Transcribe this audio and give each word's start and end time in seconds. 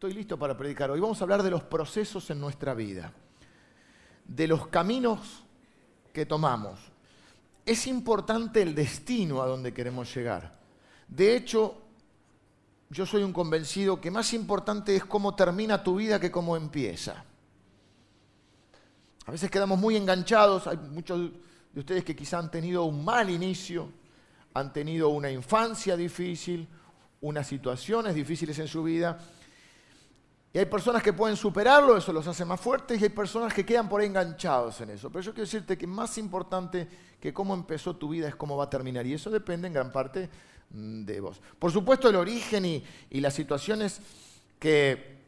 estoy 0.00 0.14
listo 0.14 0.38
para 0.38 0.56
predicar. 0.56 0.90
Hoy 0.90 0.98
vamos 0.98 1.20
a 1.20 1.24
hablar 1.24 1.42
de 1.42 1.50
los 1.50 1.62
procesos 1.62 2.30
en 2.30 2.40
nuestra 2.40 2.72
vida, 2.72 3.12
de 4.24 4.48
los 4.48 4.68
caminos 4.68 5.44
que 6.10 6.24
tomamos. 6.24 6.80
Es 7.66 7.86
importante 7.86 8.62
el 8.62 8.74
destino 8.74 9.42
a 9.42 9.46
donde 9.46 9.74
queremos 9.74 10.14
llegar. 10.14 10.58
De 11.06 11.36
hecho, 11.36 11.82
yo 12.88 13.04
soy 13.04 13.22
un 13.22 13.34
convencido 13.34 14.00
que 14.00 14.10
más 14.10 14.32
importante 14.32 14.96
es 14.96 15.04
cómo 15.04 15.34
termina 15.34 15.82
tu 15.82 15.96
vida 15.96 16.18
que 16.18 16.30
cómo 16.30 16.56
empieza. 16.56 17.22
A 19.26 19.30
veces 19.30 19.50
quedamos 19.50 19.78
muy 19.78 19.96
enganchados, 19.96 20.66
hay 20.66 20.78
muchos 20.78 21.30
de 21.74 21.78
ustedes 21.78 22.04
que 22.04 22.16
quizá 22.16 22.38
han 22.38 22.50
tenido 22.50 22.84
un 22.84 23.04
mal 23.04 23.28
inicio, 23.28 23.92
han 24.54 24.72
tenido 24.72 25.10
una 25.10 25.30
infancia 25.30 25.94
difícil, 25.94 26.66
unas 27.20 27.46
situaciones 27.46 28.14
difíciles 28.14 28.58
en 28.60 28.66
su 28.66 28.82
vida, 28.82 29.18
y 30.52 30.58
hay 30.58 30.66
personas 30.66 31.02
que 31.02 31.12
pueden 31.12 31.36
superarlo, 31.36 31.96
eso 31.96 32.12
los 32.12 32.26
hace 32.26 32.44
más 32.44 32.60
fuertes, 32.60 33.00
y 33.00 33.04
hay 33.04 33.10
personas 33.10 33.54
que 33.54 33.64
quedan 33.64 33.88
por 33.88 34.00
ahí 34.00 34.08
enganchados 34.08 34.80
en 34.80 34.90
eso. 34.90 35.08
Pero 35.08 35.22
yo 35.22 35.32
quiero 35.32 35.44
decirte 35.44 35.78
que 35.78 35.86
más 35.86 36.18
importante 36.18 36.88
que 37.20 37.32
cómo 37.32 37.54
empezó 37.54 37.94
tu 37.94 38.08
vida 38.08 38.26
es 38.26 38.34
cómo 38.34 38.56
va 38.56 38.64
a 38.64 38.70
terminar. 38.70 39.06
Y 39.06 39.14
eso 39.14 39.30
depende 39.30 39.68
en 39.68 39.74
gran 39.74 39.92
parte 39.92 40.28
mm, 40.70 41.04
de 41.04 41.20
vos. 41.20 41.40
Por 41.56 41.70
supuesto, 41.70 42.08
el 42.08 42.16
origen 42.16 42.64
y, 42.64 42.84
y 43.10 43.20
las 43.20 43.34
situaciones 43.34 44.00
que 44.58 45.20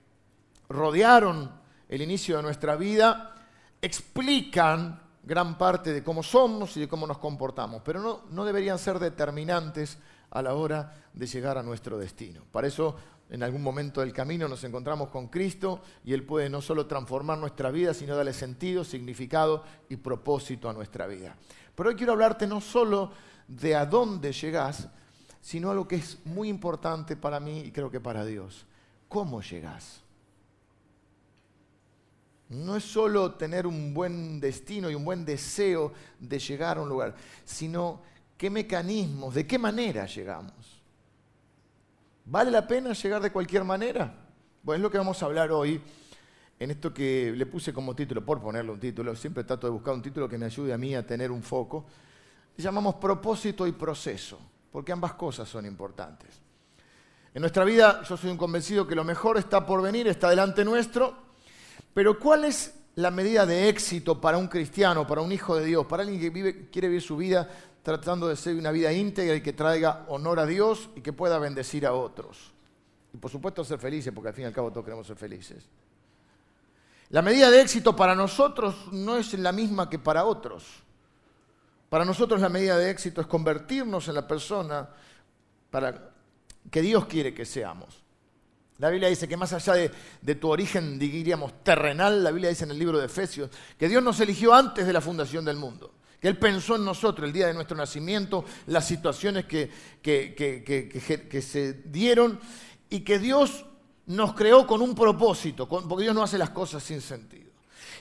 rodearon 0.69 1.53
el 1.89 2.03
inicio 2.03 2.37
de 2.39 2.43
nuestra 2.43 2.75
vida 2.75 3.37
explican 3.81 5.01
gran 5.23 5.57
parte 5.57 5.93
de 5.93 6.03
cómo 6.03 6.25
somos 6.25 6.77
y 6.77 6.81
de 6.81 6.89
cómo 6.89 7.07
nos 7.07 7.19
comportamos, 7.19 7.83
pero 7.85 8.01
no, 8.01 8.23
no 8.31 8.45
deberían 8.45 8.79
ser 8.79 8.99
determinantes 8.99 9.99
a 10.31 10.43
la 10.43 10.55
hora 10.55 10.95
de 11.13 11.27
llegar 11.27 11.59
a 11.59 11.63
nuestro 11.63 11.99
destino. 11.99 12.43
Para 12.51 12.67
eso 12.67 12.97
en 13.33 13.43
algún 13.43 13.63
momento 13.63 14.03
del 14.03 14.13
camino 14.13 14.47
nos 14.47 14.63
encontramos 14.63 15.09
con 15.09 15.29
Cristo 15.29 15.81
y 16.05 16.13
Él 16.13 16.23
puede 16.23 16.51
no 16.51 16.61
solo 16.61 16.87
transformar 16.87 17.39
nuestra 17.39 17.71
vida, 17.71 17.95
sino 17.95 18.15
darle 18.15 18.35
sentido, 18.35 18.85
significado 18.85 19.65
y 19.89 19.97
propósito 19.97 20.69
a 20.69 20.75
nuestra 20.75 21.07
vida. 21.07 21.35
Pero 21.75 21.89
hoy 21.89 21.97
quiero 21.97 22.13
hablarte 22.13 22.47
no 22.47 22.61
solo 22.61 23.11
de 23.49 23.75
a 23.75 23.87
dónde 23.87 24.33
llegás, 24.33 24.87
sino 25.41 25.71
algo 25.71 25.89
que 25.89 25.97
es 25.97 26.19
muy 26.27 26.51
importante 26.51 27.17
para 27.17 27.41
mí 27.41 27.61
y 27.61 27.73
creo 27.73 27.91
que 27.91 28.01
para 28.01 28.23
Dios. 28.27 28.67
¿Cómo 29.09 29.41
llegás? 29.41 30.03
No 32.51 32.77
es 32.77 32.85
solo 32.85 33.33
tener 33.33 33.67
un 33.67 33.95
buen 33.95 34.41
destino 34.41 34.91
y 34.91 34.95
un 34.95 35.07
buen 35.07 35.25
deseo 35.25 35.95
de 36.21 36.39
llegar 36.39 36.77
a 36.77 36.83
un 36.83 36.91
lugar, 36.91 37.15
sino 37.47 38.03
qué 38.37 38.51
mecanismos, 38.51 39.35
de 39.35 39.47
qué 39.47 39.59
manera 39.59 40.05
llegamos. 40.05 40.82
¿Vale 42.25 42.51
la 42.51 42.67
pena 42.67 42.93
llegar 42.93 43.21
de 43.21 43.33
cualquier 43.33 43.65
manera? 43.65 44.15
Bueno, 44.63 44.77
es 44.77 44.83
lo 44.83 44.91
que 44.91 44.99
vamos 44.99 45.21
a 45.23 45.27
hablar 45.27 45.51
hoy 45.51 45.81
en 46.59 46.71
esto 46.71 46.95
que 46.95 47.33
le 47.37 47.47
puse 47.47 47.73
como 47.73 47.97
título, 47.97 48.25
por 48.25 48.41
ponerle 48.41 48.71
un 48.71 48.79
título, 48.79 49.17
siempre 49.17 49.43
trato 49.43 49.67
de 49.67 49.73
buscar 49.73 49.95
un 49.95 50.03
título 50.03 50.29
que 50.29 50.39
me 50.39 50.47
ayude 50.47 50.73
a 50.73 50.79
mí 50.79 50.95
a 50.95 51.05
tener 51.05 51.33
un 51.33 51.43
foco. 51.43 51.87
Le 52.57 52.63
llamamos 52.63 52.95
propósito 52.97 53.67
y 53.67 53.73
proceso, 53.73 54.39
porque 54.71 54.93
ambas 54.93 55.15
cosas 55.15 55.49
son 55.49 55.67
importantes. 55.67 56.41
En 57.35 57.41
nuestra 57.41 57.65
vida 57.65 58.03
yo 58.05 58.17
soy 58.17 58.31
un 58.31 58.37
convencido 58.37 58.87
que 58.87 58.95
lo 58.95 59.03
mejor 59.03 59.39
está 59.39 59.67
por 59.67 59.83
venir, 59.83 60.07
está 60.07 60.31
delante 60.31 60.65
nuestro, 60.65 61.17
pero 61.93 62.21
¿cuál 62.21 62.45
es 62.45 62.73
la 62.95 63.11
medida 63.11 63.45
de 63.45 63.69
éxito 63.69 64.21
para 64.21 64.39
un 64.39 64.47
cristiano, 64.47 65.05
para 65.05 65.21
un 65.21 65.33
hijo 65.33 65.57
de 65.57 65.65
Dios, 65.65 65.87
para 65.87 66.05
alguien 66.05 66.21
que 66.21 66.69
quiere 66.71 66.87
vivir 66.87 67.03
su 67.03 67.17
vida 67.17 67.49
tratando 67.83 68.29
de 68.29 68.37
ser 68.37 68.57
una 68.57 68.71
vida 68.71 68.93
íntegra 68.93 69.35
y 69.35 69.41
que 69.41 69.53
traiga 69.53 70.05
honor 70.09 70.39
a 70.39 70.47
Dios 70.47 70.89
y 70.95 71.01
que 71.01 71.13
pueda 71.13 71.39
bendecir 71.39 71.85
a 71.87 71.93
otros. 71.93 72.53
Y 73.13 73.17
por 73.17 73.31
supuesto 73.31 73.65
ser 73.65 73.79
felices, 73.79 74.13
porque 74.15 74.29
al 74.29 74.35
fin 74.35 74.45
y 74.45 74.47
al 74.47 74.53
cabo 74.53 74.71
todos 74.71 74.85
queremos 74.85 75.07
ser 75.07 75.17
felices. 75.17 75.69
La 77.11 77.21
medida 77.21 77.51
de 77.51 77.61
éxito 77.61 77.95
para 77.95 78.15
nosotros 78.15 78.89
no 78.93 79.17
es 79.17 79.35
la 79.35 79.53
misma 79.53 79.91
que 79.91 79.99
para 79.99 80.25
otros. 80.25 80.65
Para 81.91 82.05
nosotros 82.05 82.41
la 82.41 82.49
medida 82.49 82.79
de 82.79 82.91
éxito 82.91 83.21
es 83.21 83.27
convertirnos 83.27 84.09
en 84.09 84.15
la 84.15 84.27
persona 84.27 84.89
para 85.71 86.11
que 86.71 86.81
Dios 86.81 87.05
quiere 87.07 87.35
que 87.35 87.45
seamos. 87.45 88.03
La 88.79 88.89
Biblia 88.89 89.09
dice 89.09 89.29
que 89.29 89.37
más 89.37 89.53
allá 89.53 89.75
de, 89.75 89.91
de, 90.23 90.35
tu 90.37 90.49
origen, 90.49 90.99
diríamos, 90.99 91.63
terrenal, 91.63 92.25
la 92.25 92.31
Biblia 92.31 92.49
dice 92.49 92.65
en 92.65 92.71
el 92.71 92.79
libro 92.79 92.99
de 92.99 93.07
Efesios, 93.07 93.51
que 93.79 93.89
Dios 93.89 94.03
nos 94.03 94.19
eligió 94.21 94.55
antes 94.55 94.87
de 94.87 94.93
la 94.93 95.01
fundación 95.01 95.45
del 95.45 95.57
mundo 95.57 95.93
que 96.23 96.29
Él 96.29 96.39
pensó 96.39 96.77
en 96.77 96.85
nosotros 96.85 97.27
el 97.27 97.33
día 97.33 97.49
de 97.49 97.55
nuestro 97.55 97.77
nacimiento, 97.77 98.45
las 98.69 98.87
situaciones 98.87 99.45
que, 99.45 99.69
que, 100.01 101.43
se 101.45 101.73
dieron 101.87 102.39
y 102.89 103.01
que 103.01 103.19
Dios 103.19 103.65
nos 104.07 104.33
creó 104.35 104.65
con 104.65 104.81
un 104.83 104.95
propósito, 104.95 105.69
porque 105.69 106.05
Dios 106.05 106.15
no 106.15 106.23
hace 106.23 106.39
las 106.39 106.51
cosas 106.51 106.85
sin 106.85 107.01
sentido. 107.01 107.51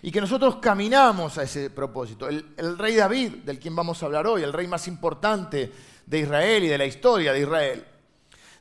Y 0.04 0.12
que 0.12 0.22
nosotros 0.22 0.58
caminamos 0.58 1.40
a 1.40 1.44
ese 1.44 1.72
propósito. 1.72 2.30
El, 2.30 2.46
el 2.58 2.78
rey 2.78 2.96
David, 2.96 3.38
del 3.38 3.58
quien 3.58 3.76
vamos 3.76 4.04
a 4.04 4.06
hablar 4.06 4.28
hoy, 4.28 4.44
el 4.44 4.54
rey 4.54 4.68
más 4.68 4.88
importante 4.88 5.72
de 6.06 6.20
Israel 6.20 6.64
y 6.64 6.68
de 6.68 6.78
la 6.78 6.86
historia 6.86 7.34
de 7.34 7.42
Israel, 7.42 7.86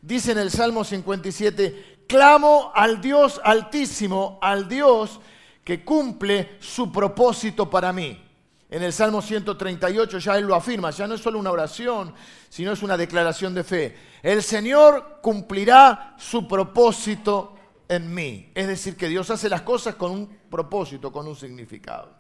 dice 0.01 0.33
en 0.33 0.39
el 0.39 0.51
Salmo 0.51 0.85
57, 0.85 2.05
clamo 2.09 2.73
al 2.75 3.03
Dios 3.03 3.39
altísimo, 3.45 4.39
al 4.41 4.67
Dios 4.67 5.21
que 5.63 5.85
cumple 5.85 6.57
su 6.61 6.91
propósito 6.91 7.69
para 7.69 7.93
mí. 7.93 8.30
En 8.71 8.85
el 8.85 8.93
Salmo 8.93 9.21
138 9.21 10.19
ya 10.19 10.39
él 10.39 10.47
lo 10.47 10.55
afirma, 10.55 10.91
ya 10.91 11.09
no 11.09 11.15
es 11.15 11.21
solo 11.21 11.41
una 11.41 11.51
oración, 11.51 12.15
sino 12.49 12.71
es 12.71 12.83
una 12.85 12.97
declaración 12.97 13.53
de 13.53 13.65
fe. 13.65 13.97
El 14.23 14.45
Señor 14.45 15.19
cumplirá 15.21 16.15
su 16.17 16.47
propósito 16.47 17.57
en 17.89 18.15
mí. 18.15 18.53
Es 18.55 18.69
decir, 18.69 18.97
que 18.97 19.09
Dios 19.09 19.29
hace 19.31 19.49
las 19.49 19.63
cosas 19.63 19.97
con 19.97 20.13
un 20.13 20.39
propósito, 20.49 21.11
con 21.11 21.27
un 21.27 21.35
significado. 21.35 22.15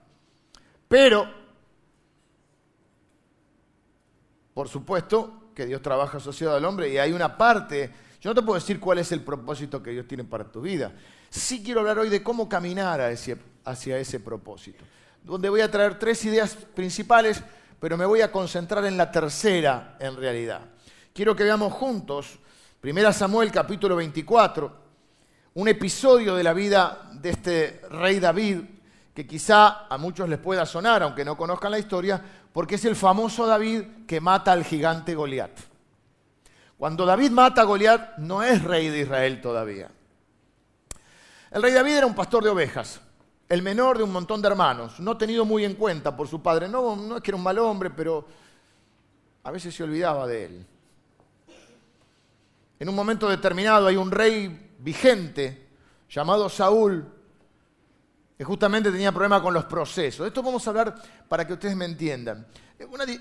Pero, 0.88 1.32
por 4.52 4.68
supuesto, 4.68 5.52
que 5.54 5.66
Dios 5.66 5.80
trabaja 5.80 6.16
asociado 6.16 6.56
al 6.56 6.64
hombre 6.64 6.88
y 6.88 6.98
hay 6.98 7.12
una 7.12 7.38
parte, 7.38 7.92
yo 8.20 8.30
no 8.30 8.34
te 8.34 8.42
puedo 8.42 8.58
decir 8.58 8.80
cuál 8.80 8.98
es 8.98 9.12
el 9.12 9.22
propósito 9.22 9.80
que 9.80 9.92
Dios 9.92 10.08
tiene 10.08 10.24
para 10.24 10.50
tu 10.50 10.60
vida. 10.60 10.92
Sí 11.28 11.62
quiero 11.62 11.78
hablar 11.78 12.00
hoy 12.00 12.08
de 12.08 12.24
cómo 12.24 12.48
caminar 12.48 13.00
hacia 13.00 13.98
ese 13.98 14.18
propósito 14.18 14.84
donde 15.22 15.48
voy 15.48 15.60
a 15.60 15.70
traer 15.70 15.98
tres 15.98 16.24
ideas 16.24 16.54
principales, 16.74 17.42
pero 17.78 17.96
me 17.96 18.04
voy 18.04 18.20
a 18.20 18.32
concentrar 18.32 18.84
en 18.84 18.96
la 18.96 19.10
tercera 19.10 19.96
en 19.98 20.16
realidad. 20.16 20.62
Quiero 21.12 21.34
que 21.36 21.44
veamos 21.44 21.72
juntos 21.72 22.38
1 22.82 23.12
Samuel 23.12 23.52
capítulo 23.52 23.96
24, 23.96 24.72
un 25.54 25.68
episodio 25.68 26.34
de 26.34 26.42
la 26.42 26.54
vida 26.54 27.10
de 27.12 27.30
este 27.30 27.82
rey 27.90 28.18
David, 28.18 28.60
que 29.14 29.26
quizá 29.26 29.86
a 29.86 29.98
muchos 29.98 30.28
les 30.28 30.38
pueda 30.38 30.64
sonar, 30.64 31.02
aunque 31.02 31.24
no 31.24 31.36
conozcan 31.36 31.72
la 31.72 31.78
historia, 31.78 32.22
porque 32.52 32.76
es 32.76 32.84
el 32.86 32.96
famoso 32.96 33.46
David 33.46 34.06
que 34.06 34.20
mata 34.20 34.52
al 34.52 34.64
gigante 34.64 35.14
Goliat. 35.14 35.50
Cuando 36.78 37.04
David 37.04 37.30
mata 37.30 37.60
a 37.60 37.64
Goliat, 37.64 38.16
no 38.18 38.42
es 38.42 38.64
rey 38.64 38.88
de 38.88 39.00
Israel 39.00 39.42
todavía. 39.42 39.90
El 41.50 41.62
rey 41.62 41.72
David 41.72 41.96
era 41.96 42.06
un 42.06 42.14
pastor 42.14 42.42
de 42.42 42.50
ovejas 42.50 43.00
el 43.50 43.62
menor 43.62 43.98
de 43.98 44.04
un 44.04 44.12
montón 44.12 44.40
de 44.40 44.46
hermanos, 44.46 45.00
no 45.00 45.18
tenido 45.18 45.44
muy 45.44 45.64
en 45.64 45.74
cuenta 45.74 46.16
por 46.16 46.28
su 46.28 46.40
padre. 46.40 46.68
No, 46.68 46.94
no 46.94 47.16
es 47.16 47.22
que 47.22 47.32
era 47.32 47.36
un 47.36 47.42
mal 47.42 47.58
hombre, 47.58 47.90
pero 47.90 48.24
a 49.42 49.50
veces 49.50 49.74
se 49.74 49.82
olvidaba 49.82 50.24
de 50.28 50.44
él. 50.44 50.66
En 52.78 52.88
un 52.88 52.94
momento 52.94 53.28
determinado 53.28 53.88
hay 53.88 53.96
un 53.96 54.08
rey 54.08 54.70
vigente 54.78 55.66
llamado 56.08 56.48
Saúl, 56.48 57.04
que 58.38 58.44
justamente 58.44 58.92
tenía 58.92 59.10
problemas 59.10 59.42
con 59.42 59.52
los 59.52 59.64
procesos. 59.64 60.28
esto 60.28 60.44
vamos 60.44 60.64
a 60.64 60.70
hablar 60.70 61.02
para 61.28 61.44
que 61.44 61.54
ustedes 61.54 61.74
me 61.74 61.86
entiendan. 61.86 62.46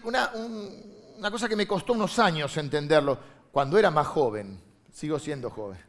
Una, 0.03 0.31
una 1.17 1.31
cosa 1.31 1.49
que 1.49 1.55
me 1.55 1.67
costó 1.67 1.93
unos 1.93 2.19
años 2.19 2.55
entenderlo, 2.55 3.17
cuando 3.51 3.79
era 3.79 3.89
más 3.89 4.05
joven, 4.05 4.61
sigo 4.93 5.17
siendo 5.17 5.49
joven. 5.49 5.79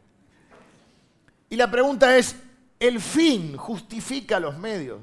Y 1.47 1.55
la 1.55 1.69
pregunta 1.69 2.17
es, 2.17 2.35
el 2.81 2.99
fin 2.99 3.55
justifica 3.55 4.39
los 4.39 4.57
medios. 4.57 4.99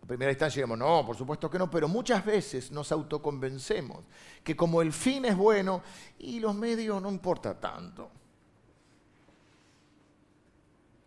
A 0.00 0.06
primera 0.06 0.30
instancia 0.30 0.60
digamos, 0.60 0.78
no, 0.78 1.04
por 1.04 1.16
supuesto 1.16 1.50
que 1.50 1.58
no, 1.58 1.68
pero 1.68 1.88
muchas 1.88 2.24
veces 2.24 2.70
nos 2.70 2.92
autoconvencemos 2.92 4.04
que 4.44 4.56
como 4.56 4.80
el 4.80 4.92
fin 4.92 5.24
es 5.24 5.36
bueno 5.36 5.82
y 6.20 6.38
los 6.38 6.54
medios 6.54 7.02
no 7.02 7.10
importa 7.10 7.58
tanto. 7.58 8.08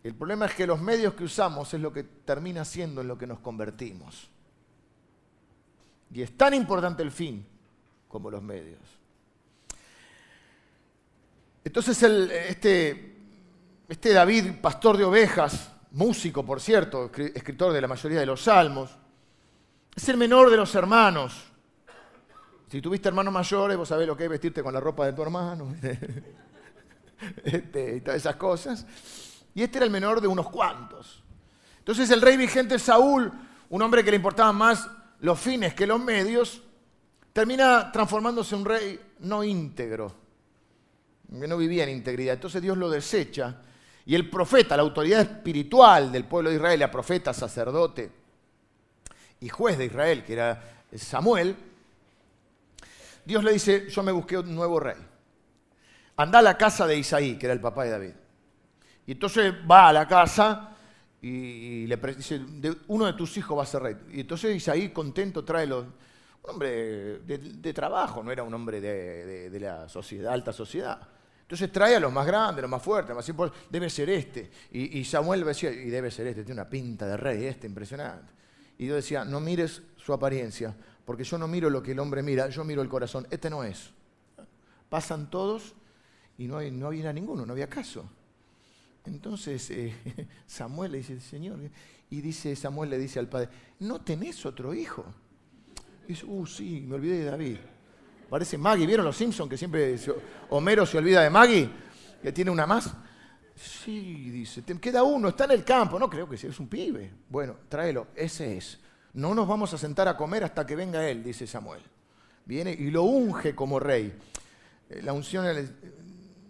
El 0.04 0.14
problema 0.14 0.46
es 0.46 0.54
que 0.54 0.66
los 0.66 0.82
medios 0.82 1.14
que 1.14 1.24
usamos 1.24 1.72
es 1.72 1.80
lo 1.80 1.92
que 1.92 2.02
termina 2.02 2.64
siendo 2.66 3.00
en 3.00 3.08
lo 3.08 3.16
que 3.16 3.26
nos 3.26 3.38
convertimos. 3.38 4.28
Y 6.12 6.20
es 6.20 6.36
tan 6.36 6.52
importante 6.52 7.02
el 7.02 7.10
fin 7.10 7.46
como 8.06 8.30
los 8.30 8.42
medios. 8.42 8.80
Entonces 11.64 12.02
este, 12.02 13.16
este 13.88 14.12
David, 14.12 14.60
pastor 14.60 14.98
de 14.98 15.04
ovejas, 15.04 15.71
músico, 15.92 16.44
por 16.44 16.60
cierto, 16.60 17.10
escritor 17.34 17.72
de 17.72 17.80
la 17.80 17.88
mayoría 17.88 18.20
de 18.20 18.26
los 18.26 18.42
salmos. 18.42 18.90
Es 19.94 20.08
el 20.08 20.16
menor 20.16 20.50
de 20.50 20.56
los 20.56 20.74
hermanos. 20.74 21.52
Si 22.68 22.80
tuviste 22.80 23.08
hermanos 23.08 23.34
mayores, 23.34 23.76
vos 23.76 23.88
sabés 23.88 24.06
lo 24.06 24.16
que 24.16 24.24
es 24.24 24.30
vestirte 24.30 24.62
con 24.62 24.72
la 24.72 24.80
ropa 24.80 25.04
de 25.04 25.12
tu 25.12 25.22
hermano 25.22 25.74
este, 27.44 27.96
y 27.96 28.00
todas 28.00 28.16
esas 28.16 28.36
cosas. 28.36 28.86
Y 29.54 29.62
este 29.62 29.78
era 29.78 29.84
el 29.84 29.92
menor 29.92 30.20
de 30.22 30.28
unos 30.28 30.48
cuantos. 30.48 31.22
Entonces 31.78 32.10
el 32.10 32.22
rey 32.22 32.38
vigente 32.38 32.78
Saúl, 32.78 33.30
un 33.68 33.82
hombre 33.82 34.02
que 34.02 34.10
le 34.10 34.16
importaban 34.16 34.56
más 34.56 34.88
los 35.20 35.38
fines 35.38 35.74
que 35.74 35.86
los 35.86 36.00
medios, 36.00 36.62
termina 37.34 37.92
transformándose 37.92 38.54
en 38.54 38.60
un 38.62 38.66
rey 38.66 39.00
no 39.20 39.44
íntegro, 39.44 40.14
que 41.38 41.46
no 41.46 41.58
vivía 41.58 41.84
en 41.84 41.90
integridad. 41.90 42.34
Entonces 42.34 42.62
Dios 42.62 42.78
lo 42.78 42.88
desecha 42.88 43.60
y 44.06 44.14
el 44.14 44.28
profeta, 44.28 44.76
la 44.76 44.82
autoridad 44.82 45.20
espiritual 45.20 46.10
del 46.10 46.24
pueblo 46.24 46.50
de 46.50 46.56
Israel, 46.56 46.82
el 46.82 46.90
profeta, 46.90 47.32
sacerdote 47.32 48.10
y 49.40 49.48
juez 49.48 49.78
de 49.78 49.86
Israel, 49.86 50.24
que 50.24 50.32
era 50.32 50.62
Samuel, 50.96 51.56
Dios 53.24 53.44
le 53.44 53.52
dice, 53.52 53.88
yo 53.88 54.02
me 54.02 54.12
busqué 54.12 54.38
un 54.38 54.54
nuevo 54.54 54.80
rey. 54.80 54.96
Anda 56.16 56.40
a 56.40 56.42
la 56.42 56.56
casa 56.56 56.86
de 56.86 56.96
Isaí, 56.96 57.38
que 57.38 57.46
era 57.46 57.52
el 57.52 57.60
papá 57.60 57.84
de 57.84 57.90
David. 57.90 58.12
Y 59.06 59.12
entonces 59.12 59.54
va 59.68 59.88
a 59.88 59.92
la 59.92 60.06
casa 60.06 60.76
y, 61.20 61.86
le 61.86 61.96
dice, 61.96 62.40
uno 62.88 63.06
de 63.06 63.12
tus 63.12 63.36
hijos 63.36 63.56
va 63.56 63.62
a 63.62 63.66
ser 63.66 63.82
rey. 63.82 63.96
Y 64.12 64.20
entonces 64.20 64.56
Isaí, 64.56 64.90
contento, 64.90 65.44
trae 65.44 65.66
los, 65.66 65.84
un 65.84 66.50
hombre 66.50 67.18
de, 67.20 67.72
trabajo, 67.72 68.22
no 68.22 68.32
era 68.32 68.42
un 68.42 68.52
hombre 68.52 68.80
de, 68.80 69.60
la 69.60 69.86
alta 70.32 70.52
sociedad. 70.52 71.00
Entonces 71.52 71.70
trae 71.70 71.96
a 71.96 72.00
los 72.00 72.10
más 72.10 72.26
grandes, 72.26 72.62
los 72.62 72.70
más 72.70 72.82
fuertes, 72.82 73.14
más 73.14 73.28
importantes, 73.28 73.68
debe 73.70 73.90
ser 73.90 74.08
este. 74.08 74.50
Y, 74.70 75.04
Samuel 75.04 75.44
decía, 75.44 75.70
y 75.70 75.90
debe 75.90 76.10
ser 76.10 76.26
este, 76.28 76.44
tiene 76.44 76.62
una 76.62 76.70
pinta 76.70 77.06
de 77.06 77.14
rey, 77.18 77.44
este, 77.44 77.66
impresionante. 77.66 78.32
Y 78.78 78.86
Dios 78.86 78.96
decía, 78.96 79.22
no 79.26 79.38
mires 79.38 79.82
su 79.98 80.14
apariencia, 80.14 80.74
porque 81.04 81.24
yo 81.24 81.36
no 81.36 81.46
miro 81.46 81.68
lo 81.68 81.82
que 81.82 81.92
el 81.92 81.98
hombre 81.98 82.22
mira, 82.22 82.48
yo 82.48 82.64
miro 82.64 82.80
el 82.80 82.88
corazón. 82.88 83.26
Este 83.30 83.50
no 83.50 83.64
es. 83.64 83.90
Pasan 84.88 85.28
todos 85.28 85.74
y 86.38 86.46
no, 86.46 86.58
no 86.62 86.86
había 86.86 87.12
ninguno, 87.12 87.44
no 87.44 87.52
había 87.52 87.68
caso. 87.68 88.08
Entonces 89.04 89.70
eh, 89.72 89.94
Samuel 90.46 90.92
le 90.92 90.98
dice, 90.98 91.20
Señor, 91.20 91.58
y 92.08 92.20
dice 92.22 92.56
Samuel 92.56 92.88
le 92.88 92.96
dice 92.96 93.18
al 93.18 93.28
padre, 93.28 93.50
¿no 93.80 94.00
tenés 94.00 94.46
otro 94.46 94.72
hijo? 94.72 95.04
Dice, 96.08 96.24
uh, 96.24 96.46
sí, 96.46 96.82
me 96.88 96.94
olvidé 96.94 97.18
de 97.18 97.24
David. 97.26 97.58
Parece 98.32 98.56
Maggie, 98.56 98.86
¿vieron 98.86 99.04
los 99.04 99.14
Simpsons 99.14 99.50
que 99.50 99.58
siempre 99.58 99.94
Homero 100.48 100.86
se 100.86 100.96
olvida 100.96 101.20
de 101.20 101.28
Maggie? 101.28 101.68
Que 102.22 102.32
tiene 102.32 102.50
una 102.50 102.66
más. 102.66 102.90
Sí, 103.54 104.30
dice, 104.30 104.62
te 104.62 104.80
queda 104.80 105.02
uno, 105.02 105.28
está 105.28 105.44
en 105.44 105.50
el 105.50 105.62
campo. 105.62 105.98
No 105.98 106.08
creo 106.08 106.26
que 106.26 106.38
sea, 106.38 106.48
es 106.48 106.58
un 106.58 106.66
pibe. 106.66 107.12
Bueno, 107.28 107.56
tráelo, 107.68 108.06
ese 108.16 108.56
es. 108.56 108.80
No 109.12 109.34
nos 109.34 109.46
vamos 109.46 109.74
a 109.74 109.76
sentar 109.76 110.08
a 110.08 110.16
comer 110.16 110.44
hasta 110.44 110.64
que 110.64 110.74
venga 110.74 111.06
él, 111.06 111.22
dice 111.22 111.46
Samuel. 111.46 111.82
Viene 112.46 112.72
y 112.72 112.90
lo 112.90 113.02
unge 113.02 113.54
como 113.54 113.78
rey. 113.78 114.10
Eh, 114.88 115.02
la 115.02 115.12
unción 115.12 115.44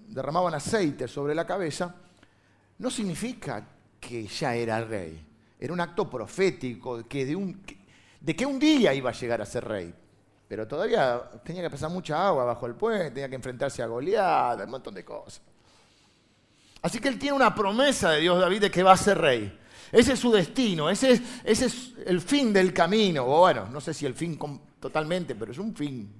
derramaban 0.06 0.54
aceite 0.54 1.08
sobre 1.08 1.34
la 1.34 1.44
cabeza 1.44 1.96
no 2.78 2.90
significa 2.92 3.66
que 3.98 4.28
ya 4.28 4.54
era 4.54 4.84
rey. 4.84 5.20
Era 5.58 5.72
un 5.72 5.80
acto 5.80 6.08
profético 6.08 7.02
que, 7.08 7.26
de, 7.26 7.34
un, 7.34 7.60
de 8.20 8.36
que 8.36 8.46
un 8.46 8.60
día 8.60 8.94
iba 8.94 9.10
a 9.10 9.14
llegar 9.14 9.42
a 9.42 9.46
ser 9.46 9.64
rey. 9.64 9.92
Pero 10.52 10.68
todavía 10.68 11.18
tenía 11.42 11.62
que 11.62 11.70
pasar 11.70 11.88
mucha 11.88 12.26
agua 12.26 12.44
bajo 12.44 12.66
el 12.66 12.74
puente, 12.74 13.12
tenía 13.12 13.26
que 13.30 13.36
enfrentarse 13.36 13.82
a 13.82 13.86
Goliat, 13.86 14.60
un 14.60 14.70
montón 14.70 14.94
de 14.94 15.02
cosas. 15.02 15.40
Así 16.82 16.98
que 16.98 17.08
él 17.08 17.18
tiene 17.18 17.34
una 17.34 17.54
promesa 17.54 18.10
de 18.10 18.20
Dios 18.20 18.38
David 18.38 18.60
de 18.60 18.70
que 18.70 18.82
va 18.82 18.92
a 18.92 18.96
ser 18.98 19.16
rey. 19.16 19.58
Ese 19.90 20.12
es 20.12 20.20
su 20.20 20.30
destino, 20.30 20.90
ese 20.90 21.12
es, 21.12 21.22
ese 21.42 21.64
es 21.64 21.92
el 22.04 22.20
fin 22.20 22.52
del 22.52 22.74
camino. 22.74 23.24
O 23.24 23.38
bueno, 23.38 23.66
no 23.70 23.80
sé 23.80 23.94
si 23.94 24.04
el 24.04 24.12
fin 24.12 24.38
totalmente, 24.78 25.34
pero 25.34 25.52
es 25.52 25.58
un 25.58 25.74
fin. 25.74 26.12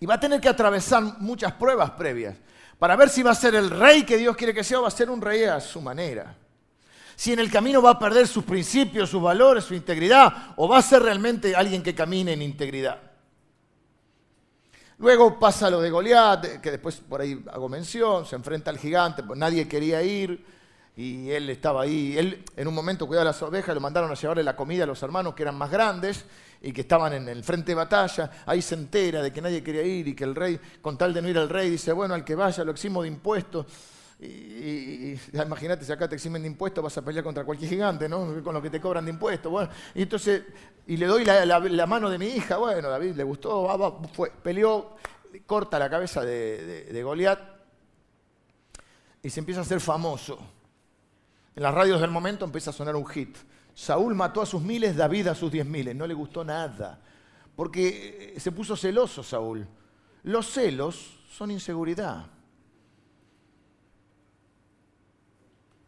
Y 0.00 0.06
va 0.06 0.14
a 0.14 0.20
tener 0.20 0.40
que 0.40 0.48
atravesar 0.48 1.20
muchas 1.20 1.52
pruebas 1.52 1.92
previas 1.92 2.36
para 2.80 2.96
ver 2.96 3.08
si 3.08 3.22
va 3.22 3.30
a 3.30 3.36
ser 3.36 3.54
el 3.54 3.70
rey 3.70 4.02
que 4.02 4.16
Dios 4.16 4.36
quiere 4.36 4.52
que 4.52 4.64
sea 4.64 4.80
o 4.80 4.82
va 4.82 4.88
a 4.88 4.90
ser 4.90 5.08
un 5.08 5.20
rey 5.20 5.44
a 5.44 5.60
su 5.60 5.80
manera. 5.80 6.36
Si 7.22 7.32
en 7.32 7.38
el 7.38 7.52
camino 7.52 7.80
va 7.80 7.90
a 7.90 7.98
perder 8.00 8.26
sus 8.26 8.42
principios, 8.42 9.08
sus 9.08 9.22
valores, 9.22 9.62
su 9.62 9.74
integridad, 9.74 10.54
o 10.56 10.66
va 10.66 10.78
a 10.78 10.82
ser 10.82 11.04
realmente 11.04 11.54
alguien 11.54 11.80
que 11.80 11.94
camine 11.94 12.32
en 12.32 12.42
integridad. 12.42 13.00
Luego 14.98 15.38
pasa 15.38 15.70
lo 15.70 15.80
de 15.80 15.88
Goliat, 15.88 16.60
que 16.60 16.72
después 16.72 16.96
por 16.96 17.20
ahí 17.20 17.40
hago 17.52 17.68
mención, 17.68 18.26
se 18.26 18.34
enfrenta 18.34 18.72
al 18.72 18.78
gigante, 18.78 19.22
pues 19.22 19.38
nadie 19.38 19.68
quería 19.68 20.02
ir 20.02 20.44
y 20.96 21.30
él 21.30 21.48
estaba 21.48 21.82
ahí. 21.82 22.18
Él 22.18 22.42
en 22.56 22.66
un 22.66 22.74
momento 22.74 23.06
cuidaba 23.06 23.26
las 23.26 23.40
ovejas, 23.40 23.72
lo 23.72 23.80
mandaron 23.80 24.10
a 24.10 24.14
llevarle 24.14 24.42
la 24.42 24.56
comida 24.56 24.82
a 24.82 24.88
los 24.88 25.00
hermanos 25.00 25.34
que 25.34 25.44
eran 25.44 25.54
más 25.54 25.70
grandes 25.70 26.24
y 26.60 26.72
que 26.72 26.80
estaban 26.80 27.12
en 27.12 27.28
el 27.28 27.44
frente 27.44 27.70
de 27.70 27.76
batalla, 27.76 28.32
ahí 28.46 28.60
se 28.60 28.74
entera 28.74 29.22
de 29.22 29.32
que 29.32 29.40
nadie 29.40 29.62
quería 29.62 29.84
ir 29.84 30.08
y 30.08 30.16
que 30.16 30.24
el 30.24 30.34
rey, 30.34 30.58
con 30.80 30.98
tal 30.98 31.14
de 31.14 31.22
no 31.22 31.28
ir 31.28 31.38
al 31.38 31.48
rey, 31.48 31.70
dice, 31.70 31.92
bueno, 31.92 32.14
al 32.14 32.24
que 32.24 32.34
vaya 32.34 32.64
lo 32.64 32.72
eximo 32.72 33.02
de 33.02 33.06
impuestos. 33.06 33.66
Y, 34.22 35.18
imagínate, 35.34 35.84
si 35.84 35.90
acá 35.90 36.08
te 36.08 36.14
eximen 36.14 36.42
de 36.42 36.48
impuestos, 36.48 36.82
vas 36.84 36.96
a 36.96 37.04
pelear 37.04 37.24
contra 37.24 37.44
cualquier 37.44 37.68
gigante, 37.68 38.08
¿no? 38.08 38.42
Con 38.44 38.54
lo 38.54 38.62
que 38.62 38.70
te 38.70 38.80
cobran 38.80 39.04
de 39.04 39.10
impuestos. 39.10 39.50
Bueno, 39.50 39.70
y 39.94 40.02
entonces, 40.02 40.44
y 40.86 40.96
le 40.96 41.06
doy 41.06 41.24
la, 41.24 41.86
mano 41.86 42.08
de 42.08 42.18
mi 42.18 42.26
hija, 42.26 42.56
bueno, 42.56 42.88
David 42.88 43.16
le 43.16 43.24
gustó, 43.24 43.68
fue, 44.12 44.30
peleó, 44.30 44.94
corta 45.44 45.78
la 45.78 45.90
cabeza 45.90 46.22
de, 46.22 46.84
de 46.92 47.02
Goliat 47.02 47.40
y 49.22 49.30
se 49.30 49.40
empieza 49.40 49.60
a 49.60 49.64
hacer 49.64 49.80
famoso. 49.80 50.38
En 51.56 51.62
las 51.64 51.74
radios 51.74 52.00
del 52.00 52.10
momento 52.10 52.44
empieza 52.44 52.70
a 52.70 52.72
sonar 52.72 52.94
un 52.94 53.06
hit. 53.06 53.36
Saúl 53.74 54.14
mató 54.14 54.40
a 54.40 54.46
sus 54.46 54.62
miles, 54.62 54.96
David 54.96 55.28
a 55.28 55.34
sus 55.34 55.50
diez 55.50 55.66
miles. 55.66 55.96
No 55.96 56.06
le 56.06 56.14
gustó 56.14 56.44
nada, 56.44 57.00
porque 57.56 58.34
se 58.38 58.52
puso 58.52 58.76
celoso 58.76 59.24
Saúl. 59.24 59.66
Los 60.22 60.50
celos 60.50 61.18
son 61.30 61.50
inseguridad. 61.50 62.26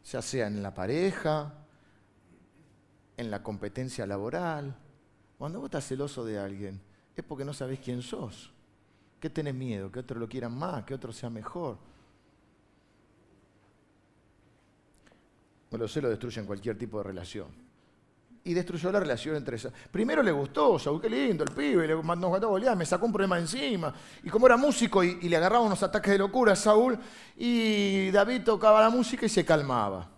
Ya 0.04 0.22
sea 0.22 0.46
en 0.46 0.62
la 0.62 0.74
pareja, 0.74 1.54
en 3.16 3.30
la 3.30 3.42
competencia 3.42 4.06
laboral. 4.06 4.76
Cuando 5.38 5.60
vos 5.60 5.68
estás 5.68 5.86
celoso 5.86 6.24
de 6.24 6.38
alguien, 6.38 6.80
es 7.16 7.24
porque 7.24 7.44
no 7.44 7.52
sabés 7.52 7.80
quién 7.80 8.02
sos. 8.02 8.52
¿Qué 9.18 9.30
tenés 9.30 9.54
miedo? 9.54 9.90
Que 9.90 10.00
otro 10.00 10.20
lo 10.20 10.28
quieran 10.28 10.56
más, 10.56 10.84
que 10.84 10.94
otro 10.94 11.12
sea 11.12 11.30
mejor. 11.30 11.78
Bueno, 15.70 15.84
los 15.84 15.92
celos 15.92 16.10
destruyen 16.10 16.46
cualquier 16.46 16.78
tipo 16.78 16.98
de 16.98 17.04
relación 17.04 17.63
y 18.46 18.52
destruyó 18.52 18.92
la 18.92 19.00
relación 19.00 19.36
entre 19.36 19.56
esas. 19.56 19.72
Primero 19.90 20.22
le 20.22 20.30
gustó, 20.30 20.78
Saúl, 20.78 21.00
qué 21.00 21.08
lindo, 21.08 21.44
el 21.44 21.50
pibe, 21.50 21.86
le 21.86 21.96
mandó 21.96 22.34
a 22.34 22.38
golear, 22.38 22.76
me 22.76 22.84
sacó 22.84 23.06
un 23.06 23.12
problema 23.12 23.38
encima. 23.38 23.92
Y 24.22 24.28
como 24.28 24.46
era 24.46 24.58
músico 24.58 25.02
y, 25.02 25.28
le 25.28 25.36
agarraba 25.36 25.64
unos 25.64 25.82
ataques 25.82 26.12
de 26.12 26.18
locura 26.18 26.52
a 26.52 26.56
Saúl, 26.56 26.98
y 27.36 28.10
David 28.10 28.42
tocaba 28.44 28.82
la 28.82 28.90
música 28.90 29.24
y 29.24 29.30
se 29.30 29.46
calmaba. 29.46 30.10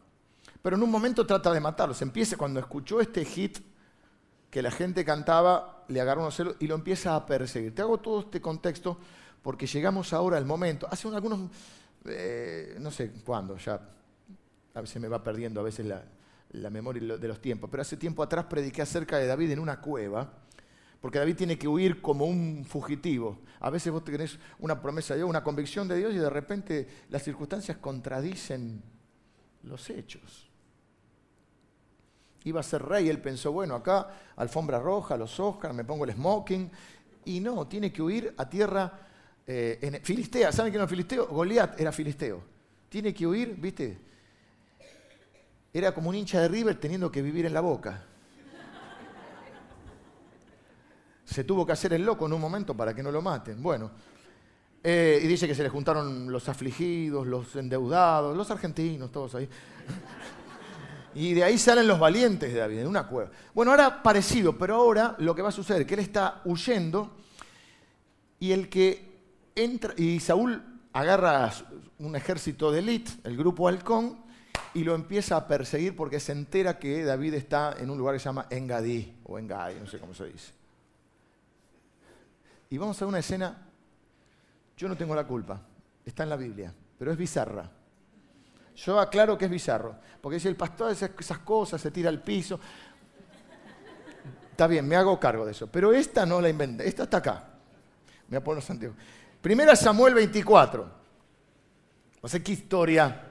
Pero 0.60 0.76
en 0.76 0.82
un 0.82 0.90
momento 0.90 1.24
trata 1.24 1.52
de 1.52 1.60
matarlo. 1.60 1.94
Se 1.94 2.02
empieza, 2.02 2.36
cuando 2.36 2.58
escuchó 2.58 3.00
este 3.00 3.24
hit 3.24 3.58
que 4.50 4.60
la 4.60 4.72
gente 4.72 5.04
cantaba, 5.04 5.84
le 5.86 6.00
agarró 6.00 6.22
unos 6.22 6.34
celos 6.34 6.56
y 6.58 6.66
lo 6.66 6.74
empieza 6.74 7.14
a 7.14 7.24
perseguir. 7.24 7.72
Te 7.76 7.82
hago 7.82 7.98
todo 7.98 8.20
este 8.20 8.40
contexto 8.40 8.98
porque 9.40 9.68
llegamos 9.68 10.12
ahora 10.12 10.36
al 10.36 10.44
momento. 10.44 10.88
Hace 10.90 11.06
algunos, 11.06 11.48
eh, 12.06 12.76
no 12.80 12.90
sé 12.90 13.12
cuándo, 13.24 13.56
ya 13.58 13.80
veces 14.74 15.00
me 15.00 15.08
va 15.08 15.22
perdiendo 15.22 15.60
a 15.60 15.62
veces 15.62 15.86
la, 15.86 16.02
la 16.56 16.70
memoria 16.70 17.16
de 17.16 17.28
los 17.28 17.40
tiempos, 17.40 17.70
pero 17.70 17.82
hace 17.82 17.96
tiempo 17.96 18.22
atrás 18.22 18.46
prediqué 18.46 18.82
acerca 18.82 19.18
de 19.18 19.26
David 19.26 19.50
en 19.50 19.58
una 19.58 19.80
cueva, 19.80 20.32
porque 21.00 21.18
David 21.18 21.36
tiene 21.36 21.58
que 21.58 21.68
huir 21.68 22.00
como 22.00 22.26
un 22.26 22.64
fugitivo. 22.64 23.38
A 23.60 23.70
veces 23.70 23.92
vos 23.92 24.04
tenés 24.04 24.38
una 24.58 24.80
promesa 24.80 25.14
de 25.14 25.18
Dios, 25.18 25.30
una 25.30 25.44
convicción 25.44 25.86
de 25.88 25.96
Dios 25.98 26.14
y 26.14 26.18
de 26.18 26.30
repente 26.30 26.88
las 27.10 27.22
circunstancias 27.22 27.76
contradicen 27.78 28.82
los 29.62 29.88
hechos. 29.90 30.50
Iba 32.44 32.60
a 32.60 32.62
ser 32.62 32.82
rey, 32.82 33.08
él 33.08 33.20
pensó, 33.20 33.52
bueno, 33.52 33.75
acá 33.75 34.08
alfombra 34.36 34.78
roja, 34.78 35.16
los 35.16 35.38
Oscars, 35.38 35.75
me 35.75 35.84
pongo 35.84 36.04
el 36.04 36.12
smoking, 36.12 36.70
y 37.25 37.40
no, 37.40 37.66
tiene 37.66 37.92
que 37.92 38.00
huir 38.00 38.32
a 38.36 38.48
tierra 38.48 39.00
eh, 39.46 39.78
en 39.82 40.00
Filistea. 40.02 40.52
¿Saben 40.52 40.70
quién 40.70 40.80
era 40.80 40.88
filisteo? 40.88 41.26
Goliat 41.26 41.80
era 41.80 41.90
filisteo. 41.90 42.42
Tiene 42.88 43.12
que 43.12 43.26
huir, 43.26 43.56
¿viste? 43.56 43.98
Era 45.76 45.92
como 45.92 46.09
un 46.09 46.14
hincha 46.14 46.40
de 46.40 46.49
River 46.49 46.76
teniendo 46.76 47.12
que 47.12 47.21
vivir 47.21 47.45
en 47.45 47.52
la 47.52 47.61
boca. 47.61 48.02
Se 51.23 51.45
tuvo 51.45 51.66
que 51.66 51.73
hacer 51.73 51.92
el 51.92 52.02
loco 52.02 52.25
en 52.25 52.33
un 52.33 52.40
momento 52.40 52.75
para 52.75 52.95
que 52.95 53.02
no 53.02 53.12
lo 53.12 53.21
maten. 53.21 53.62
Bueno, 53.62 53.90
eh, 54.83 55.21
y 55.23 55.26
dice 55.26 55.47
que 55.47 55.54
se 55.54 55.62
le 55.62 55.68
juntaron 55.68 56.33
los 56.33 56.49
afligidos, 56.49 57.26
los 57.26 57.54
endeudados, 57.56 58.35
los 58.35 58.50
argentinos, 58.50 59.12
todos 59.12 59.35
ahí. 59.35 59.47
y 61.14 61.35
de 61.35 61.45
ahí 61.45 61.59
salen 61.59 61.87
los 61.87 61.99
valientes 61.99 62.54
de 62.54 62.59
David, 62.59 62.78
en 62.78 62.87
una 62.87 63.06
cueva. 63.06 63.30
Bueno, 63.52 63.73
ahora 63.73 64.02
parecido, 64.02 64.56
pero 64.56 64.76
ahora 64.76 65.14
lo 65.18 65.35
que 65.35 65.42
va 65.42 65.50
a 65.50 65.52
suceder 65.52 65.83
es 65.83 65.87
que 65.87 65.92
él 65.92 66.00
está 66.00 66.40
huyendo 66.47 67.11
y 68.40 68.52
el 68.52 68.71
que 68.71 69.52
entra, 69.54 69.92
y 69.99 70.21
Saúl 70.21 70.62
agarra 70.95 71.52
un 71.99 72.16
ejército 72.16 72.73
de 72.73 72.78
élite, 72.78 73.12
el 73.25 73.37
grupo 73.37 73.68
halcón, 73.68 74.25
y 74.75 74.84
lo 74.84 74.94
empieza 74.94 75.36
a 75.36 75.46
perseguir 75.46 75.96
porque 75.96 76.20
se 76.20 76.32
entera 76.32 76.78
que 76.78 77.02
David 77.02 77.34
está 77.34 77.75
en 77.78 77.88
un 77.88 77.96
lugar 77.96 78.14
que 78.14 78.18
se 78.18 78.26
llama 78.26 78.46
Engadí, 78.50 79.16
o 79.25 79.38
Engadí, 79.38 79.80
no 79.80 79.86
sé 79.86 79.98
cómo 79.98 80.12
se 80.12 80.26
dice. 80.26 80.52
Y 82.68 82.76
vamos 82.76 83.00
a 83.00 83.06
una 83.06 83.20
escena, 83.20 83.56
yo 84.76 84.88
no 84.88 84.96
tengo 84.96 85.14
la 85.14 85.26
culpa, 85.26 85.60
está 86.04 86.25
en 86.25 86.28
la 86.28 86.36
Biblia. 86.36 86.75
pero 86.98 87.10
es 87.10 87.16
bizarra. 87.16 87.70
Yo 88.76 89.00
aclaro 89.00 89.38
que 89.38 89.46
es 89.46 89.50
bizarro, 89.50 89.96
porque 90.20 90.38
si 90.38 90.48
el 90.48 90.56
pastor 90.56 90.90
hace 90.90 91.10
esas 91.18 91.38
cosas, 91.38 91.80
se 91.80 91.90
tira 91.90 92.10
al 92.10 92.22
piso. 92.22 92.60
Está 94.50 94.66
bien, 94.66 94.86
me 94.86 94.96
hago 94.96 95.18
cargo 95.18 95.46
de 95.46 95.52
eso, 95.52 95.66
pero 95.66 95.92
esta 95.92 96.26
no 96.26 96.40
la 96.40 96.48
inventé, 96.48 96.86
esta 96.86 97.04
está 97.04 97.16
acá. 97.18 97.44
Me 98.28 98.38
voy 98.38 98.58
a. 98.58 98.90
Primera 99.40 99.76
Samuel 99.76 100.14
24. 100.14 100.90
No 102.22 102.28
sé 102.28 102.42
qué 102.42 102.52
historia 102.52 103.25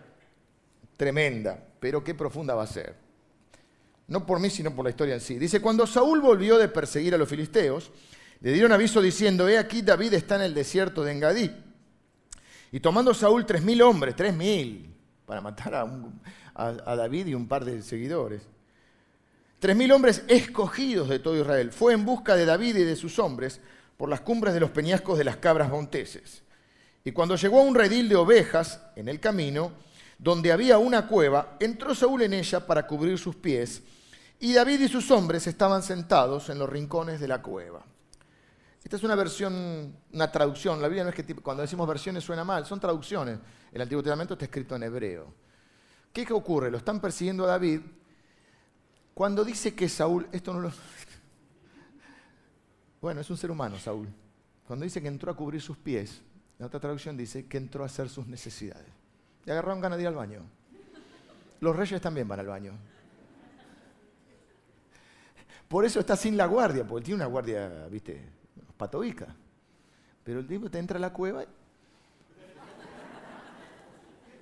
tremenda, 0.97 1.63
pero 1.79 2.03
qué 2.03 2.13
profunda 2.13 2.55
va 2.55 2.63
a 2.63 2.67
ser. 2.67 2.95
No 4.07 4.25
por 4.25 4.39
mí, 4.39 4.49
sino 4.49 4.75
por 4.75 4.85
la 4.85 4.91
historia 4.91 5.15
en 5.15 5.21
sí. 5.21 5.37
Dice, 5.39 5.61
cuando 5.61 5.87
Saúl 5.87 6.21
volvió 6.21 6.57
de 6.57 6.67
perseguir 6.67 7.15
a 7.15 7.17
los 7.17 7.27
filisteos, 7.27 7.91
le 8.41 8.51
dieron 8.51 8.71
aviso 8.71 9.01
diciendo, 9.01 9.47
he 9.47 9.57
aquí 9.57 9.81
David 9.81 10.13
está 10.13 10.35
en 10.35 10.41
el 10.41 10.53
desierto 10.53 11.03
de 11.03 11.11
Engadí. 11.11 11.51
Y 12.71 12.79
tomando 12.79 13.13
Saúl 13.13 13.45
tres 13.45 13.63
mil 13.63 13.81
hombres, 13.81 14.15
tres 14.15 14.35
mil, 14.35 14.93
para 15.25 15.41
matar 15.41 15.73
a, 15.75 15.87
a, 16.53 16.95
David 16.95 17.27
y 17.27 17.33
un 17.33 17.47
par 17.47 17.65
de 17.65 17.81
seguidores. 17.81 18.41
Tres 19.59 19.75
mil 19.75 19.91
hombres 19.91 20.23
escogidos 20.27 21.09
de 21.09 21.19
todo 21.19 21.39
Israel. 21.39 21.71
Fue 21.71 21.93
en 21.93 22.05
busca 22.05 22.35
de 22.35 22.45
David 22.45 22.75
y 22.77 22.83
de 22.83 22.95
sus 22.95 23.17
hombres 23.19 23.61
por 23.97 24.09
las 24.09 24.21
cumbres 24.21 24.53
de 24.53 24.59
los 24.59 24.71
peñascos 24.71 25.17
de 25.17 25.23
las 25.23 25.37
cabras 25.37 25.69
monteses. 25.69 26.43
Y 27.03 27.11
cuando 27.11 27.35
llegó 27.35 27.61
a 27.61 27.63
un 27.63 27.75
redil 27.75 28.09
de 28.09 28.15
ovejas 28.15 28.81
en 28.95 29.07
el 29.07 29.19
camino, 29.19 29.71
donde 30.17 30.51
había 30.51 30.77
una 30.77 31.07
cueva, 31.07 31.57
entró 31.59 31.93
Saúl 31.93 32.23
en 32.23 32.33
ella 32.33 32.65
para 32.65 32.87
cubrir 32.87 33.17
sus 33.17 33.35
pies, 33.35 33.81
y 34.39 34.53
David 34.53 34.81
y 34.81 34.87
sus 34.87 35.09
hombres 35.11 35.47
estaban 35.47 35.81
sentados 35.81 36.49
en 36.49 36.59
los 36.59 36.69
rincones 36.69 37.19
de 37.19 37.27
la 37.27 37.41
cueva. 37.41 37.83
Esta 38.83 38.97
es 38.97 39.03
una 39.03 39.15
versión, 39.15 39.95
una 40.13 40.31
traducción. 40.31 40.79
La 40.79 40.87
Biblia 40.87 41.03
no 41.03 41.09
es 41.09 41.15
que 41.15 41.35
cuando 41.35 41.61
decimos 41.61 41.87
versiones 41.87 42.23
suena 42.23 42.43
mal, 42.43 42.67
son 42.67 42.79
traducciones. 42.79 43.39
El 43.71 43.81
Antiguo 43.81 44.03
Testamento 44.03 44.35
está 44.35 44.45
escrito 44.45 44.75
en 44.75 44.83
hebreo. 44.83 45.33
¿Qué 46.13 46.31
ocurre? 46.31 46.69
Lo 46.69 46.77
están 46.77 47.01
persiguiendo 47.01 47.45
a 47.45 47.47
David. 47.47 47.81
Cuando 49.15 49.43
dice 49.43 49.73
que 49.73 49.89
Saúl, 49.89 50.27
esto 50.31 50.53
no 50.53 50.59
lo... 50.59 50.71
Bueno, 53.01 53.21
es 53.21 53.29
un 53.29 53.37
ser 53.37 53.49
humano, 53.49 53.77
Saúl. 53.79 54.07
Cuando 54.67 54.83
dice 54.83 55.01
que 55.01 55.07
entró 55.07 55.31
a 55.31 55.35
cubrir 55.35 55.61
sus 55.61 55.77
pies, 55.77 56.21
la 56.59 56.67
otra 56.67 56.79
traducción 56.79 57.17
dice 57.17 57.47
que 57.47 57.57
entró 57.57 57.83
a 57.83 57.87
hacer 57.87 58.07
sus 58.09 58.27
necesidades. 58.27 58.85
Y 59.45 59.51
agarraron 59.51 59.81
ganas 59.81 59.97
de 59.97 60.03
ir 60.03 60.07
al 60.07 60.15
baño. 60.15 60.41
Los 61.59 61.75
reyes 61.75 62.01
también 62.01 62.27
van 62.27 62.39
al 62.39 62.47
baño. 62.47 62.73
Por 65.67 65.85
eso 65.85 65.99
está 65.99 66.15
sin 66.15 66.37
la 66.37 66.45
guardia, 66.45 66.85
porque 66.85 67.05
tiene 67.05 67.17
una 67.17 67.25
guardia, 67.25 67.87
viste, 67.89 68.21
patoica. 68.77 69.27
Pero 70.23 70.39
el 70.39 70.47
tipo 70.47 70.69
te 70.69 70.79
entra 70.79 70.97
a 70.97 71.01
la 71.01 71.11
cueva. 71.11 71.43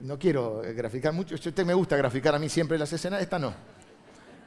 No 0.01 0.19
quiero 0.19 0.61
graficar 0.75 1.13
mucho. 1.13 1.35
Este 1.35 1.63
me 1.63 1.73
gusta 1.73 1.95
graficar 1.95 2.35
a 2.35 2.39
mí 2.39 2.49
siempre 2.49 2.77
las 2.77 2.91
escenas, 2.91 3.21
esta 3.21 3.39
no. 3.39 3.53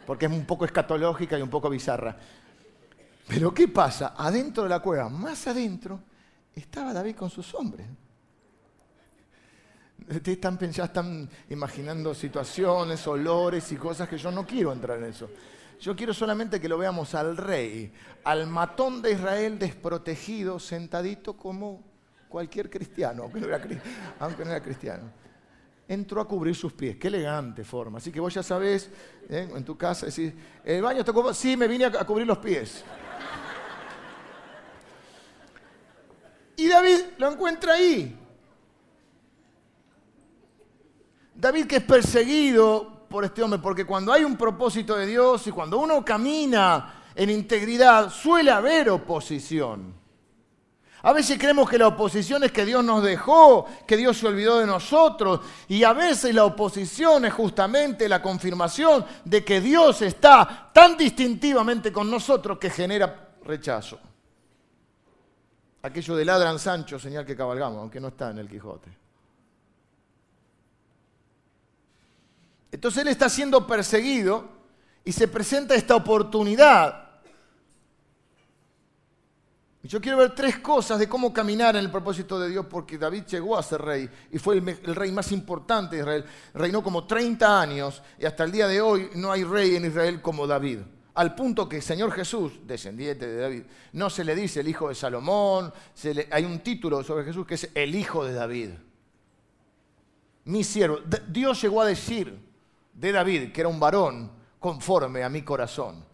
Porque 0.07 0.27
es 0.27 0.33
un 0.33 0.45
poco 0.45 0.65
escatológica 0.65 1.39
y 1.39 1.43
un 1.43 1.51
poco 1.51 1.71
bizarra. 1.71 2.17
Pero 3.27 3.53
¿qué 3.53 3.69
pasa? 3.69 4.15
Adentro 4.17 4.63
de 4.63 4.69
la 4.69 4.81
cueva, 4.81 5.09
más 5.09 5.47
adentro, 5.47 6.01
estaba 6.55 6.93
David 6.93 7.17
con 7.17 7.31
sus 7.31 7.55
hombres. 7.55 7.87
Ustedes 10.03 10.37
están, 10.37 10.59
ya 10.59 10.85
están 10.85 11.29
imaginando 11.51 12.15
situaciones, 12.15 13.07
olores 13.07 13.73
y 13.73 13.77
cosas 13.77 14.09
que 14.09 14.19
yo 14.19 14.31
no 14.31 14.47
quiero 14.47 14.73
entrar 14.73 14.99
en 14.99 15.05
eso. 15.05 15.29
Yo 15.81 15.95
quiero 15.97 16.15
solamente 16.15 16.61
que 16.61 16.69
lo 16.69 16.79
veamos 16.79 17.15
al 17.15 17.37
rey, 17.37 17.93
al 18.25 18.47
matón 18.47 19.03
de 19.03 19.13
Israel 19.13 19.59
desprotegido, 19.59 20.59
sentadito 20.59 21.37
como 21.37 21.83
cualquier 22.29 22.71
cristiano, 22.71 23.25
aunque 23.25 23.41
no 23.41 23.47
era, 24.51 24.63
cristiano. 24.63 25.11
Entró 25.89 26.21
a 26.21 26.27
cubrir 26.27 26.55
sus 26.55 26.73
pies. 26.73 26.97
Qué 26.97 27.09
elegante 27.09 27.63
forma. 27.65 27.99
Así 27.99 28.11
que 28.11 28.21
vos 28.21 28.33
ya 28.33 28.43
sabés, 28.43 28.91
¿eh? 29.29 29.49
en 29.55 29.65
tu 29.65 29.77
casa, 29.77 30.07
decís, 30.07 30.33
¿el 30.65 30.83
baño 30.83 31.01
está 31.01 31.13
ocupado? 31.13 31.35
Sí, 31.35 31.57
me 31.57 31.69
vine 31.69 31.85
a 31.85 32.05
cubrir 32.05 32.27
los 32.27 32.39
pies. 32.39 32.85
Y 36.57 36.69
David 36.69 37.01
lo 37.19 37.33
encuentra 37.33 37.75
ahí. 37.75 38.26
David 41.47 41.67
que 41.69 41.77
es 41.77 41.85
perseguido 41.85 43.07
por 43.09 43.25
este 43.25 43.41
hombre, 43.41 43.61
porque 43.61 43.85
cuando 43.85 44.13
hay 44.13 44.25
un 44.25 44.37
propósito 44.37 44.97
de 44.97 45.07
Dios 45.07 45.47
y 45.47 45.53
cuando 45.53 45.79
uno 45.79 46.05
camina 46.05 47.05
en 47.15 47.31
integridad, 47.31 48.11
suele 48.11 48.51
haber 48.51 48.91
oposición. 48.91 49.95
A 51.03 51.13
veces 51.13 51.39
creemos 51.39 51.71
que 51.71 51.79
la 51.79 51.87
oposición 51.87 52.43
es 52.43 52.51
que 52.51 52.65
Dios 52.65 52.83
nos 52.83 53.01
dejó, 53.01 53.65
que 53.87 53.97
Dios 53.97 54.19
se 54.19 54.27
olvidó 54.27 54.59
de 54.59 54.67
nosotros, 54.67 55.39
y 55.69 55.85
a 55.85 55.93
veces 55.93 56.35
la 56.35 56.45
oposición 56.45 57.27
es 57.27 57.33
justamente 57.33 58.09
la 58.09 58.21
confirmación 58.21 59.05
de 59.25 59.45
que 59.45 59.61
Dios 59.61 60.03
está 60.03 60.71
tan 60.73 60.97
distintivamente 60.97 61.93
con 61.93 62.11
nosotros 62.11 62.59
que 62.59 62.71
genera 62.71 63.37
rechazo. 63.45 64.01
Aquello 65.83 66.17
de 66.17 66.25
ladran 66.25 66.59
Sancho, 66.59 66.99
señal 66.99 67.25
que 67.25 67.37
cabalgamos, 67.37 67.79
aunque 67.79 68.01
no 68.01 68.09
está 68.09 68.33
en 68.33 68.39
el 68.39 68.49
Quijote. 68.49 69.06
Entonces 72.77 73.01
él 73.01 73.09
está 73.09 73.31
siendo 73.31 73.67
perseguido 73.67 74.51
y 75.03 75.11
se 75.11 75.29
presenta 75.29 75.75
esta 75.75 75.97
oportunidad. 75.97 77.09
Y 79.83 79.89
yo 79.89 79.99
quiero 79.99 80.19
ver 80.19 80.35
tres 80.35 80.59
cosas 80.59 80.99
de 80.99 81.09
cómo 81.09 81.33
caminar 81.33 81.75
en 81.75 81.85
el 81.87 81.91
propósito 81.91 82.39
de 82.39 82.51
Dios, 82.51 82.67
porque 82.69 82.99
David 82.99 83.25
llegó 83.25 83.57
a 83.57 83.63
ser 83.63 83.81
rey 83.81 84.11
y 84.31 84.39
fue 84.39 84.59
el, 84.59 84.95
rey 84.95 85.11
más 85.11 85.33
importante 85.33 85.97
de 85.97 86.03
Israel. 86.03 86.25
Reinó 86.53 86.83
como 86.83 87.07
30 87.07 87.63
años 87.63 88.03
y 88.19 88.27
hasta 88.27 88.45
el 88.45 88.53
día 88.53 88.69
de 88.69 88.79
hoy 88.83 89.09
no 89.15 89.33
hay 89.33 89.43
rey 89.43 89.77
en 89.77 89.87
Israel 89.87 90.21
como 90.21 90.47
David. 90.47 90.81
Al 91.15 91.35
punto 91.35 91.67
que 91.67 91.77
el 91.77 91.83
Señor 91.83 92.13
Jesús, 92.13 92.61
descendiente 92.67 93.27
de 93.27 93.41
David, 93.41 93.63
no 93.95 94.11
se 94.11 94.23
le 94.23 94.35
dice 94.35 94.61
el 94.61 94.69
hijo 94.69 94.91
de 94.91 94.95
Salomón, 94.95 95.73
hay 96.31 96.45
un 96.45 96.59
título 96.59 97.03
sobre 97.03 97.25
Jesús 97.25 97.47
que 97.47 97.55
es 97.55 97.71
el 97.75 97.95
hijo 97.95 98.23
de 98.23 98.35
David. 98.35 98.71
Mi 100.45 100.63
siervo. 100.63 100.99
Dios 101.27 101.63
llegó 101.63 101.81
a 101.81 101.87
decir, 101.87 102.46
de 102.97 103.13
David, 103.13 103.53
que 103.53 103.61
era 103.61 103.69
un 103.69 103.79
varón 103.79 104.31
conforme 104.59 105.23
a 105.23 105.29
mi 105.29 105.43
corazón, 105.43 106.05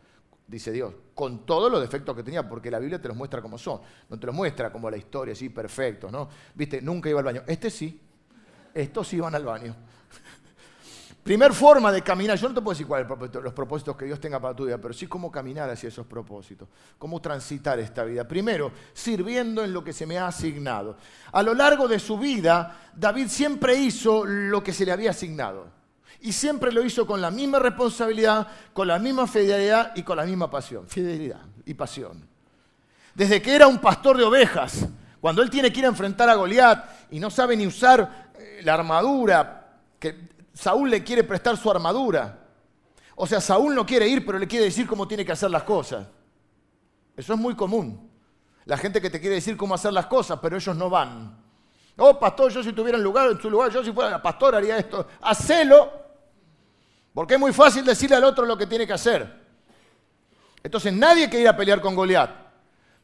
dice 0.46 0.72
Dios, 0.72 0.92
con 1.14 1.46
todos 1.46 1.70
los 1.70 1.80
defectos 1.80 2.16
que 2.16 2.22
tenía, 2.22 2.48
porque 2.48 2.70
la 2.70 2.80
Biblia 2.80 3.00
te 3.00 3.08
los 3.08 3.16
muestra 3.16 3.40
como 3.40 3.56
son, 3.56 3.80
no 4.08 4.18
te 4.18 4.26
los 4.26 4.34
muestra 4.34 4.72
como 4.72 4.90
la 4.90 4.96
historia, 4.96 5.32
así, 5.32 5.48
perfecto, 5.48 6.10
¿no? 6.10 6.28
Viste, 6.54 6.82
nunca 6.82 7.08
iba 7.08 7.20
al 7.20 7.24
baño. 7.24 7.42
Este 7.46 7.70
sí, 7.70 8.00
estos 8.74 9.06
sí 9.08 9.16
iban 9.16 9.34
al 9.34 9.44
baño. 9.44 9.76
Primer 11.22 11.52
forma 11.52 11.92
de 11.92 12.02
caminar, 12.02 12.36
yo 12.36 12.48
no 12.48 12.54
te 12.54 12.60
puedo 12.60 12.74
decir 12.74 12.86
cuáles 12.86 13.06
son 13.06 13.44
los 13.44 13.52
propósitos 13.52 13.96
que 13.96 14.06
Dios 14.06 14.18
tenga 14.18 14.40
para 14.40 14.56
tu 14.56 14.64
vida, 14.64 14.78
pero 14.78 14.92
sí 14.92 15.06
cómo 15.06 15.30
caminar 15.30 15.70
hacia 15.70 15.88
esos 15.88 16.04
propósitos, 16.04 16.68
cómo 16.98 17.20
transitar 17.20 17.78
esta 17.78 18.02
vida. 18.02 18.26
Primero, 18.26 18.72
sirviendo 18.92 19.62
en 19.62 19.72
lo 19.72 19.84
que 19.84 19.92
se 19.92 20.04
me 20.04 20.18
ha 20.18 20.26
asignado. 20.26 20.96
A 21.30 21.44
lo 21.44 21.54
largo 21.54 21.86
de 21.86 22.00
su 22.00 22.18
vida, 22.18 22.90
David 22.96 23.28
siempre 23.28 23.76
hizo 23.76 24.24
lo 24.24 24.64
que 24.64 24.72
se 24.72 24.84
le 24.84 24.90
había 24.90 25.10
asignado. 25.10 25.81
Y 26.22 26.32
siempre 26.32 26.72
lo 26.72 26.84
hizo 26.84 27.06
con 27.06 27.20
la 27.20 27.30
misma 27.30 27.58
responsabilidad, 27.58 28.46
con 28.72 28.88
la 28.88 28.98
misma 28.98 29.26
fidelidad 29.26 29.92
y 29.96 30.02
con 30.02 30.16
la 30.16 30.24
misma 30.24 30.48
pasión. 30.48 30.88
Fidelidad 30.88 31.40
y 31.66 31.74
pasión. 31.74 32.26
Desde 33.14 33.42
que 33.42 33.54
era 33.54 33.66
un 33.66 33.78
pastor 33.78 34.16
de 34.16 34.24
ovejas, 34.24 34.86
cuando 35.20 35.42
él 35.42 35.50
tiene 35.50 35.72
que 35.72 35.80
ir 35.80 35.84
a 35.84 35.88
enfrentar 35.88 36.28
a 36.28 36.34
Goliat 36.34 37.10
y 37.10 37.18
no 37.18 37.28
sabe 37.28 37.56
ni 37.56 37.66
usar 37.66 38.30
eh, 38.38 38.60
la 38.64 38.74
armadura, 38.74 39.78
que 39.98 40.28
Saúl 40.54 40.90
le 40.90 41.02
quiere 41.02 41.24
prestar 41.24 41.56
su 41.56 41.70
armadura. 41.70 42.38
O 43.16 43.26
sea, 43.26 43.40
Saúl 43.40 43.74
no 43.74 43.84
quiere 43.84 44.06
ir, 44.06 44.24
pero 44.24 44.38
le 44.38 44.46
quiere 44.46 44.66
decir 44.66 44.86
cómo 44.86 45.08
tiene 45.08 45.24
que 45.24 45.32
hacer 45.32 45.50
las 45.50 45.64
cosas. 45.64 46.06
Eso 47.16 47.34
es 47.34 47.38
muy 47.38 47.54
común. 47.54 48.10
La 48.64 48.76
gente 48.76 49.00
que 49.00 49.10
te 49.10 49.20
quiere 49.20 49.36
decir 49.36 49.56
cómo 49.56 49.74
hacer 49.74 49.92
las 49.92 50.06
cosas, 50.06 50.38
pero 50.40 50.56
ellos 50.56 50.76
no 50.76 50.88
van. 50.88 51.36
Oh, 51.98 52.18
pastor, 52.18 52.50
yo 52.50 52.62
si 52.62 52.72
tuviera 52.72 52.96
en, 52.96 53.04
lugar, 53.04 53.30
en 53.30 53.40
su 53.40 53.50
lugar, 53.50 53.70
yo 53.70 53.84
si 53.84 53.92
fuera 53.92 54.22
pastor 54.22 54.54
haría 54.54 54.78
esto. 54.78 55.06
Hacelo, 55.20 56.01
porque 57.14 57.34
es 57.34 57.40
muy 57.40 57.52
fácil 57.52 57.84
decirle 57.84 58.16
al 58.16 58.24
otro 58.24 58.44
lo 58.46 58.56
que 58.56 58.66
tiene 58.66 58.86
que 58.86 58.92
hacer. 58.92 59.42
Entonces 60.62 60.92
nadie 60.92 61.28
quiere 61.28 61.42
ir 61.42 61.48
a 61.48 61.56
pelear 61.56 61.80
con 61.80 61.94
Goliat. 61.94 62.30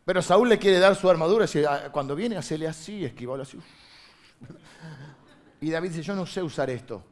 Pero 0.04 0.22
Saúl 0.22 0.48
le 0.48 0.58
quiere 0.58 0.78
dar 0.78 0.96
su 0.96 1.10
armadura 1.10 1.44
y 1.52 1.64
ah, 1.64 1.90
cuando 1.92 2.16
viene, 2.16 2.36
hacele 2.36 2.66
así, 2.66 3.04
esquivalo 3.04 3.42
así. 3.42 3.58
Y 5.60 5.70
David 5.70 5.88
dice, 5.88 6.02
yo 6.02 6.14
no 6.14 6.24
sé 6.24 6.40
usar 6.40 6.70
esto. 6.70 7.02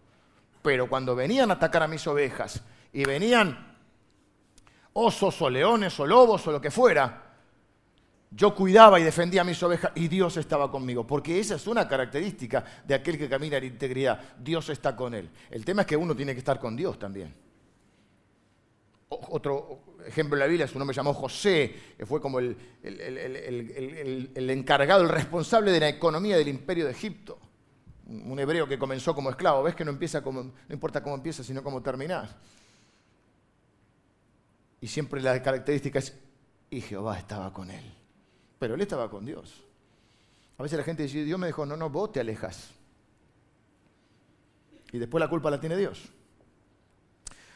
Pero 0.62 0.88
cuando 0.88 1.16
venían 1.16 1.50
a 1.50 1.54
atacar 1.54 1.82
a 1.82 1.88
mis 1.88 2.06
ovejas 2.06 2.62
y 2.92 3.04
venían 3.04 3.76
osos 4.92 5.42
o 5.42 5.50
leones 5.50 5.98
o 5.98 6.06
lobos 6.06 6.46
o 6.46 6.52
lo 6.52 6.60
que 6.60 6.70
fuera, 6.70 7.25
yo 8.30 8.54
cuidaba 8.54 8.98
y 8.98 9.04
defendía 9.04 9.42
a 9.42 9.44
mis 9.44 9.62
ovejas 9.62 9.92
y 9.94 10.08
Dios 10.08 10.36
estaba 10.36 10.70
conmigo, 10.70 11.06
porque 11.06 11.38
esa 11.38 11.54
es 11.54 11.66
una 11.66 11.88
característica 11.88 12.64
de 12.86 12.94
aquel 12.94 13.16
que 13.16 13.28
camina 13.28 13.56
en 13.58 13.64
integridad. 13.64 14.20
Dios 14.38 14.68
está 14.68 14.96
con 14.96 15.14
él. 15.14 15.30
El 15.50 15.64
tema 15.64 15.82
es 15.82 15.86
que 15.86 15.96
uno 15.96 16.14
tiene 16.14 16.32
que 16.32 16.40
estar 16.40 16.58
con 16.58 16.76
Dios 16.76 16.98
también. 16.98 17.34
Otro 19.08 19.84
ejemplo 20.04 20.34
en 20.34 20.40
la 20.40 20.46
Biblia, 20.46 20.66
su 20.66 20.78
nombre 20.78 20.94
llamó 20.94 21.14
José, 21.14 21.74
que 21.96 22.04
fue 22.04 22.20
como 22.20 22.40
el, 22.40 22.56
encargado, 24.36 25.02
el 25.02 25.08
responsable 25.08 25.70
de 25.70 25.80
la 25.80 25.88
economía 25.88 26.36
del 26.36 26.48
imperio 26.48 26.86
de 26.86 26.90
Egipto. 26.90 27.38
un 28.06 28.38
hebreo 28.40 28.66
que 28.66 28.78
comenzó 28.78 29.14
como 29.14 29.30
esclavo. 29.30 29.62
Ves 29.62 29.76
que 29.76 29.84
no, 29.84 29.92
empieza 29.92 30.20
no 30.20 30.52
importa 30.68 31.02
cómo 31.02 31.14
empieza, 31.14 31.44
sino 31.44 31.62
cómo 31.62 31.80
terminas. 31.80 32.34
Y 34.80 34.88
siempre 34.88 35.22
la 35.22 35.40
característica 35.40 36.00
es, 36.00 36.18
y 36.68 36.80
Jehová 36.80 37.18
estaba 37.18 37.52
con 37.52 37.70
él. 37.70 38.05
Pero 38.58 38.74
él 38.74 38.80
estaba 38.80 39.10
con 39.10 39.24
Dios. 39.24 39.62
A 40.58 40.62
veces 40.62 40.78
la 40.78 40.84
gente 40.84 41.02
dice, 41.02 41.24
Dios 41.24 41.38
me 41.38 41.48
dijo, 41.48 41.66
no, 41.66 41.76
no, 41.76 41.90
vos 41.90 42.12
te 42.12 42.20
alejas. 42.20 42.70
Y 44.92 44.98
después 44.98 45.20
la 45.20 45.28
culpa 45.28 45.50
la 45.50 45.60
tiene 45.60 45.76
Dios. 45.76 46.08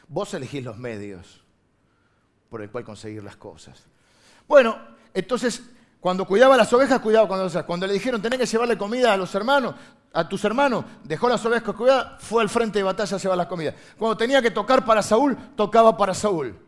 Vos 0.07 0.33
elegís 0.33 0.63
los 0.63 0.77
medios 0.77 1.41
por 2.49 2.61
el 2.61 2.69
cual 2.69 2.83
conseguir 2.83 3.23
las 3.23 3.37
cosas. 3.37 3.85
Bueno, 4.47 4.77
entonces, 5.13 5.63
cuando 5.99 6.25
cuidaba 6.25 6.57
las 6.57 6.71
ovejas, 6.73 6.99
cuidaba 6.99 7.27
cuando, 7.27 7.65
cuando 7.65 7.87
le 7.87 7.93
dijeron, 7.93 8.21
tenés 8.21 8.39
que 8.39 8.45
llevarle 8.45 8.77
comida 8.77 9.13
a 9.13 9.17
los 9.17 9.33
hermanos, 9.33 9.75
a 10.13 10.27
tus 10.27 10.43
hermanos, 10.43 10.83
dejó 11.03 11.29
las 11.29 11.43
ovejas 11.45 11.73
cuidadas, 11.73 12.21
fue 12.21 12.43
al 12.43 12.49
frente 12.49 12.79
de 12.79 12.83
batalla 12.83 13.15
a 13.15 13.19
llevar 13.19 13.37
las 13.37 13.47
comidas. 13.47 13.75
Cuando 13.97 14.17
tenía 14.17 14.41
que 14.41 14.51
tocar 14.51 14.83
para 14.83 15.01
Saúl, 15.01 15.37
tocaba 15.55 15.95
para 15.95 16.13
Saúl. 16.13 16.59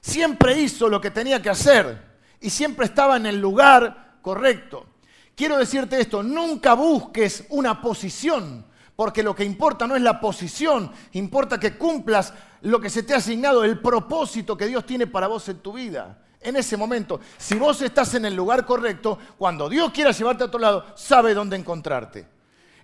Siempre 0.00 0.60
hizo 0.60 0.88
lo 0.88 1.00
que 1.00 1.10
tenía 1.10 1.40
que 1.40 1.50
hacer 1.50 2.09
y 2.40 2.50
siempre 2.50 2.86
estaba 2.86 3.16
en 3.16 3.26
el 3.26 3.40
lugar 3.40 4.18
correcto. 4.22 4.86
Quiero 5.34 5.58
decirte 5.58 6.00
esto, 6.00 6.22
nunca 6.22 6.74
busques 6.74 7.46
una 7.50 7.80
posición, 7.80 8.64
porque 8.96 9.22
lo 9.22 9.34
que 9.34 9.44
importa 9.44 9.86
no 9.86 9.96
es 9.96 10.02
la 10.02 10.20
posición, 10.20 10.90
importa 11.12 11.58
que 11.58 11.76
cumplas 11.76 12.34
lo 12.62 12.80
que 12.80 12.90
se 12.90 13.02
te 13.02 13.14
ha 13.14 13.18
asignado, 13.18 13.64
el 13.64 13.80
propósito 13.80 14.56
que 14.56 14.66
Dios 14.66 14.84
tiene 14.84 15.06
para 15.06 15.26
vos 15.26 15.48
en 15.48 15.58
tu 15.58 15.72
vida. 15.72 16.18
En 16.42 16.56
ese 16.56 16.76
momento, 16.76 17.20
si 17.36 17.56
vos 17.56 17.80
estás 17.82 18.14
en 18.14 18.24
el 18.24 18.34
lugar 18.34 18.64
correcto, 18.64 19.18
cuando 19.36 19.68
Dios 19.68 19.92
quiera 19.92 20.10
llevarte 20.10 20.42
a 20.42 20.46
otro 20.46 20.60
lado, 20.60 20.86
sabe 20.96 21.34
dónde 21.34 21.56
encontrarte. 21.56 22.26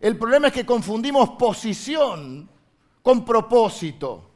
El 0.01 0.19
problema 0.19 0.49
es 0.49 0.53
que 0.53 0.67
confundimos 0.67 1.31
posición 1.31 2.49
con 3.03 3.25
propósito. 3.25 4.36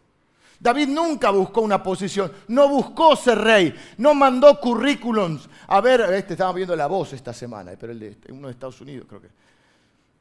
David 0.61 0.89
nunca 0.89 1.31
buscó 1.31 1.63
una 1.63 1.83
posición, 1.83 2.31
no 2.49 2.69
buscó 2.69 3.17
ser 3.17 3.39
rey, 3.39 3.75
no 3.97 4.13
mandó 4.15 4.61
currículums. 4.61 5.49
A 5.69 5.81
ver, 5.81 6.03
este 6.13 6.35
estaba 6.35 6.53
viendo 6.53 6.77
la 6.77 6.87
voz 6.87 7.15
esta 7.15 7.33
semana, 7.33 7.73
pero 7.81 7.93
el 7.93 7.99
de 7.99 8.19
uno 8.31 8.49
de 8.49 8.53
Estados 8.53 8.79
Unidos 8.83 9.07
creo 9.09 9.23
que. 9.23 9.31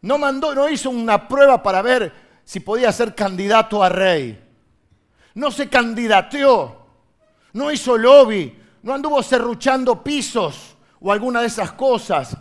No 0.01 0.17
mandó, 0.17 0.55
no 0.55 0.69
hizo 0.69 0.89
una 0.89 1.27
prueba 1.27 1.61
para 1.61 1.81
ver 1.81 2.13
si 2.45 2.61
podía 2.61 2.89
ser 2.93 3.13
candidato 3.13 3.83
a 3.83 3.89
rey. 3.89 4.41
No 5.33 5.51
se 5.51 5.67
candidateó, 5.67 6.85
no 7.51 7.69
hizo 7.69 7.97
lobby, 7.97 8.57
no 8.83 8.93
anduvo 8.93 9.21
serruchando 9.21 10.01
pisos 10.01 10.77
o 11.01 11.11
alguna 11.11 11.41
de 11.41 11.47
esas 11.47 11.73
cosas. 11.73 12.37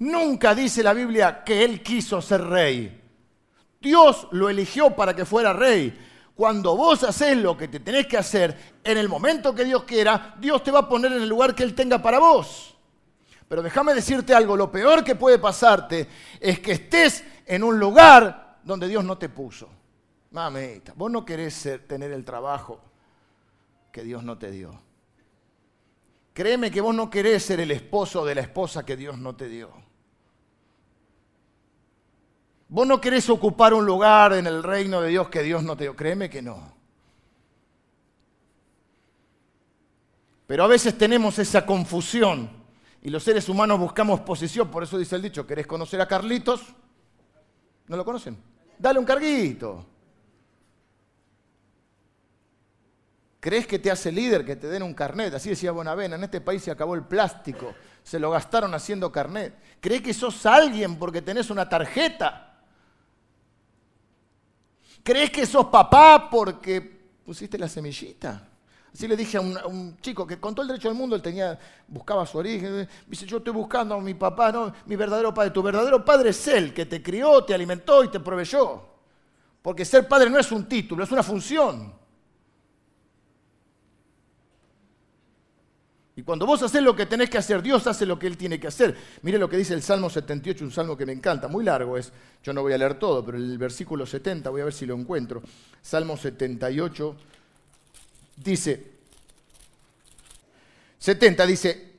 Nunca 0.00 0.54
dice 0.54 0.82
la 0.82 0.92
Biblia 0.92 1.42
que 1.42 1.64
él 1.64 1.82
quiso 1.82 2.20
ser 2.20 2.44
rey. 2.44 3.00
Dios 3.80 4.28
lo 4.32 4.50
eligió 4.50 4.94
para 4.94 5.16
que 5.16 5.24
fuera 5.24 5.54
rey. 5.54 5.96
Cuando 6.38 6.76
vos 6.76 7.02
haces 7.02 7.36
lo 7.36 7.56
que 7.56 7.66
te 7.66 7.80
tenés 7.80 8.06
que 8.06 8.16
hacer, 8.16 8.76
en 8.84 8.96
el 8.96 9.08
momento 9.08 9.52
que 9.52 9.64
Dios 9.64 9.82
quiera, 9.82 10.36
Dios 10.38 10.62
te 10.62 10.70
va 10.70 10.78
a 10.78 10.88
poner 10.88 11.10
en 11.10 11.22
el 11.22 11.28
lugar 11.28 11.52
que 11.52 11.64
Él 11.64 11.74
tenga 11.74 12.00
para 12.00 12.20
vos. 12.20 12.76
Pero 13.48 13.60
déjame 13.60 13.92
decirte 13.92 14.32
algo, 14.32 14.56
lo 14.56 14.70
peor 14.70 15.02
que 15.02 15.16
puede 15.16 15.40
pasarte 15.40 16.06
es 16.38 16.60
que 16.60 16.70
estés 16.70 17.24
en 17.44 17.64
un 17.64 17.80
lugar 17.80 18.60
donde 18.62 18.86
Dios 18.86 19.04
no 19.04 19.18
te 19.18 19.28
puso. 19.28 19.68
Mamita, 20.30 20.92
vos 20.94 21.10
no 21.10 21.24
querés 21.24 21.80
tener 21.88 22.12
el 22.12 22.24
trabajo 22.24 22.82
que 23.90 24.04
Dios 24.04 24.22
no 24.22 24.38
te 24.38 24.52
dio. 24.52 24.80
Créeme 26.34 26.70
que 26.70 26.80
vos 26.80 26.94
no 26.94 27.10
querés 27.10 27.42
ser 27.42 27.58
el 27.58 27.72
esposo 27.72 28.24
de 28.24 28.36
la 28.36 28.42
esposa 28.42 28.86
que 28.86 28.96
Dios 28.96 29.18
no 29.18 29.34
te 29.34 29.48
dio. 29.48 29.72
Vos 32.68 32.86
no 32.86 33.00
querés 33.00 33.30
ocupar 33.30 33.72
un 33.72 33.86
lugar 33.86 34.34
en 34.34 34.46
el 34.46 34.62
reino 34.62 35.00
de 35.00 35.08
Dios 35.08 35.28
que 35.28 35.42
Dios 35.42 35.62
no 35.62 35.76
te 35.76 35.84
dio. 35.84 35.96
Créeme 35.96 36.28
que 36.28 36.42
no. 36.42 36.76
Pero 40.46 40.64
a 40.64 40.66
veces 40.66 40.96
tenemos 40.96 41.38
esa 41.38 41.64
confusión 41.64 42.50
y 43.02 43.10
los 43.10 43.22
seres 43.22 43.48
humanos 43.48 43.78
buscamos 43.78 44.20
posición. 44.20 44.70
Por 44.70 44.82
eso 44.82 44.98
dice 44.98 45.16
el 45.16 45.22
dicho, 45.22 45.46
¿querés 45.46 45.66
conocer 45.66 46.00
a 46.00 46.08
Carlitos? 46.08 46.62
¿No 47.86 47.96
lo 47.96 48.04
conocen? 48.04 48.36
Dale 48.78 48.98
un 48.98 49.04
carguito. 49.04 49.84
¿Crees 53.40 53.66
que 53.66 53.78
te 53.78 53.90
hace 53.90 54.12
líder 54.12 54.44
que 54.44 54.56
te 54.56 54.66
den 54.68 54.82
un 54.82 54.94
carnet? 54.94 55.32
Así 55.32 55.50
decía 55.50 55.72
Bonavena, 55.72 56.16
en 56.16 56.24
este 56.24 56.40
país 56.40 56.62
se 56.62 56.70
acabó 56.70 56.94
el 56.94 57.04
plástico, 57.04 57.72
se 58.02 58.18
lo 58.18 58.30
gastaron 58.30 58.74
haciendo 58.74 59.12
carnet. 59.12 59.54
¿Crees 59.80 60.02
que 60.02 60.12
sos 60.12 60.44
alguien 60.44 60.98
porque 60.98 61.22
tenés 61.22 61.48
una 61.48 61.68
tarjeta? 61.68 62.47
¿Crees 65.08 65.30
que 65.30 65.46
sos 65.46 65.64
papá 65.68 66.28
porque 66.30 66.82
pusiste 67.24 67.56
la 67.56 67.66
semillita? 67.66 68.46
Así 68.92 69.08
le 69.08 69.16
dije 69.16 69.38
a 69.38 69.40
un, 69.40 69.96
chico 70.02 70.26
que 70.26 70.38
con 70.38 70.54
todo 70.54 70.64
el 70.64 70.68
derecho 70.68 70.88
del 70.88 70.98
mundo 70.98 71.16
él 71.16 71.22
tenía, 71.22 71.58
buscaba 71.86 72.26
su 72.26 72.36
origen. 72.36 72.86
Dice, 73.06 73.24
yo 73.24 73.38
estoy 73.38 73.54
buscando 73.54 73.94
a 73.94 74.00
mi 74.02 74.12
papá, 74.12 74.52
no, 74.52 74.70
mi 74.84 74.96
verdadero 74.96 75.32
padre. 75.32 75.50
Tu 75.50 75.62
verdadero 75.62 76.04
padre 76.04 76.28
es 76.28 76.48
él, 76.48 76.74
que 76.74 76.84
te 76.84 77.02
crió, 77.02 77.42
te 77.42 77.54
alimentó 77.54 78.04
y 78.04 78.08
te 78.08 78.20
proveyó. 78.20 78.82
Porque 79.62 79.86
ser 79.86 80.06
padre 80.06 80.28
no 80.28 80.38
es 80.38 80.52
un 80.52 80.68
título, 80.68 81.04
es 81.04 81.10
una 81.10 81.22
función. 81.22 81.90
Y 86.18 86.24
cuando 86.24 86.46
vos 86.46 86.60
haces 86.64 86.82
lo 86.82 86.96
que 86.96 87.06
tenés 87.06 87.30
que 87.30 87.38
hacer, 87.38 87.62
Dios 87.62 87.86
hace 87.86 88.04
lo 88.04 88.18
que 88.18 88.26
Él 88.26 88.36
tiene 88.36 88.58
que 88.58 88.66
hacer. 88.66 88.92
Mire 89.22 89.38
lo 89.38 89.48
que 89.48 89.56
dice 89.56 89.72
el 89.72 89.84
Salmo 89.84 90.10
78, 90.10 90.64
un 90.64 90.72
salmo 90.72 90.96
que 90.96 91.06
me 91.06 91.12
encanta, 91.12 91.46
muy 91.46 91.64
largo 91.64 91.96
es, 91.96 92.12
yo 92.42 92.52
no 92.52 92.60
voy 92.60 92.72
a 92.72 92.78
leer 92.78 92.98
todo, 92.98 93.24
pero 93.24 93.38
el 93.38 93.56
versículo 93.56 94.04
70, 94.04 94.50
voy 94.50 94.62
a 94.62 94.64
ver 94.64 94.72
si 94.72 94.84
lo 94.84 94.96
encuentro. 94.96 95.40
Salmo 95.80 96.16
78 96.16 97.16
dice, 98.34 98.84
70 100.98 101.46
dice, 101.46 101.92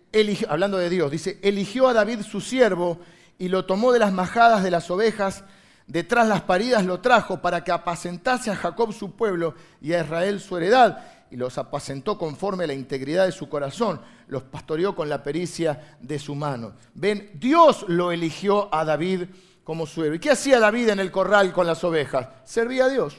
hablando 0.50 0.78
de 0.78 0.90
Dios, 0.90 1.10
dice, 1.10 1.40
eligió 1.42 1.88
a 1.88 1.94
David 1.94 2.24
su 2.24 2.42
siervo 2.42 3.00
y 3.38 3.48
lo 3.48 3.64
tomó 3.64 3.94
de 3.94 4.00
las 4.00 4.12
majadas 4.12 4.66
de 4.66 4.72
las 4.72 4.92
ovejas, 4.92 5.46
detrás 5.88 6.28
las 6.28 6.42
paridas 6.42 6.86
lo 6.86 7.00
trajo 7.00 7.42
para 7.42 7.64
que 7.64 7.72
apacentase 7.72 8.52
a 8.52 8.58
Jacob 8.58 8.92
su 8.92 9.14
pueblo 9.14 9.56
y 9.82 9.94
a 9.94 10.02
Israel 10.02 10.42
su 10.42 10.58
heredad 10.58 11.19
y 11.32 11.36
los 11.36 11.58
apacentó 11.58 12.18
conforme 12.18 12.64
a 12.64 12.68
la 12.68 12.74
integridad 12.74 13.26
de 13.26 13.32
su 13.32 13.50
corazón, 13.50 14.02
los 14.28 14.44
pastoreó 14.44 14.96
con 14.96 15.10
la 15.10 15.24
pericia 15.24 15.98
de 16.00 16.18
su 16.20 16.36
mano. 16.36 16.74
Ven, 16.94 17.32
Dios 17.36 17.86
lo 17.88 18.12
eligió 18.12 18.74
a 18.74 18.84
David 18.84 19.24
como 19.64 19.86
su. 19.86 20.06
¿Y 20.06 20.20
qué 20.20 20.32
hacía 20.32 20.60
David 20.60 20.90
en 20.90 21.00
el 21.00 21.12
corral 21.12 21.54
con 21.54 21.68
las 21.68 21.84
ovejas? 21.84 22.28
Servía 22.44 22.86
a 22.86 22.90
Dios. 22.90 23.18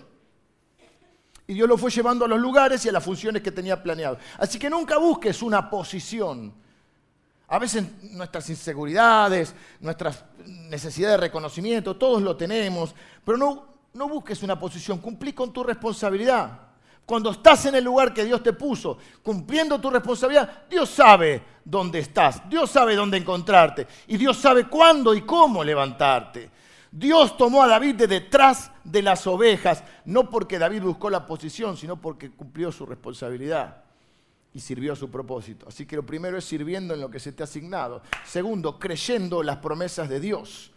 Y 1.46 1.54
Dios 1.54 1.68
lo 1.68 1.76
fue 1.76 1.90
llevando 1.90 2.24
a 2.24 2.28
los 2.28 2.40
lugares 2.40 2.84
y 2.84 2.88
a 2.88 2.92
las 2.92 3.04
funciones 3.04 3.42
que 3.42 3.50
tenía 3.50 3.82
planeado. 3.82 4.18
Así 4.38 4.58
que 4.58 4.70
nunca 4.70 4.98
busques 4.98 5.42
una 5.42 5.68
posición. 5.68 6.54
A 7.48 7.58
veces 7.58 7.84
nuestras 8.12 8.48
inseguridades, 8.50 9.54
nuestras 9.80 10.24
necesidades 10.46 11.16
de 11.16 11.26
reconocimiento, 11.26 11.96
todos 11.96 12.22
lo 12.22 12.36
tenemos, 12.36 12.94
pero 13.24 13.36
no, 13.36 13.66
no 13.94 14.08
busques 14.08 14.44
una 14.44 14.58
posición, 14.58 14.98
cumplí 14.98 15.32
con 15.32 15.52
tu 15.52 15.64
responsabilidad. 15.64 16.69
Cuando 17.04 17.30
estás 17.30 17.66
en 17.66 17.74
el 17.74 17.84
lugar 17.84 18.14
que 18.14 18.24
Dios 18.24 18.42
te 18.42 18.52
puso, 18.52 18.98
cumpliendo 19.22 19.80
tu 19.80 19.90
responsabilidad, 19.90 20.64
Dios 20.68 20.88
sabe 20.88 21.42
dónde 21.64 21.98
estás, 21.98 22.48
Dios 22.48 22.70
sabe 22.70 22.94
dónde 22.94 23.16
encontrarte 23.16 23.86
y 24.06 24.16
Dios 24.16 24.36
sabe 24.36 24.68
cuándo 24.68 25.12
y 25.14 25.22
cómo 25.22 25.64
levantarte. 25.64 26.50
Dios 26.92 27.36
tomó 27.36 27.62
a 27.62 27.68
David 27.68 27.94
de 27.94 28.06
detrás 28.06 28.70
de 28.82 29.02
las 29.02 29.26
ovejas, 29.26 29.84
no 30.04 30.28
porque 30.28 30.58
David 30.58 30.82
buscó 30.82 31.08
la 31.10 31.24
posición, 31.26 31.76
sino 31.76 32.00
porque 32.00 32.30
cumplió 32.30 32.72
su 32.72 32.84
responsabilidad 32.84 33.84
y 34.52 34.60
sirvió 34.60 34.92
a 34.92 34.96
su 34.96 35.10
propósito. 35.10 35.66
Así 35.68 35.86
que 35.86 35.96
lo 35.96 36.04
primero 36.04 36.36
es 36.36 36.44
sirviendo 36.44 36.94
en 36.94 37.00
lo 37.00 37.10
que 37.10 37.20
se 37.20 37.32
te 37.32 37.42
ha 37.42 37.44
asignado. 37.44 38.02
Segundo, 38.24 38.78
creyendo 38.78 39.42
las 39.42 39.58
promesas 39.58 40.08
de 40.08 40.18
Dios. 40.18 40.72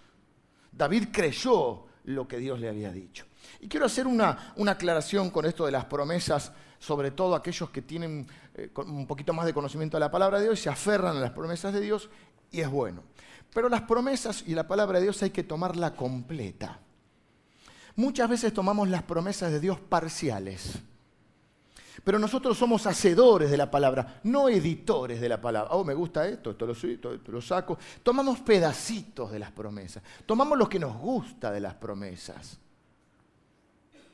David 0.71 1.07
creyó 1.11 1.85
lo 2.05 2.27
que 2.27 2.37
Dios 2.37 2.59
le 2.59 2.69
había 2.69 2.91
dicho. 2.91 3.25
Y 3.63 3.69
quiero 3.69 3.85
hacer 3.85 4.07
una, 4.07 4.53
aclaración 4.67 5.29
con 5.29 5.45
esto 5.45 5.65
de 5.65 5.71
las 5.71 5.85
promesas, 5.85 6.51
sobre 6.79 7.11
todo 7.11 7.33
aquellos 7.33 7.69
que 7.69 7.81
tienen 7.81 8.27
eh, 8.55 8.69
un 8.75 9.07
poquito 9.07 9.31
más 9.31 9.45
de 9.45 9.53
conocimiento 9.53 9.95
de 9.95 10.01
la 10.01 10.11
palabra 10.11 10.37
de 10.37 10.43
Dios 10.43 10.59
y 10.59 10.63
se 10.63 10.69
aferran 10.69 11.15
a 11.15 11.21
las 11.21 11.31
promesas 11.31 11.73
de 11.73 11.79
Dios, 11.79 12.09
y 12.51 12.59
es 12.59 12.69
bueno. 12.69 13.03
Pero 13.53 13.69
las 13.69 13.83
promesas 13.83 14.43
y 14.45 14.53
la 14.53 14.67
palabra 14.67 14.99
de 14.99 15.05
Dios 15.05 15.23
hay 15.23 15.29
que 15.29 15.43
tomarla 15.43 15.95
completa. 15.95 16.77
Muchas 17.95 18.29
veces 18.29 18.53
tomamos 18.53 18.89
las 18.89 19.03
promesas 19.03 19.49
de 19.49 19.61
Dios 19.61 19.79
parciales. 19.79 20.79
Pero 22.03 22.19
nosotros 22.19 22.57
somos 22.57 22.85
hacedores 22.85 23.49
de 23.49 23.55
la 23.55 23.71
palabra, 23.71 24.19
no 24.23 24.49
editores 24.49 25.21
de 25.21 25.29
la 25.29 25.39
palabra. 25.39 25.71
Oh, 25.71 25.85
me 25.85 25.93
gusta 25.93 26.27
esto, 26.27 26.51
esto 26.51 26.65
lo, 26.65 26.73
esto 26.73 27.31
lo 27.31 27.41
saco. 27.41 27.77
Tomamos 28.03 28.41
pedacitos 28.41 29.31
de 29.31 29.39
las 29.39 29.51
promesas. 29.51 30.03
Tomamos 30.25 30.57
lo 30.57 30.67
que 30.67 30.79
nos 30.79 30.97
gusta 30.97 31.49
de 31.49 31.61
las 31.61 31.75
promesas. 31.75 32.59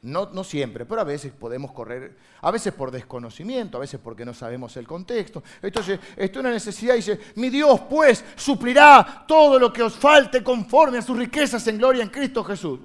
No, 0.02 0.30
no, 0.32 0.46
siempre, 0.46 0.86
pero 0.86 1.02
a 1.02 1.04
veces 1.04 1.34
podemos 1.34 1.74
correr, 1.74 2.16
a 2.42 2.52
veces 2.52 2.74
por 2.74 2.90
desconocimiento, 2.90 3.78
a 3.78 3.82
veces 3.82 4.00
porque 4.02 4.24
no 4.24 4.34
sabemos 4.34 4.78
el 4.78 4.88
contexto. 4.88 5.44
Entonces, 5.62 6.00
esto 6.16 6.40
es 6.40 6.44
una 6.44 6.54
necesidad 6.54 6.94
y 6.94 6.98
dice, 6.98 7.20
mi 7.36 7.50
Dios 7.50 7.82
pues 7.90 8.24
suplirá 8.38 9.26
todo 9.28 9.60
lo 9.60 9.74
que 9.74 9.84
os 9.84 9.96
falte 9.96 10.42
conforme 10.42 11.00
a 11.00 11.02
sus 11.02 11.18
riquezas 11.18 11.68
en 11.68 11.78
gloria 11.78 12.02
en 12.02 12.10
Cristo 12.10 12.46
Jesús. 12.46 12.80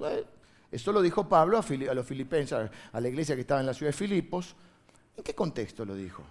Eso 0.69 0.91
lo 0.91 1.01
dijo 1.01 1.29
Pablo 1.29 1.57
a, 1.57 1.93
los 1.93 2.05
filipenses, 2.05 2.69
a 2.91 2.99
la 2.99 3.07
iglesia 3.07 3.33
que 3.33 3.41
estaba 3.41 3.61
en 3.61 3.67
la 3.67 3.73
ciudad 3.73 3.93
de 3.93 3.97
Filipos. 3.97 4.53
¿En 5.15 5.23
qué 5.23 5.33
contexto 5.33 5.85
lo 5.85 5.95
dijo? 5.95 6.21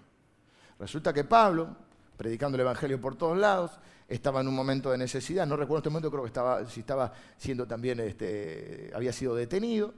Resulta 0.78 1.14
que 1.14 1.24
Pablo, 1.24 1.74
predicando 2.18 2.56
el 2.56 2.60
Evangelio 2.60 3.00
por 3.00 3.16
todos 3.16 3.38
lados, 3.38 3.70
estaba 4.06 4.42
en 4.42 4.48
un 4.48 4.54
momento 4.54 4.90
de 4.90 4.98
necesidad, 4.98 5.46
no 5.46 5.56
recuerdo 5.56 5.78
este 5.78 5.88
momento, 5.88 6.10
creo 6.10 6.24
que 6.24 6.28
estaba, 6.28 6.68
si 6.68 6.80
estaba 6.80 7.10
siendo 7.38 7.66
también, 7.66 8.00
este, 8.00 8.92
había 8.94 9.14
sido 9.14 9.34
detenido, 9.34 9.94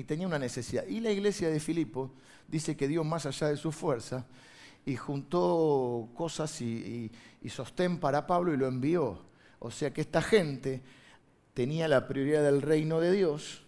y 0.00 0.04
tenía 0.04 0.26
una 0.26 0.38
necesidad. 0.38 0.86
Y 0.86 1.00
la 1.00 1.10
iglesia 1.10 1.50
de 1.50 1.60
Filipo 1.60 2.10
dice 2.48 2.74
que 2.74 2.88
dio 2.88 3.04
más 3.04 3.26
allá 3.26 3.48
de 3.48 3.58
su 3.58 3.70
fuerza 3.70 4.24
y 4.86 4.96
juntó 4.96 6.08
cosas 6.14 6.58
y, 6.62 7.12
sostén 7.50 7.98
para 7.98 8.26
Pablo 8.26 8.54
y 8.54 8.56
lo 8.56 8.66
envió. 8.66 9.20
O 9.58 9.70
sea 9.70 9.92
que 9.92 10.00
esta 10.00 10.22
gente 10.22 10.82
tenía 11.52 11.86
la 11.86 12.08
prioridad 12.08 12.42
del 12.42 12.62
reino 12.62 12.98
de 12.98 13.12
Dios 13.12 13.62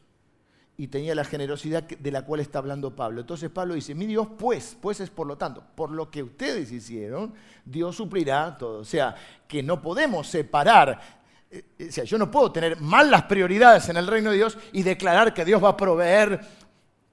y 0.79 0.89
tenía 0.89 1.15
la 1.15 1.25
generosidad 1.25 1.83
de 1.83 2.11
la 2.11 2.25
cual 2.25 2.41
está 2.41 2.59
hablando 2.59 2.97
Pablo. 2.97 3.21
Entonces 3.21 3.51
Pablo 3.51 3.75
dice, 3.75 3.95
mi 3.95 4.07
Dios 4.07 4.27
pues, 4.39 4.75
pues 4.81 5.01
es 5.01 5.11
por 5.11 5.27
lo 5.27 5.37
tanto, 5.37 5.63
por 5.75 5.91
lo 5.91 6.11
que 6.11 6.23
ustedes 6.23 6.73
hicieron, 6.73 7.35
Dios 7.67 7.97
suplirá 7.97 8.57
todo. 8.57 8.79
O 8.79 8.85
sea, 8.87 9.15
que 9.47 9.63
no 9.63 9.83
podemos 9.83 10.29
separar 10.29 11.22
o 11.53 11.93
sea, 11.93 12.05
yo 12.05 12.17
no 12.17 12.31
puedo 12.31 12.51
tener 12.51 12.81
mal 12.81 13.11
las 13.11 13.25
prioridades 13.25 13.89
en 13.89 13.97
el 13.99 14.07
reino 14.07 14.31
de 14.31 14.37
Dios 14.37 14.57
y 14.73 14.83
declarar 14.83 15.35
que 15.35 15.45
Dios 15.45 15.63
va 15.63 15.71
a 15.71 15.77
proveer 15.77 16.41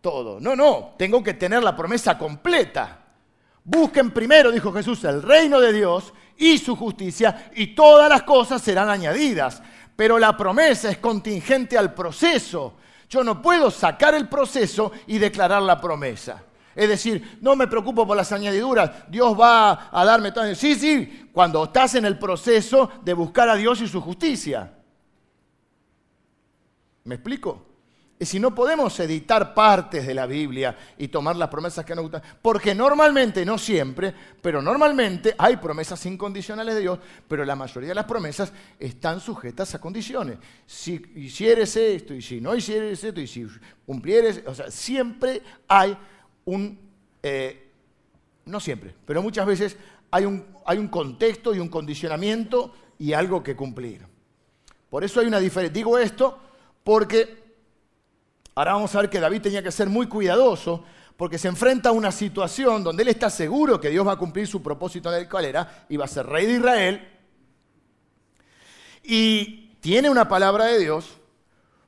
todo. 0.02 0.40
No, 0.40 0.56
no, 0.56 0.96
tengo 0.98 1.22
que 1.22 1.34
tener 1.34 1.62
la 1.62 1.76
promesa 1.76 2.18
completa. 2.18 3.00
Busquen 3.64 4.12
primero, 4.12 4.52
dijo 4.52 4.72
Jesús, 4.72 5.04
el 5.04 5.22
reino 5.22 5.60
de 5.60 5.74
Dios 5.74 6.14
y 6.38 6.58
su 6.58 6.76
justicia 6.76 7.52
y 7.56 7.76
todas 7.76 8.10
las 8.10 8.24
cosas 8.24 8.62
serán 8.62 8.90
añadidas. 8.90 9.62
Pero 9.96 10.18
la 10.18 10.38
promesa 10.38 10.90
es 10.90 10.98
contingente 11.00 11.78
al 11.78 11.94
proceso. 11.94 12.76
Yo 13.10 13.24
no 13.24 13.42
puedo 13.42 13.70
sacar 13.70 14.14
el 14.14 14.30
proceso 14.30 14.94
y 15.08 15.18
declarar 15.18 15.62
la 15.62 15.82
promesa. 15.82 16.44
Es 16.80 16.88
decir, 16.88 17.38
no 17.42 17.58
me 17.58 17.68
preocupo 17.68 18.08
por 18.08 18.16
las 18.16 18.32
añadiduras, 18.32 18.90
Dios 19.10 19.38
va 19.38 19.90
a 19.92 20.06
darme 20.06 20.32
todo. 20.32 20.56
Sí, 20.56 20.76
sí, 20.76 21.30
cuando 21.34 21.66
estás 21.66 21.96
en 21.96 22.06
el 22.06 22.18
proceso 22.18 22.90
de 23.04 23.14
buscar 23.14 23.50
a 23.50 23.58
Dios 23.58 23.82
y 23.82 23.88
su 23.90 24.00
justicia. 24.00 24.72
¿Me 27.04 27.16
explico? 27.16 27.66
Y 28.18 28.24
si 28.26 28.40
no 28.40 28.56
podemos 28.56 28.98
editar 29.02 29.54
partes 29.54 30.08
de 30.08 30.14
la 30.14 30.26
Biblia 30.26 30.74
y 30.98 31.10
tomar 31.10 31.36
las 31.36 31.50
promesas 31.50 31.84
que 31.84 31.94
nos 31.94 32.04
gustan, 32.04 32.22
porque 32.42 32.74
normalmente, 32.74 33.46
no 33.46 33.58
siempre, 33.58 34.16
pero 34.42 34.62
normalmente 34.62 35.36
hay 35.38 35.58
promesas 35.58 36.06
incondicionales 36.06 36.76
de 36.76 36.82
Dios, 36.82 37.00
pero 37.28 37.44
la 37.44 37.58
mayoría 37.58 37.90
de 37.90 37.96
las 37.96 38.06
promesas 38.06 38.54
están 38.80 39.20
sujetas 39.20 39.76
a 39.76 39.82
condiciones. 39.82 40.38
Si 40.66 40.94
hicieres 41.18 41.76
esto, 41.76 42.14
y 42.14 42.22
si 42.22 42.40
no 42.40 42.56
hicieres 42.56 43.04
esto, 43.04 43.20
y 43.20 43.28
si 43.28 43.46
cumplieres, 43.86 44.44
o 44.48 44.56
sea, 44.56 44.72
siempre 44.72 45.42
hay 45.68 45.98
eh, 47.24 47.72
no 48.46 48.60
siempre, 48.60 48.96
pero 49.06 49.22
muchas 49.22 49.46
veces 49.46 49.78
hay 50.12 50.26
un, 50.26 50.46
hay 50.66 50.78
un 50.78 50.88
contexto 50.88 51.54
y 51.54 51.60
un 51.60 51.70
condicionamiento 51.70 52.74
y 52.98 53.14
algo 53.14 53.44
que 53.44 53.56
cumplir. 53.56 54.06
Por 54.90 55.04
eso 55.04 55.20
hay 55.20 55.28
una 55.28 55.40
diferencia. 55.40 55.74
Digo 55.74 55.98
esto 55.98 56.40
porque 56.84 57.44
ahora 58.56 58.74
vamos 58.74 58.94
a 58.96 59.02
ver 59.02 59.10
que 59.10 59.20
David 59.20 59.42
tenía 59.42 59.64
que 59.64 59.72
ser 59.72 59.90
muy 59.90 60.08
cuidadoso 60.08 60.84
porque 61.16 61.38
se 61.38 61.50
enfrenta 61.50 61.90
a 61.90 61.92
una 61.92 62.12
situación 62.12 62.84
donde 62.84 63.04
él 63.04 63.10
está 63.10 63.30
seguro 63.30 63.80
que 63.80 63.90
Dios 63.90 64.08
va 64.08 64.14
a 64.14 64.18
cumplir 64.18 64.48
su 64.48 64.64
propósito 64.64 65.14
en 65.14 65.20
el 65.20 65.30
cual 65.30 65.46
era, 65.46 65.86
iba 65.90 66.06
a 66.06 66.08
ser 66.08 66.26
rey 66.26 66.46
de 66.46 66.54
Israel, 66.54 67.20
y 69.04 69.76
tiene 69.80 70.10
una 70.10 70.28
palabra 70.28 70.66
de 70.66 70.80
Dios, 70.80 71.18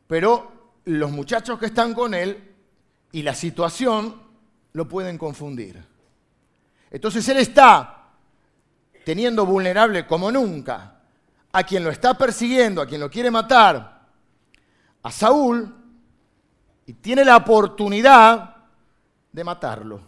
pero 0.07 0.51
los 0.85 1.11
muchachos 1.11 1.59
que 1.59 1.67
están 1.67 1.93
con 1.93 2.13
él 2.13 2.55
y 3.11 3.21
la 3.21 3.35
situación 3.35 4.21
lo 4.73 4.87
pueden 4.87 5.17
confundir. 5.17 5.83
Entonces 6.89 7.27
él 7.29 7.37
está 7.37 8.09
teniendo 9.05 9.45
vulnerable 9.45 10.05
como 10.05 10.31
nunca 10.31 10.99
a 11.51 11.63
quien 11.63 11.83
lo 11.83 11.89
está 11.89 12.17
persiguiendo, 12.17 12.81
a 12.81 12.87
quien 12.87 13.01
lo 13.01 13.09
quiere 13.09 13.31
matar, 13.31 14.07
a 15.03 15.11
Saúl, 15.11 15.75
y 16.85 16.93
tiene 16.93 17.25
la 17.25 17.37
oportunidad 17.37 18.55
de 19.31 19.43
matarlo. 19.43 20.01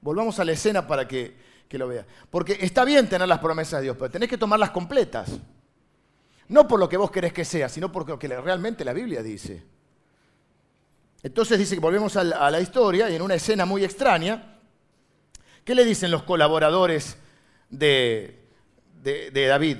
Volvamos 0.00 0.38
a 0.38 0.44
la 0.44 0.52
escena 0.52 0.86
para 0.86 1.06
que, 1.06 1.36
que 1.68 1.78
lo 1.78 1.88
vea. 1.88 2.06
Porque 2.30 2.58
está 2.60 2.84
bien 2.84 3.08
tener 3.08 3.28
las 3.28 3.38
promesas 3.38 3.80
de 3.80 3.84
Dios, 3.84 3.96
pero 3.98 4.10
tenés 4.10 4.28
que 4.28 4.38
tomarlas 4.38 4.70
completas. 4.70 5.30
No 6.48 6.68
por 6.68 6.78
lo 6.78 6.88
que 6.88 6.96
vos 6.96 7.10
querés 7.10 7.32
que 7.32 7.44
sea, 7.44 7.68
sino 7.68 7.90
por 7.90 8.08
lo 8.08 8.18
que 8.18 8.28
realmente 8.28 8.84
la 8.84 8.92
Biblia 8.92 9.22
dice. 9.22 9.64
Entonces 11.26 11.58
dice 11.58 11.74
que 11.74 11.80
volvemos 11.80 12.16
a 12.16 12.22
la, 12.22 12.60
historia 12.60 13.10
y 13.10 13.16
en 13.16 13.22
una 13.22 13.34
escena 13.34 13.64
muy 13.64 13.82
extraña, 13.82 14.60
¿qué 15.64 15.74
le 15.74 15.84
dicen 15.84 16.12
los 16.12 16.22
colaboradores 16.22 17.16
de, 17.68 18.44
David? 19.02 19.78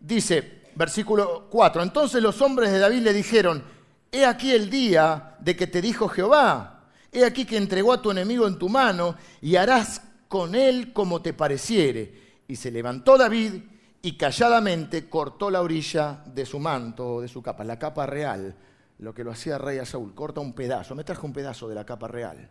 Dice, 0.00 0.62
versículo 0.74 1.48
4, 1.50 1.82
entonces 1.82 2.22
los 2.22 2.40
hombres 2.40 2.72
de 2.72 2.78
David 2.78 3.00
le 3.00 3.12
dijeron, 3.12 3.62
he 4.10 4.24
aquí 4.24 4.52
el 4.52 4.70
día 4.70 5.36
de 5.38 5.54
que 5.54 5.66
te 5.66 5.82
dijo 5.82 6.08
Jehová, 6.08 6.88
he 7.12 7.26
aquí 7.26 7.44
que 7.44 7.58
entregó 7.58 7.92
a 7.92 8.00
tu 8.00 8.10
enemigo 8.10 8.46
en 8.46 8.58
tu 8.58 8.70
mano 8.70 9.16
y 9.42 9.56
harás 9.56 10.00
con 10.28 10.54
él 10.54 10.94
como 10.94 11.20
te 11.20 11.34
pareciere. 11.34 12.38
Y 12.48 12.56
se 12.56 12.70
levantó 12.70 13.18
David 13.18 13.52
y 14.00 14.16
calladamente 14.16 15.10
cortó 15.10 15.50
la 15.50 15.60
orilla 15.60 16.24
de 16.24 16.46
su 16.46 16.58
manto, 16.58 17.20
de 17.20 17.28
su 17.28 17.42
capa, 17.42 17.64
la 17.64 17.78
capa 17.78 18.06
real 18.06 18.56
lo 19.00 19.14
que 19.14 19.24
lo 19.24 19.30
hacía 19.30 19.56
rey 19.56 19.78
a 19.78 19.86
Saúl, 19.86 20.14
corta 20.14 20.40
un 20.40 20.52
pedazo, 20.52 20.94
me 20.94 21.04
trajo 21.04 21.26
un 21.26 21.32
pedazo 21.32 21.68
de 21.68 21.74
la 21.74 21.84
capa 21.84 22.06
real, 22.06 22.50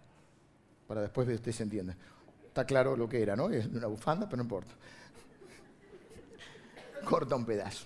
para 0.87 1.01
después 1.01 1.27
que 1.27 1.35
usted 1.35 1.51
se 1.51 1.63
entienda. 1.63 1.95
Está 2.47 2.65
claro 2.65 2.97
lo 2.97 3.07
que 3.07 3.21
era, 3.21 3.35
¿no? 3.35 3.49
Es 3.49 3.67
una 3.67 3.85
bufanda, 3.85 4.25
pero 4.25 4.37
no 4.37 4.43
importa. 4.43 4.73
corta 7.05 7.35
un 7.35 7.45
pedazo. 7.45 7.85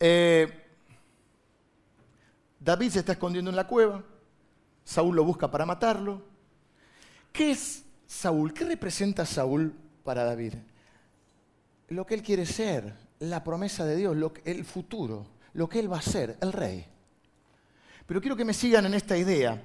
Eh, 0.00 0.66
David 2.58 2.90
se 2.90 2.98
está 2.98 3.12
escondiendo 3.12 3.50
en 3.50 3.56
la 3.56 3.68
cueva, 3.68 4.02
Saúl 4.82 5.14
lo 5.14 5.24
busca 5.24 5.48
para 5.48 5.64
matarlo. 5.64 6.22
¿Qué 7.32 7.52
es 7.52 7.84
Saúl? 8.06 8.52
¿Qué 8.52 8.64
representa 8.64 9.24
Saúl 9.24 9.72
para 10.02 10.24
David? 10.24 10.54
Lo 11.90 12.04
que 12.04 12.14
él 12.14 12.22
quiere 12.22 12.44
ser, 12.44 12.92
la 13.20 13.44
promesa 13.44 13.84
de 13.84 13.94
Dios, 13.94 14.16
el 14.44 14.64
futuro 14.64 15.37
lo 15.58 15.68
que 15.68 15.80
él 15.80 15.92
va 15.92 15.98
a 15.98 16.02
ser, 16.02 16.38
el 16.40 16.52
rey. 16.52 16.86
Pero 18.06 18.20
quiero 18.20 18.36
que 18.36 18.44
me 18.44 18.54
sigan 18.54 18.86
en 18.86 18.94
esta 18.94 19.16
idea, 19.16 19.60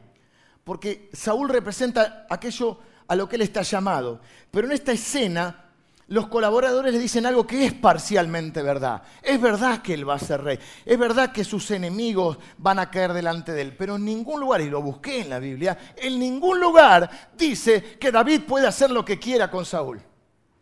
porque 0.63 1.11
Saúl 1.13 1.49
representa 1.49 2.25
aquello 2.31 2.79
a 3.07 3.15
lo 3.15 3.29
que 3.29 3.35
él 3.35 3.43
está 3.43 3.61
llamado. 3.61 4.19
Pero 4.49 4.65
en 4.65 4.73
esta 4.73 4.91
escena, 4.91 5.65
los 6.07 6.29
colaboradores 6.29 6.91
le 6.91 6.97
dicen 6.97 7.27
algo 7.27 7.45
que 7.45 7.63
es 7.67 7.73
parcialmente 7.73 8.63
verdad. 8.63 9.03
Es 9.21 9.39
verdad 9.39 9.83
que 9.83 9.93
él 9.93 10.09
va 10.09 10.15
a 10.15 10.19
ser 10.19 10.41
rey. 10.41 10.57
Es 10.83 10.97
verdad 10.97 11.31
que 11.31 11.43
sus 11.43 11.69
enemigos 11.69 12.39
van 12.57 12.79
a 12.79 12.89
caer 12.89 13.13
delante 13.13 13.51
de 13.51 13.61
él. 13.61 13.75
Pero 13.77 13.97
en 13.97 14.05
ningún 14.05 14.39
lugar, 14.39 14.61
y 14.61 14.71
lo 14.71 14.81
busqué 14.81 15.21
en 15.21 15.29
la 15.29 15.37
Biblia, 15.37 15.77
en 15.95 16.17
ningún 16.17 16.59
lugar 16.59 17.29
dice 17.37 17.99
que 17.99 18.11
David 18.11 18.41
puede 18.47 18.65
hacer 18.65 18.89
lo 18.89 19.05
que 19.05 19.19
quiera 19.19 19.51
con 19.51 19.63
Saúl, 19.63 20.01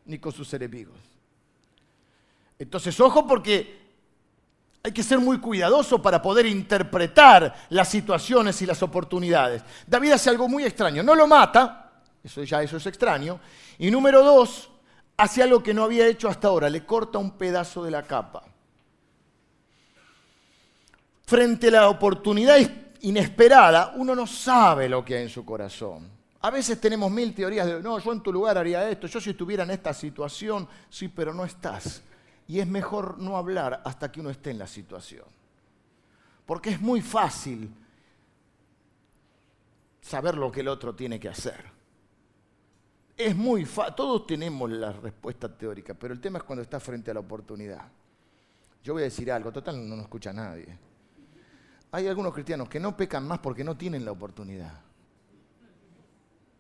ni 0.08 0.20
con 0.20 0.34
sus 0.34 0.54
enemigos. 0.54 1.00
Entonces, 2.60 3.00
ojo 3.00 3.26
porque 3.26 3.81
hay 4.84 4.92
que 4.92 5.04
ser 5.04 5.20
muy 5.20 5.40
cuidadoso 5.40 6.02
para 6.02 6.22
poder 6.22 6.46
interpretar 6.48 7.68
las 7.70 7.88
situaciones 7.88 8.62
y 8.62 8.66
las 8.66 8.82
oportunidades. 8.82 9.64
David 9.86 10.14
hace 10.14 10.30
algo 10.30 10.48
muy 10.48 10.64
extraño. 10.64 11.04
No 11.04 11.14
lo 11.14 11.28
mata, 11.28 11.92
eso 12.24 12.44
ya 12.44 12.64
eso 12.64 12.78
es 12.78 12.86
extraño. 12.88 13.40
Y 13.78 13.92
número 13.92 14.24
dos, 14.24 14.70
hace 15.18 15.44
algo 15.44 15.62
que 15.62 15.74
no 15.74 15.84
había 15.84 16.08
hecho 16.08 16.28
hasta 16.30 16.48
ahora, 16.48 16.70
le 16.70 16.84
corta 16.84 17.20
un 17.20 17.32
pedazo 17.32 17.84
de 17.84 17.92
la 17.92 18.04
capa. 18.04 18.44
Frente 21.26 21.68
a 21.68 21.72
la 21.72 21.90
oportunidad 21.90 22.58
inesperada, 23.02 23.94
uno 23.96 24.16
no 24.16 24.26
sabe 24.26 24.90
lo 24.90 25.06
que 25.06 25.16
hay 25.16 25.24
en 25.24 25.30
su 25.30 25.46
corazón. 25.46 26.10
A 26.42 26.50
veces 26.50 26.82
tenemos 26.82 27.12
mil 27.12 27.36
teorías 27.36 27.68
de, 27.68 27.84
no, 27.84 28.00
yo 28.00 28.12
en 28.12 28.22
tu 28.22 28.34
lugar 28.34 28.58
haría 28.58 28.90
esto, 28.90 29.06
yo 29.06 29.22
si 29.22 29.30
estuviera 29.30 29.64
en 29.64 29.70
esta 29.70 29.94
situación, 29.94 30.68
sí, 30.90 31.08
pero 31.08 31.36
no 31.36 31.46
estás 31.46 32.02
y 32.48 32.60
es 32.60 32.68
mejor 32.68 33.20
no 33.20 33.38
hablar 33.38 33.82
hasta 33.86 34.12
que 34.12 34.20
uno 34.20 34.30
esté 34.30 34.52
en 34.52 34.60
la 34.60 34.68
situación. 34.68 35.26
Porque 36.46 36.72
es 36.72 36.82
muy 36.82 37.02
fácil 37.02 37.74
saber 40.02 40.36
lo 40.36 40.52
que 40.52 40.62
el 40.62 40.68
otro 40.68 40.96
tiene 40.96 41.20
que 41.20 41.30
hacer. 41.30 41.64
Es 43.16 43.36
muy 43.36 43.66
fácil, 43.66 43.96
todos 43.96 44.28
tenemos 44.28 44.70
la 44.70 44.92
respuesta 44.92 45.56
teórica, 45.56 45.94
pero 45.94 46.14
el 46.14 46.20
tema 46.20 46.40
es 46.40 46.44
cuando 46.44 46.64
está 46.64 46.80
frente 46.80 47.12
a 47.12 47.14
la 47.14 47.20
oportunidad. 47.20 47.88
Yo 48.84 48.94
voy 48.94 49.04
a 49.04 49.06
decir 49.06 49.32
algo, 49.32 49.52
total 49.52 49.88
no 49.88 49.96
nos 49.96 50.06
escucha 50.06 50.34
nadie. 50.34 50.78
hay 51.92 52.08
algunos 52.08 52.34
cristianos 52.34 52.68
que 52.68 52.80
no 52.80 52.98
pecan 52.98 53.28
más 53.28 53.40
porque 53.40 53.64
no 53.64 53.78
tienen 53.78 54.04
la 54.04 54.12
oportunidad. 54.12 54.91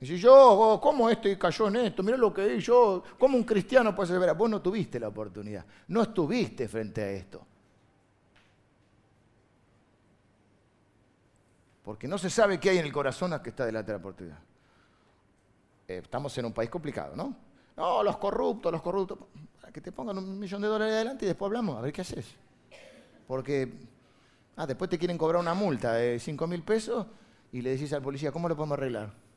Dice, 0.01 0.17
yo, 0.17 0.79
¿cómo 0.81 1.11
este 1.11 1.37
cayó 1.37 1.67
en 1.67 1.75
esto? 1.75 2.01
Mira 2.01 2.17
lo 2.17 2.33
que 2.33 2.59
yo. 2.59 3.03
¿Cómo 3.19 3.37
un 3.37 3.43
cristiano 3.43 3.95
puede 3.95 4.07
ser? 4.09 4.33
Vos 4.33 4.49
no 4.49 4.59
tuviste 4.59 4.99
la 4.99 5.09
oportunidad. 5.09 5.63
No 5.89 6.01
estuviste 6.01 6.67
frente 6.67 7.03
a 7.03 7.11
esto. 7.11 7.45
Porque 11.83 12.07
no 12.07 12.17
se 12.17 12.31
sabe 12.31 12.59
qué 12.59 12.71
hay 12.71 12.79
en 12.79 12.85
el 12.85 12.91
corazón 12.91 13.39
que 13.43 13.51
está 13.51 13.63
delante 13.63 13.91
de 13.91 13.97
la 13.99 13.99
oportunidad. 13.99 14.39
Eh, 15.87 16.01
estamos 16.03 16.35
en 16.35 16.45
un 16.45 16.53
país 16.53 16.71
complicado, 16.71 17.15
¿no? 17.15 17.35
No, 17.77 18.01
los 18.01 18.17
corruptos, 18.17 18.71
los 18.71 18.81
corruptos. 18.81 19.19
Para 19.59 19.71
que 19.71 19.81
te 19.81 19.91
pongan 19.91 20.17
un 20.17 20.39
millón 20.39 20.63
de 20.63 20.67
dólares 20.67 20.95
adelante 20.95 21.25
y 21.25 21.27
después 21.27 21.47
hablamos, 21.47 21.77
a 21.77 21.81
ver 21.81 21.93
qué 21.93 22.01
haces. 22.01 22.25
Porque 23.27 23.71
ah, 24.55 24.65
después 24.65 24.89
te 24.89 24.97
quieren 24.97 25.19
cobrar 25.19 25.39
una 25.39 25.53
multa 25.53 25.93
de 25.93 26.19
5 26.19 26.47
mil 26.47 26.63
pesos 26.63 27.05
y 27.51 27.61
le 27.61 27.69
decís 27.69 27.93
al 27.93 28.01
policía, 28.01 28.31
¿cómo 28.31 28.49
lo 28.49 28.55
podemos 28.55 28.79
arreglar? 28.79 29.30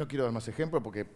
No 0.00 0.08
quiero 0.08 0.24
dar 0.24 0.32
más 0.32 0.48
ejemplos 0.48 0.82
porque... 0.82 1.06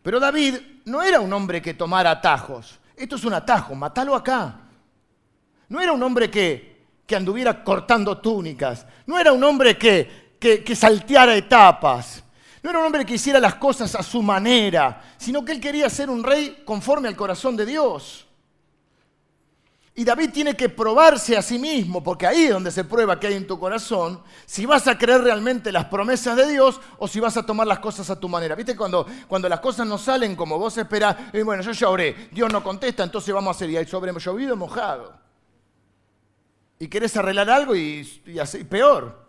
Pero 0.00 0.20
David 0.20 0.54
no 0.84 1.02
era 1.02 1.18
un 1.18 1.32
hombre 1.32 1.60
que 1.60 1.74
tomara 1.74 2.12
atajos. 2.12 2.78
Esto 2.94 3.16
es 3.16 3.24
un 3.24 3.34
atajo, 3.34 3.74
matalo 3.74 4.14
acá. 4.14 4.60
No 5.68 5.80
era 5.80 5.90
un 5.90 6.00
hombre 6.04 6.30
que, 6.30 6.84
que 7.04 7.16
anduviera 7.16 7.64
cortando 7.64 8.18
túnicas. 8.18 8.86
No 9.06 9.18
era 9.18 9.32
un 9.32 9.42
hombre 9.42 9.76
que, 9.76 10.36
que, 10.38 10.62
que 10.62 10.76
salteara 10.76 11.34
etapas. 11.34 12.22
No 12.62 12.70
era 12.70 12.78
un 12.78 12.84
hombre 12.84 13.04
que 13.04 13.14
hiciera 13.14 13.40
las 13.40 13.56
cosas 13.56 13.92
a 13.96 14.04
su 14.04 14.22
manera, 14.22 15.02
sino 15.16 15.44
que 15.44 15.50
él 15.50 15.60
quería 15.60 15.90
ser 15.90 16.10
un 16.10 16.22
rey 16.22 16.62
conforme 16.64 17.08
al 17.08 17.16
corazón 17.16 17.56
de 17.56 17.66
Dios. 17.66 18.24
Y 19.96 20.04
David 20.04 20.30
tiene 20.32 20.56
que 20.56 20.68
probarse 20.68 21.36
a 21.36 21.42
sí 21.42 21.56
mismo, 21.56 22.02
porque 22.02 22.26
ahí 22.26 22.44
es 22.44 22.50
donde 22.50 22.72
se 22.72 22.82
prueba 22.82 23.20
que 23.20 23.28
hay 23.28 23.34
en 23.34 23.46
tu 23.46 23.60
corazón, 23.60 24.20
si 24.44 24.66
vas 24.66 24.88
a 24.88 24.98
creer 24.98 25.20
realmente 25.20 25.70
las 25.70 25.84
promesas 25.84 26.36
de 26.36 26.50
Dios 26.50 26.80
o 26.98 27.06
si 27.06 27.20
vas 27.20 27.36
a 27.36 27.46
tomar 27.46 27.68
las 27.68 27.78
cosas 27.78 28.10
a 28.10 28.18
tu 28.18 28.28
manera. 28.28 28.56
¿Viste 28.56 28.74
cuando, 28.74 29.06
cuando 29.28 29.48
las 29.48 29.60
cosas 29.60 29.86
no 29.86 29.96
salen 29.96 30.34
como 30.34 30.58
vos 30.58 30.76
esperás? 30.78 31.16
Y 31.32 31.42
bueno, 31.42 31.62
yo 31.62 31.70
ya 31.70 31.88
oré, 31.88 32.28
Dios 32.32 32.52
no 32.52 32.64
contesta, 32.64 33.04
entonces 33.04 33.32
vamos 33.32 33.54
a 33.54 33.56
hacer, 33.56 33.70
y 33.70 33.76
hay 33.76 33.86
sobre 33.86 34.12
llovido 34.12 34.56
mojado. 34.56 35.16
Y 36.80 36.88
querés 36.88 37.16
arreglar 37.16 37.48
algo 37.48 37.76
y, 37.76 38.22
y 38.26 38.64
peor. 38.64 39.24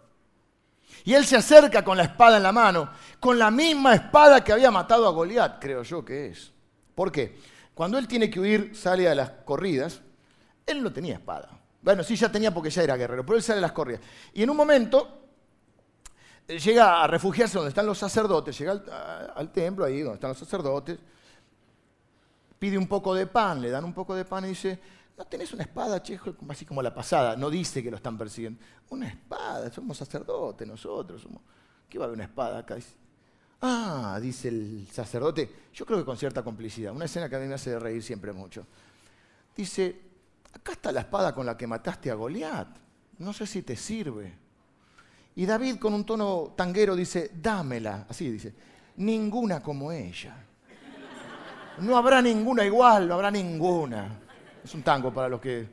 Y 1.04 1.13
él 1.13 1.28
se 1.28 1.38
acerca 1.38 1.84
con 1.84 1.95
la 1.95 2.06
espada 2.06 2.38
en 2.38 2.43
la 2.43 2.51
mano, 2.51 2.89
con 3.19 3.38
la 3.38 3.51
misma 3.51 3.93
espada 3.93 4.43
que 4.43 4.51
había 4.51 4.71
matado 4.71 5.08
a 5.08 5.12
Goliat, 5.12 5.60
creo 5.62 5.84
yo 5.84 6.04
que 6.04 6.30
es. 6.30 6.51
¿Por 6.95 7.12
qué? 7.12 7.38
Cuando 7.75 7.99
él 7.99 8.08
tiene 8.08 8.32
que 8.32 8.39
huir, 8.39 8.75
sale 8.75 9.08
a 9.08 9.13
las 9.13 9.30
corridas, 9.45 10.01
él 10.65 10.82
no 10.82 10.91
tenía 10.91 11.15
espada. 11.15 11.49
Bueno, 11.82 12.04
sí, 12.04 12.15
ya 12.15 12.32
tenía 12.32 12.51
porque 12.54 12.69
ya 12.69 12.84
era 12.84 12.97
guerrero, 12.97 13.23
pero 13.25 13.38
él 13.38 13.43
sale 13.43 13.60
a 13.60 13.62
las 13.62 13.71
corridas. 13.71 14.01
Y 14.34 14.41
en 14.41 14.49
un 14.49 14.58
momento 14.58 15.25
eh, 16.47 16.58
llega 16.58 17.04
a 17.04 17.08
refugiarse 17.08 17.56
donde 17.56 17.69
están 17.69 17.86
los 17.86 17.97
sacerdotes, 17.97 18.58
llega 18.58 18.71
al, 19.36 19.51
templo, 19.51 19.86
ahí 19.86 20.01
donde 20.01 20.15
están 20.15 20.30
los 20.30 20.38
sacerdotes, 20.39 20.97
pide 22.58 22.78
un 22.78 22.88
poco 22.88 23.13
de 23.13 23.28
pan, 23.28 23.62
le 23.62 23.69
dan 23.69 23.84
un 23.84 23.93
poco 23.93 24.15
de 24.15 24.25
pan 24.25 24.45
y 24.45 24.49
dice, 24.49 24.80
¿no 25.17 25.25
tenés 25.25 25.54
una 25.54 25.63
espada, 25.63 26.01
chejo? 26.01 26.34
Así 26.49 26.65
como 26.65 26.82
la 26.82 26.93
pasada, 26.93 27.36
no 27.36 27.51
dice 27.51 27.84
que 27.84 27.91
lo 27.91 27.97
están 27.97 28.17
persiguiendo. 28.17 28.60
Una 28.89 29.08
espada, 29.08 29.71
somos 29.71 29.97
sacerdotes 29.97 30.67
nosotros, 30.67 31.21
somos... 31.21 31.41
¿qué 31.88 31.99
va 31.99 32.06
a 32.06 32.08
haber 32.08 32.15
una 32.15 32.25
espada 32.25 32.60
acá? 32.60 32.78
ah, 33.62 34.19
dice 34.21 34.49
el 34.49 34.88
sacerdote, 34.91 35.49
yo 35.73 35.86
creo 35.86 35.99
que 35.99 36.06
con 36.06 36.17
cierta 36.17 36.43
complicidad, 36.43 36.93
una 36.93 37.06
escena 37.06 37.30
que 37.30 37.36
a 37.36 37.39
mí 37.39 37.47
me 37.47 37.56
hace 37.56 37.78
reír 37.80 38.04
siempre 38.04 38.32
mucho. 38.32 38.65
Dice, 39.56 39.99
acá 40.56 40.72
está 40.72 40.91
la 40.91 41.02
espada 41.02 41.34
con 41.34 41.46
la 41.46 41.58
que 41.58 41.68
mataste 41.68 42.10
a 42.10 42.15
Goliat, 42.15 42.68
no 43.20 43.34
sé 43.34 43.46
si 43.46 43.62
te 43.62 43.76
sirve. 43.76 44.34
Y 45.36 45.46
David 45.46 45.78
con 45.78 45.94
un 45.94 46.06
tono 46.06 46.54
tanguero 46.56 46.96
dice, 46.96 47.32
dámela, 47.36 48.06
así 48.10 48.32
dice, 48.32 48.54
ninguna 48.98 49.62
como 49.62 49.91
ella. 49.91 50.38
No 51.80 51.98
habrá 51.98 52.22
ninguna 52.22 52.63
igual, 52.63 53.08
no 53.08 53.15
habrá 53.15 53.30
ninguna. 53.30 54.20
Es 54.63 54.74
un 54.74 54.82
tango 54.82 55.13
para 55.13 55.28
los 55.28 55.41
que... 55.41 55.68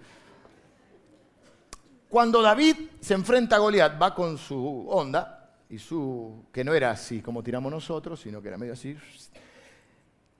Cuando 2.09 2.43
David 2.43 2.77
se 3.01 3.15
enfrenta 3.15 3.57
a 3.57 3.61
Goliat, 3.61 4.03
va 4.03 4.15
con 4.15 4.37
su 4.37 4.87
onda, 4.91 5.55
y 5.71 5.79
su, 5.79 6.45
que 6.53 6.65
no 6.65 6.75
era 6.75 6.91
así 6.91 7.23
como 7.23 7.43
tiramos 7.43 7.71
nosotros, 7.73 8.21
sino 8.21 8.43
que 8.43 8.49
era 8.49 8.59
medio 8.59 8.73
así. 8.75 8.97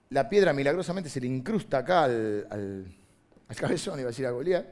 La 0.09 0.29
piedra 0.29 0.53
milagrosamente 0.53 1.09
se 1.09 1.21
le 1.21 1.27
incrusta 1.27 1.79
acá 1.79 2.03
al 2.03 2.45
al 2.51 2.85
cabezón, 3.55 3.99
iba 3.99 4.07
a 4.07 4.11
decir 4.11 4.25
a 4.25 4.31
Goliat. 4.31 4.65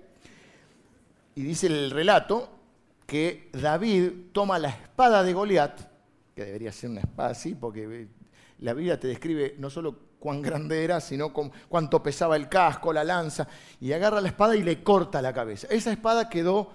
Y 1.36 1.44
dice 1.44 1.67
el 1.67 1.91
relato 1.91 2.50
que 3.06 3.50
David 3.54 4.32
toma 4.32 4.60
la 4.60 4.70
espada 4.70 5.24
de 5.24 5.34
Goliat, 5.34 5.82
que 6.36 6.46
debería 6.46 6.72
ser 6.72 6.89
una 6.89 7.02
espada 7.02 7.30
así, 7.30 7.56
porque 7.56 8.08
la 8.60 8.74
Biblia 8.74 9.00
te 9.00 9.08
describe 9.08 9.56
no 9.58 9.70
solo 9.70 10.12
cuán 10.20 10.41
grande 10.41 10.84
era, 10.84 11.02
sino 11.02 11.34
cuánto 11.34 12.04
pesaba 12.04 12.36
el 12.36 12.48
casco, 12.48 12.94
la 12.94 13.04
lanza, 13.04 13.48
y 13.80 13.91
agarra 13.91 14.22
la 14.22 14.28
espada 14.28 14.56
y 14.56 14.63
le 14.63 14.84
corta 14.84 15.22
la 15.22 15.34
cabeza. 15.34 15.67
Esa 15.70 15.91
espada 15.91 16.30
quedó 16.30 16.72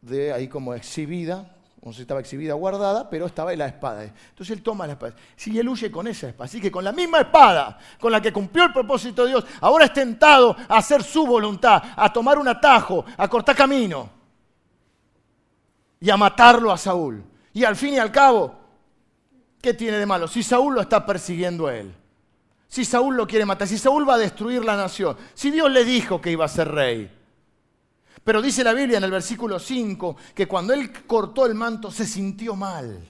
de 0.00 0.32
ahí 0.32 0.48
como 0.48 0.74
exhibida 0.74 1.56
como 1.82 1.92
si 1.92 2.02
estaba 2.02 2.20
exhibida, 2.20 2.54
guardada, 2.54 3.10
pero 3.10 3.26
estaba 3.26 3.52
en 3.52 3.58
la 3.58 3.66
espada. 3.66 4.04
Entonces 4.04 4.56
él 4.56 4.62
toma 4.62 4.86
la 4.86 4.92
espada. 4.92 5.16
Si 5.34 5.58
él 5.58 5.68
huye 5.68 5.90
con 5.90 6.06
esa 6.06 6.28
espada. 6.28 6.44
Así 6.44 6.60
que 6.60 6.70
con 6.70 6.84
la 6.84 6.92
misma 6.92 7.18
espada 7.18 7.76
con 7.98 8.12
la 8.12 8.22
que 8.22 8.32
cumplió 8.32 8.66
el 8.66 8.72
propósito 8.72 9.24
de 9.24 9.30
Dios, 9.30 9.44
ahora 9.60 9.86
es 9.86 9.92
tentado 9.92 10.54
a 10.68 10.76
hacer 10.76 11.02
su 11.02 11.26
voluntad, 11.26 11.82
a 11.96 12.12
tomar 12.12 12.38
un 12.38 12.46
atajo, 12.46 13.04
a 13.16 13.26
cortar 13.26 13.56
camino 13.56 14.08
y 15.98 16.08
a 16.08 16.16
matarlo 16.16 16.70
a 16.70 16.78
Saúl. 16.78 17.24
Y 17.52 17.64
al 17.64 17.74
fin 17.74 17.94
y 17.94 17.98
al 17.98 18.12
cabo, 18.12 18.54
¿qué 19.60 19.74
tiene 19.74 19.96
de 19.96 20.06
malo? 20.06 20.28
Si 20.28 20.44
Saúl 20.44 20.76
lo 20.76 20.82
está 20.82 21.04
persiguiendo 21.04 21.66
a 21.66 21.74
él, 21.74 21.92
si 22.68 22.84
Saúl 22.84 23.16
lo 23.16 23.26
quiere 23.26 23.44
matar, 23.44 23.66
si 23.66 23.76
Saúl 23.76 24.08
va 24.08 24.14
a 24.14 24.18
destruir 24.18 24.64
la 24.64 24.76
nación, 24.76 25.16
si 25.34 25.50
Dios 25.50 25.68
le 25.68 25.84
dijo 25.84 26.20
que 26.20 26.30
iba 26.30 26.44
a 26.44 26.48
ser 26.48 26.68
rey. 26.68 27.21
Pero 28.24 28.40
dice 28.40 28.62
la 28.62 28.72
Biblia 28.72 28.98
en 28.98 29.04
el 29.04 29.10
versículo 29.10 29.58
5 29.58 30.16
que 30.34 30.46
cuando 30.46 30.72
él 30.72 30.92
cortó 31.06 31.44
el 31.46 31.54
manto 31.54 31.90
se 31.90 32.06
sintió 32.06 32.54
mal. 32.54 33.08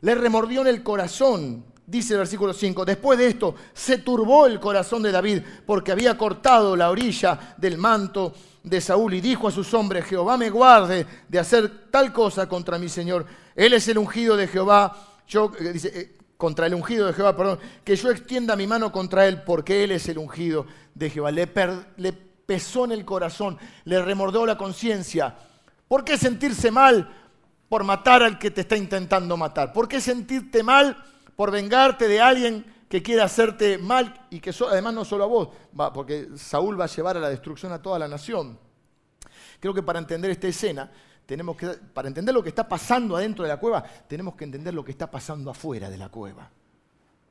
Le 0.00 0.14
remordió 0.14 0.62
en 0.62 0.66
el 0.66 0.82
corazón, 0.82 1.64
dice 1.86 2.14
el 2.14 2.20
versículo 2.20 2.52
5. 2.52 2.84
Después 2.84 3.18
de 3.18 3.28
esto 3.28 3.54
se 3.72 3.98
turbó 3.98 4.46
el 4.46 4.58
corazón 4.58 5.02
de 5.02 5.12
David 5.12 5.42
porque 5.64 5.92
había 5.92 6.18
cortado 6.18 6.74
la 6.74 6.90
orilla 6.90 7.54
del 7.56 7.78
manto 7.78 8.34
de 8.62 8.80
Saúl 8.80 9.14
y 9.14 9.20
dijo 9.20 9.46
a 9.46 9.52
sus 9.52 9.72
hombres, 9.74 10.04
Jehová 10.04 10.36
me 10.36 10.50
guarde 10.50 11.06
de 11.28 11.38
hacer 11.38 11.90
tal 11.90 12.12
cosa 12.12 12.48
contra 12.48 12.78
mi 12.78 12.88
Señor. 12.88 13.26
Él 13.54 13.74
es 13.74 13.86
el 13.88 13.98
ungido 13.98 14.36
de 14.36 14.48
Jehová. 14.48 15.06
Yo, 15.28 15.52
eh, 15.60 15.80
eh, 15.84 16.16
contra 16.36 16.66
el 16.66 16.74
ungido 16.74 17.06
de 17.06 17.12
Jehová, 17.12 17.36
perdón, 17.36 17.58
que 17.84 17.94
yo 17.94 18.10
extienda 18.10 18.56
mi 18.56 18.66
mano 18.66 18.90
contra 18.90 19.28
él 19.28 19.42
porque 19.42 19.84
él 19.84 19.92
es 19.92 20.08
el 20.08 20.18
ungido 20.18 20.66
de 20.94 21.10
Jehová. 21.10 21.30
Le, 21.30 21.48
le 21.98 22.29
pesó 22.50 22.84
en 22.84 22.90
el 22.90 23.04
corazón, 23.04 23.56
le 23.84 24.02
remordió 24.02 24.44
la 24.44 24.58
conciencia. 24.58 25.36
¿Por 25.86 26.02
qué 26.02 26.18
sentirse 26.18 26.72
mal 26.72 27.08
por 27.68 27.84
matar 27.84 28.24
al 28.24 28.40
que 28.40 28.50
te 28.50 28.62
está 28.62 28.76
intentando 28.76 29.36
matar? 29.36 29.72
¿Por 29.72 29.86
qué 29.86 30.00
sentirte 30.00 30.64
mal 30.64 30.96
por 31.36 31.52
vengarte 31.52 32.08
de 32.08 32.20
alguien 32.20 32.66
que 32.88 33.04
quiere 33.04 33.22
hacerte 33.22 33.78
mal 33.78 34.26
y 34.30 34.40
que 34.40 34.52
además 34.68 34.94
no 34.94 35.04
solo 35.04 35.22
a 35.22 35.26
vos, 35.28 35.48
porque 35.94 36.30
Saúl 36.34 36.80
va 36.80 36.86
a 36.86 36.88
llevar 36.88 37.16
a 37.18 37.20
la 37.20 37.28
destrucción 37.28 37.70
a 37.70 37.80
toda 37.80 38.00
la 38.00 38.08
nación? 38.08 38.58
Creo 39.60 39.72
que 39.72 39.84
para 39.84 40.00
entender 40.00 40.32
esta 40.32 40.48
escena, 40.48 40.90
tenemos 41.26 41.56
que, 41.56 41.68
para 41.68 42.08
entender 42.08 42.34
lo 42.34 42.42
que 42.42 42.48
está 42.48 42.68
pasando 42.68 43.14
adentro 43.14 43.44
de 43.44 43.50
la 43.50 43.58
cueva, 43.58 43.84
tenemos 44.08 44.34
que 44.34 44.42
entender 44.42 44.74
lo 44.74 44.84
que 44.84 44.90
está 44.90 45.08
pasando 45.08 45.52
afuera 45.52 45.88
de 45.88 45.98
la 45.98 46.08
cueva. 46.08 46.50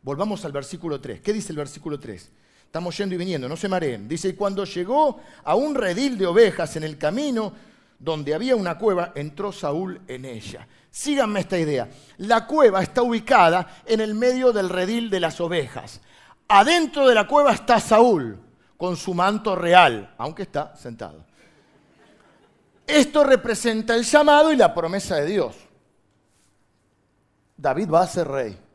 Volvamos 0.02 0.46
al 0.46 0.54
versículo 0.54 1.02
3. 1.02 1.20
¿Qué 1.20 1.34
dice 1.34 1.52
el 1.52 1.58
versículo 1.58 2.00
3? 2.00 2.32
Estamos 2.70 2.96
yendo 2.96 3.16
y 3.16 3.18
viniendo, 3.18 3.50
no 3.50 3.58
se 3.58 3.68
mareen. 3.68 4.08
Dice, 4.08 4.30
y 4.30 4.34
cuando 4.34 4.64
llegó 4.64 5.20
a 5.44 5.56
un 5.56 5.74
redil 5.74 6.20
de 6.20 6.28
ovejas 6.28 6.76
en 6.76 6.84
el 6.84 7.00
camino 7.00 7.52
donde 7.98 8.36
había 8.36 8.56
una 8.56 8.78
cueva, 8.78 9.12
entró 9.16 9.52
Saúl 9.52 10.00
en 10.08 10.24
ella. 10.24 10.68
Síganme 10.92 11.40
esta 11.40 11.58
idea. 11.58 11.90
La 12.18 12.46
cueva 12.46 12.84
está 12.84 13.02
ubicada 13.02 13.82
en 13.88 14.02
el 14.02 14.14
medio 14.14 14.54
del 14.54 14.70
redil 14.70 15.10
de 15.10 15.20
las 15.20 15.42
ovejas. 15.42 16.00
Adentro 16.48 17.08
de 17.08 17.16
la 17.16 17.26
cueva 17.26 17.54
está 17.54 17.80
Saúl 17.80 18.40
con 18.78 18.96
su 18.98 19.16
manto 19.16 19.56
real, 19.56 20.14
aunque 20.20 20.44
está 20.44 20.76
sentado. 20.76 21.26
Esto 22.86 23.24
representa 23.24 23.96
el 23.96 24.04
llamado 24.04 24.54
y 24.54 24.58
la 24.58 24.76
promesa 24.76 25.16
de 25.16 25.26
Dios. 25.26 25.56
David 27.58 27.90
va 27.90 28.02
a 28.04 28.08
ser 28.08 28.28
rey. 28.28 28.69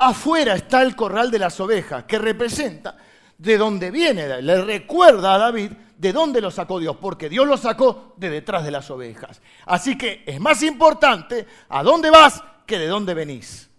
Afuera 0.00 0.54
está 0.54 0.82
el 0.82 0.96
corral 0.96 1.30
de 1.30 1.38
las 1.38 1.60
ovejas, 1.60 2.04
que 2.04 2.18
representa 2.18 2.96
de 3.36 3.58
dónde 3.58 3.90
viene. 3.90 4.42
Le 4.42 4.64
recuerda 4.64 5.34
a 5.34 5.38
David 5.38 5.72
de 5.96 6.12
dónde 6.12 6.40
lo 6.40 6.50
sacó 6.50 6.78
Dios, 6.78 6.96
porque 7.00 7.28
Dios 7.28 7.46
lo 7.46 7.56
sacó 7.56 8.14
de 8.16 8.30
detrás 8.30 8.64
de 8.64 8.70
las 8.70 8.90
ovejas. 8.90 9.40
Así 9.66 9.96
que 9.96 10.24
es 10.26 10.40
más 10.40 10.62
importante 10.62 11.46
a 11.68 11.82
dónde 11.82 12.10
vas 12.10 12.42
que 12.66 12.78
de 12.78 12.86
dónde 12.86 13.14
venís. 13.14 13.69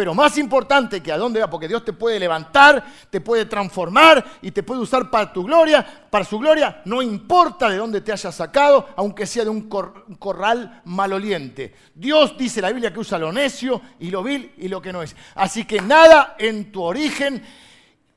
Pero 0.00 0.14
más 0.14 0.38
importante 0.38 1.02
que 1.02 1.12
a 1.12 1.18
dónde 1.18 1.40
va, 1.40 1.50
porque 1.50 1.68
Dios 1.68 1.84
te 1.84 1.92
puede 1.92 2.18
levantar, 2.18 2.82
te 3.10 3.20
puede 3.20 3.44
transformar 3.44 4.24
y 4.40 4.50
te 4.50 4.62
puede 4.62 4.80
usar 4.80 5.10
para 5.10 5.30
tu 5.30 5.44
gloria, 5.44 5.86
para 6.08 6.24
su 6.24 6.38
gloria, 6.38 6.80
no 6.86 7.02
importa 7.02 7.68
de 7.68 7.76
dónde 7.76 8.00
te 8.00 8.10
haya 8.10 8.32
sacado, 8.32 8.88
aunque 8.96 9.26
sea 9.26 9.44
de 9.44 9.50
un, 9.50 9.68
corral 9.68 10.80
maloliente. 10.86 11.74
Dios 11.94 12.34
dice 12.38 12.62
la 12.62 12.70
Biblia 12.70 12.94
que 12.94 13.00
usa 13.00 13.18
lo 13.18 13.30
necio 13.30 13.82
y 13.98 14.10
lo 14.10 14.22
vil 14.22 14.54
y 14.56 14.68
lo 14.68 14.80
que 14.80 14.90
no 14.90 15.02
es. 15.02 15.14
Así 15.34 15.66
que 15.66 15.82
nada 15.82 16.34
en 16.38 16.72
tu 16.72 16.82
origen 16.82 17.42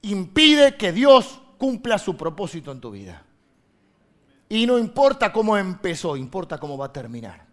impide 0.03 0.77
que 0.77 0.93
Dios 0.93 1.41
cumpla 1.57 1.97
su 1.97 2.15
propósito 2.15 2.71
en 2.71 2.79
tu 2.79 2.91
vida. 2.91 3.23
Y 4.47 4.65
no 4.65 4.79
importa 4.79 5.33
cómo 5.33 5.57
empezó, 5.57 6.15
importa 6.15 6.57
cómo 6.57 6.77
va 6.77 6.85
a 6.85 6.93
terminar. 6.93 7.45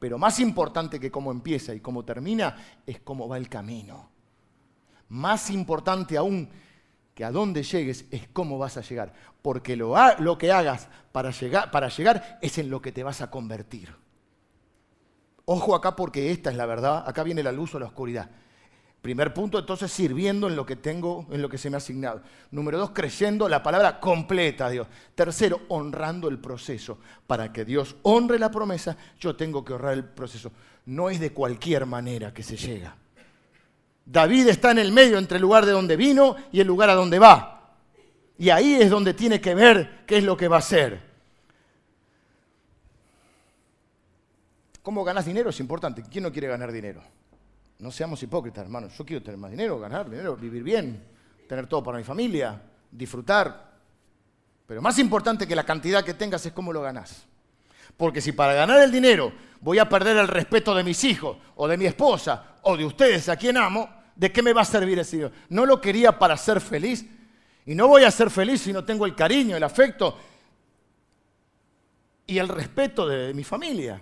Pero 0.00 0.18
más 0.18 0.40
importante 0.40 0.98
que 0.98 1.10
cómo 1.10 1.30
empieza 1.30 1.74
y 1.74 1.80
cómo 1.80 2.04
termina 2.04 2.56
es 2.86 3.00
cómo 3.00 3.28
va 3.28 3.36
el 3.36 3.48
camino. 3.48 4.10
Más 5.10 5.50
importante 5.50 6.16
aún 6.16 6.48
que 7.14 7.22
a 7.24 7.30
dónde 7.30 7.62
llegues 7.62 8.06
es 8.10 8.26
cómo 8.32 8.56
vas 8.56 8.78
a 8.78 8.80
llegar. 8.80 9.12
Porque 9.42 9.76
lo, 9.76 9.94
lo 10.18 10.38
que 10.38 10.50
hagas 10.50 10.88
para 11.12 11.30
llegar, 11.30 11.70
para 11.70 11.88
llegar 11.88 12.38
es 12.40 12.56
en 12.56 12.70
lo 12.70 12.80
que 12.80 12.92
te 12.92 13.02
vas 13.02 13.20
a 13.20 13.30
convertir. 13.30 13.94
Ojo 15.44 15.74
acá 15.74 15.94
porque 15.94 16.30
esta 16.30 16.50
es 16.50 16.56
la 16.56 16.64
verdad. 16.64 17.04
Acá 17.06 17.22
viene 17.22 17.42
la 17.42 17.52
luz 17.52 17.74
o 17.74 17.78
la 17.78 17.86
oscuridad. 17.86 18.30
Primer 19.02 19.32
punto, 19.32 19.58
entonces, 19.58 19.90
sirviendo 19.90 20.46
en 20.46 20.56
lo 20.56 20.66
que 20.66 20.76
tengo, 20.76 21.26
en 21.30 21.40
lo 21.40 21.48
que 21.48 21.56
se 21.56 21.70
me 21.70 21.76
ha 21.76 21.78
asignado. 21.78 22.20
Número 22.50 22.78
dos, 22.78 22.90
creyendo 22.90 23.48
la 23.48 23.62
palabra 23.62 23.98
completa 23.98 24.66
a 24.66 24.70
Dios. 24.70 24.88
Tercero, 25.14 25.62
honrando 25.68 26.28
el 26.28 26.38
proceso. 26.38 26.98
Para 27.26 27.50
que 27.50 27.64
Dios 27.64 27.96
honre 28.02 28.38
la 28.38 28.50
promesa, 28.50 28.98
yo 29.18 29.34
tengo 29.34 29.64
que 29.64 29.72
honrar 29.72 29.94
el 29.94 30.04
proceso. 30.04 30.52
No 30.84 31.08
es 31.08 31.18
de 31.18 31.32
cualquier 31.32 31.86
manera 31.86 32.34
que 32.34 32.42
se 32.42 32.58
llega. 32.58 32.94
David 34.04 34.48
está 34.48 34.72
en 34.72 34.78
el 34.78 34.92
medio 34.92 35.16
entre 35.16 35.36
el 35.36 35.42
lugar 35.42 35.64
de 35.64 35.72
donde 35.72 35.96
vino 35.96 36.36
y 36.52 36.60
el 36.60 36.66
lugar 36.66 36.90
a 36.90 36.94
donde 36.94 37.18
va. 37.18 37.76
Y 38.36 38.50
ahí 38.50 38.74
es 38.74 38.90
donde 38.90 39.14
tiene 39.14 39.40
que 39.40 39.54
ver 39.54 40.04
qué 40.06 40.18
es 40.18 40.24
lo 40.24 40.36
que 40.36 40.48
va 40.48 40.56
a 40.56 40.60
hacer. 40.60 41.00
¿Cómo 44.82 45.04
ganas 45.04 45.24
dinero? 45.24 45.48
Es 45.50 45.60
importante. 45.60 46.02
¿Quién 46.10 46.24
no 46.24 46.32
quiere 46.32 46.48
ganar 46.48 46.70
dinero? 46.70 47.02
No 47.80 47.90
seamos 47.90 48.22
hipócritas, 48.22 48.64
hermanos. 48.64 48.96
Yo 48.96 49.06
quiero 49.06 49.22
tener 49.22 49.38
más 49.38 49.50
dinero, 49.50 49.78
ganar 49.78 50.08
dinero, 50.08 50.36
vivir 50.36 50.62
bien, 50.62 51.02
tener 51.48 51.66
todo 51.66 51.82
para 51.82 51.96
mi 51.96 52.04
familia, 52.04 52.60
disfrutar. 52.90 53.70
Pero 54.66 54.82
más 54.82 54.98
importante 54.98 55.48
que 55.48 55.56
la 55.56 55.64
cantidad 55.64 56.04
que 56.04 56.14
tengas 56.14 56.44
es 56.44 56.52
cómo 56.52 56.72
lo 56.72 56.82
ganas. 56.82 57.24
Porque 57.96 58.20
si 58.20 58.32
para 58.32 58.52
ganar 58.52 58.82
el 58.82 58.92
dinero 58.92 59.32
voy 59.60 59.78
a 59.78 59.88
perder 59.88 60.18
el 60.18 60.28
respeto 60.28 60.74
de 60.74 60.84
mis 60.84 61.02
hijos, 61.04 61.38
o 61.56 61.66
de 61.66 61.76
mi 61.76 61.86
esposa, 61.86 62.56
o 62.62 62.76
de 62.76 62.84
ustedes 62.84 63.28
a 63.30 63.36
quien 63.36 63.56
amo, 63.56 63.88
¿de 64.14 64.30
qué 64.30 64.42
me 64.42 64.52
va 64.52 64.60
a 64.60 64.66
servir 64.66 64.98
ese 64.98 65.16
dinero? 65.16 65.34
No 65.48 65.64
lo 65.64 65.80
quería 65.80 66.18
para 66.18 66.36
ser 66.36 66.60
feliz. 66.60 67.06
Y 67.64 67.74
no 67.74 67.88
voy 67.88 68.04
a 68.04 68.10
ser 68.10 68.30
feliz 68.30 68.60
si 68.60 68.72
no 68.72 68.84
tengo 68.84 69.06
el 69.06 69.14
cariño, 69.14 69.56
el 69.56 69.62
afecto 69.62 70.18
y 72.26 72.38
el 72.38 72.48
respeto 72.48 73.08
de 73.08 73.32
mi 73.32 73.42
familia. 73.42 74.00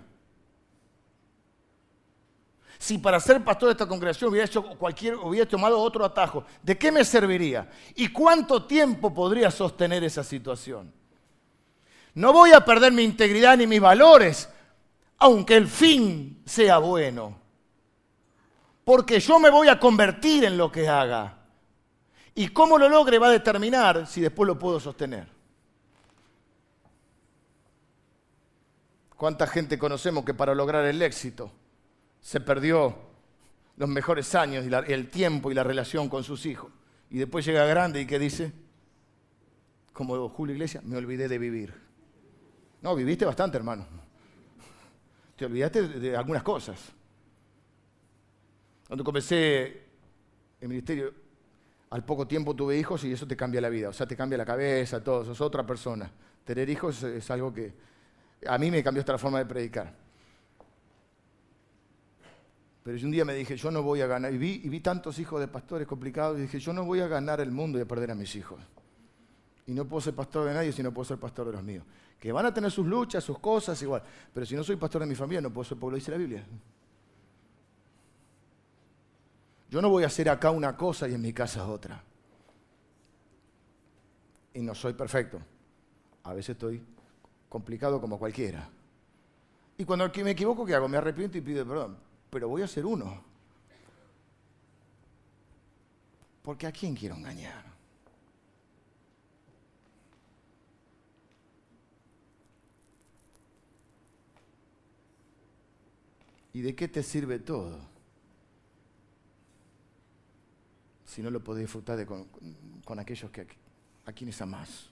Si 2.79 2.97
para 2.99 3.19
ser 3.19 3.43
pastor 3.43 3.69
de 3.69 3.73
esta 3.73 3.89
congregación 3.89 4.31
hubiera, 4.31 4.47
hecho 4.47 4.63
cualquier, 4.63 5.17
hubiera 5.17 5.49
tomado 5.49 5.81
otro 5.81 6.05
atajo, 6.05 6.45
¿de 6.63 6.79
qué 6.79 6.93
me 6.93 7.05
serviría? 7.05 7.69
¿Y 7.97 8.09
cuánto 8.09 8.65
tiempo 8.67 9.13
podría 9.13 9.51
sostener 9.51 10.05
esa 10.05 10.23
situación? 10.23 10.93
No 12.15 12.33
voy 12.33 12.53
a 12.53 12.65
perder 12.65 12.93
mi 12.93 13.03
integridad 13.03 13.57
ni 13.57 13.67
mis 13.67 13.81
valores, 13.81 14.49
aunque 15.19 15.57
el 15.57 15.67
fin 15.67 16.41
sea 16.47 16.79
bueno. 16.79 17.37
Porque 18.85 19.19
yo 19.19 19.41
me 19.41 19.51
voy 19.51 19.69
a 19.69 19.81
convertir 19.81 20.45
en 20.45 20.57
lo 20.57 20.71
que 20.71 20.89
haga. 20.89 21.37
Y 22.37 22.49
cómo 22.49 22.79
lo 22.79 22.89
logre 22.89 23.19
va 23.19 23.27
a 23.27 23.33
determinar 23.33 24.07
si 24.07 24.21
después 24.21 24.47
lo 24.47 24.57
puedo 24.57 24.79
sostener. 24.79 25.27
¿Cuánta 29.17 29.49
gente 29.49 29.77
conocemos 29.77 30.25
que 30.25 30.33
para 30.33 30.55
lograr 30.55 30.85
el 30.85 31.03
éxito 31.03 31.51
se 32.21 32.41
perdió 32.41 32.97
los 33.77 33.89
mejores 33.89 34.35
años 34.35 34.67
y 34.67 34.93
el 34.93 35.09
tiempo 35.09 35.51
y 35.51 35.55
la 35.55 35.63
relación 35.63 36.09
con 36.09 36.25
sus 36.25 36.47
hijos. 36.47 36.73
Y 37.11 37.19
después 37.19 37.45
llega 37.45 37.65
grande 37.65 38.01
y 38.01 38.07
¿qué 38.07 38.19
dice? 38.19 38.53
Como 39.93 40.29
Julio 40.29 40.55
Iglesias, 40.55 40.85
me 40.85 40.97
olvidé 40.97 41.29
de 41.29 41.39
vivir. 41.39 41.75
No, 42.83 42.95
viviste 42.95 43.25
bastante, 43.25 43.57
hermano. 43.57 43.87
Te 45.37 45.47
olvidaste 45.47 45.89
de, 45.89 46.17
algunas 46.17 46.43
cosas. 46.43 46.93
Cuando 48.87 49.05
comencé 49.05 49.83
el 50.61 50.69
ministerio, 50.69 51.15
al 51.91 52.05
poco 52.05 52.27
tiempo 52.27 52.55
tuve 52.55 52.77
hijos 52.77 53.05
y 53.05 53.13
eso 53.13 53.27
te 53.27 53.37
cambia 53.37 53.61
la 53.61 53.69
vida. 53.69 53.89
O 53.89 53.93
sea, 53.93 54.07
te 54.07 54.17
cambia 54.17 54.37
la 54.37 54.45
cabeza, 54.45 55.03
todo. 55.03 55.25
Sos 55.25 55.41
otra 55.41 55.65
persona. 55.65 56.11
Tener 56.45 56.69
hijos 56.69 57.03
es 57.03 57.31
algo 57.31 57.53
que 57.53 57.73
a 58.47 58.59
mí 58.59 58.71
me 58.71 58.83
cambió 58.83 59.01
hasta 59.01 59.13
la 59.13 59.19
forma 59.19 59.39
de 59.39 59.47
predicar. 59.47 60.08
Pero 62.89 63.05
un 63.05 63.11
día 63.11 63.27
me 63.27 63.35
dije, 63.35 63.55
yo 63.55 63.71
no 63.71 63.83
voy 63.83 64.01
a 64.01 64.07
ganar, 64.07 64.33
y 64.33 64.39
vi, 64.39 64.63
y 64.65 64.69
vi 64.71 64.81
tantos 64.81 65.19
hijos 65.19 65.39
de 65.41 65.47
pastores 65.47 65.87
complicados, 65.87 66.39
y 66.39 66.41
dije, 66.41 66.59
yo 66.59 66.73
no 66.73 66.87
voy 66.87 67.01
a 67.01 67.07
ganar 67.07 67.39
el 67.39 67.51
mundo 67.51 67.79
y 67.79 67.83
a 67.83 67.85
perder 67.85 68.13
a 68.13 68.15
mis 68.15 68.35
hijos. 68.35 68.59
Y 69.67 69.73
no 69.73 69.85
puedo 69.85 70.01
ser 70.01 70.15
pastor 70.15 70.49
de 70.49 70.55
nadie 70.55 70.73
si 70.73 70.83
no 70.83 70.91
puedo 70.91 71.05
ser 71.05 71.19
pastor 71.19 71.49
de 71.49 71.53
los 71.53 71.63
míos. 71.63 71.85
Que 72.19 72.33
van 72.33 72.47
a 72.47 72.55
tener 72.55 72.71
sus 72.71 72.87
luchas, 72.87 73.23
sus 73.23 73.39
cosas, 73.41 73.83
igual. 73.83 74.03
Pero 74.33 74.47
si 74.47 74.57
no 74.57 74.65
soy 74.65 74.77
pastor 74.77 75.03
de 75.03 75.07
mi 75.07 75.15
familia, 75.15 75.43
no 75.43 75.51
puedo 75.51 75.69
ser 75.69 75.77
pueblo, 75.77 75.97
dice 75.97 76.13
la 76.13 76.17
Biblia. 76.17 76.47
Yo 79.69 79.83
no 79.83 79.91
voy 79.91 80.05
a 80.05 80.07
hacer 80.07 80.31
acá 80.31 80.51
una 80.51 80.75
cosa 80.75 81.07
y 81.07 81.13
en 81.13 81.21
mi 81.21 81.35
casa 81.35 81.69
otra. 81.69 82.03
Y 84.55 84.63
no 84.63 84.75
soy 84.75 84.95
perfecto. 84.95 85.39
A 86.23 86.33
veces 86.33 86.57
estoy 86.57 86.83
complicado 87.51 88.01
como 88.01 88.19
cualquiera. 88.19 88.67
Y 89.77 89.85
cuando 89.85 90.11
me 90.25 90.31
equivoco, 90.31 90.65
¿qué 90.65 90.75
hago? 90.75 90.89
Me 90.89 90.97
arrepiento 90.97 91.37
y 91.37 91.43
pido 91.43 91.67
perdón 91.67 92.08
pero 92.31 92.49
voy 92.49 92.63
a 92.63 92.67
ser 92.67 92.87
uno. 92.87 93.23
Porque 96.43 96.67
¿a 96.67 96.73
quién 96.73 96.95
quiero 96.95 97.15
engañar? 97.15 97.65
¿Y 106.53 106.61
de 106.61 106.75
qué 106.75 106.89
te 106.89 107.03
sirve 107.03 107.39
todo? 107.39 107.79
Si 111.05 111.23
no 111.23 111.31
lo 111.31 111.45
podés 111.45 111.63
disfrutar 111.63 112.05
con, 112.05 112.99
aquellos 112.99 113.31
que, 113.31 113.47
a 114.05 114.13
quienes 114.13 114.41
amás. 114.41 114.91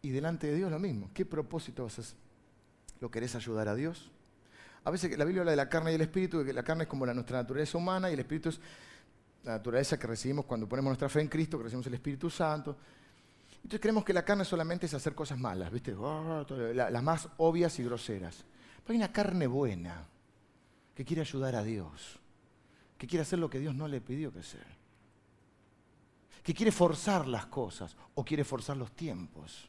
Y 0.00 0.10
delante 0.10 0.46
de 0.46 0.56
Dios 0.56 0.70
lo 0.70 0.78
mismo. 0.78 1.10
¿Qué 1.12 1.26
propósito 1.26 1.84
vas 1.84 1.98
a 1.98 2.02
hacer? 2.02 2.16
¿Lo 3.00 3.10
querés 3.10 3.34
ayudar 3.34 3.68
a 3.68 3.74
Dios? 3.74 4.10
A 4.88 4.90
veces 4.90 5.18
la 5.18 5.26
Biblia 5.26 5.42
habla 5.42 5.50
de 5.50 5.56
la 5.58 5.68
carne 5.68 5.92
y 5.92 5.96
el 5.96 6.00
espíritu, 6.00 6.42
que 6.42 6.50
la 6.50 6.62
carne 6.62 6.84
es 6.84 6.88
como 6.88 7.04
la, 7.04 7.12
nuestra 7.12 7.36
naturaleza 7.36 7.76
humana 7.76 8.08
y 8.08 8.14
el 8.14 8.20
espíritu 8.20 8.48
es 8.48 8.58
la 9.44 9.52
naturaleza 9.52 9.98
que 9.98 10.06
recibimos 10.06 10.46
cuando 10.46 10.66
ponemos 10.66 10.88
nuestra 10.88 11.10
fe 11.10 11.20
en 11.20 11.28
Cristo, 11.28 11.58
que 11.58 11.64
recibimos 11.64 11.86
el 11.88 11.92
Espíritu 11.92 12.30
Santo. 12.30 12.74
Entonces 13.56 13.80
creemos 13.80 14.02
que 14.02 14.14
la 14.14 14.24
carne 14.24 14.46
solamente 14.46 14.86
es 14.86 14.94
hacer 14.94 15.14
cosas 15.14 15.38
malas, 15.38 15.70
¿viste? 15.70 15.94
Ah, 16.00 16.42
las 16.74 17.02
más 17.02 17.28
obvias 17.36 17.78
y 17.78 17.84
groseras. 17.84 18.46
Pero 18.82 18.92
hay 18.92 18.96
una 18.96 19.12
carne 19.12 19.46
buena 19.46 20.06
que 20.94 21.04
quiere 21.04 21.20
ayudar 21.20 21.54
a 21.54 21.62
Dios, 21.62 22.18
que 22.96 23.06
quiere 23.06 23.24
hacer 23.24 23.38
lo 23.38 23.50
que 23.50 23.58
Dios 23.58 23.74
no 23.74 23.88
le 23.88 24.00
pidió 24.00 24.32
que 24.32 24.38
hacer, 24.38 24.66
que 26.42 26.54
quiere 26.54 26.72
forzar 26.72 27.28
las 27.28 27.44
cosas 27.44 27.94
o 28.14 28.24
quiere 28.24 28.42
forzar 28.42 28.78
los 28.78 28.92
tiempos. 28.92 29.67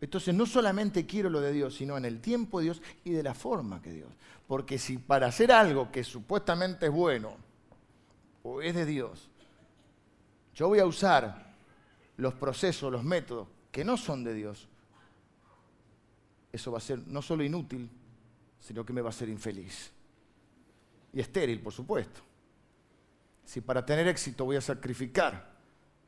Entonces 0.00 0.34
no 0.34 0.46
solamente 0.46 1.04
quiero 1.04 1.28
lo 1.28 1.40
de 1.40 1.52
Dios, 1.52 1.74
sino 1.74 1.96
en 1.96 2.04
el 2.04 2.20
tiempo 2.20 2.58
de 2.58 2.64
Dios 2.64 2.82
y 3.04 3.10
de 3.10 3.22
la 3.22 3.34
forma 3.34 3.82
que 3.82 3.92
Dios. 3.92 4.08
Porque 4.46 4.78
si 4.78 4.98
para 4.98 5.26
hacer 5.26 5.52
algo 5.52 5.92
que 5.92 6.02
supuestamente 6.04 6.86
es 6.86 6.92
bueno 6.92 7.36
o 8.42 8.62
es 8.62 8.74
de 8.74 8.86
Dios, 8.86 9.28
yo 10.54 10.68
voy 10.68 10.78
a 10.78 10.86
usar 10.86 11.54
los 12.16 12.34
procesos, 12.34 12.90
los 12.90 13.04
métodos 13.04 13.48
que 13.70 13.84
no 13.84 13.96
son 13.96 14.24
de 14.24 14.34
Dios, 14.34 14.68
eso 16.52 16.72
va 16.72 16.78
a 16.78 16.82
ser 16.82 17.06
no 17.06 17.22
solo 17.22 17.44
inútil, 17.44 17.88
sino 18.58 18.84
que 18.84 18.92
me 18.92 19.00
va 19.02 19.10
a 19.10 19.12
ser 19.12 19.28
infeliz. 19.28 19.92
Y 21.12 21.20
estéril, 21.20 21.60
por 21.60 21.72
supuesto. 21.72 22.20
Si 23.44 23.60
para 23.60 23.84
tener 23.84 24.08
éxito 24.08 24.44
voy 24.44 24.56
a 24.56 24.60
sacrificar 24.60 25.49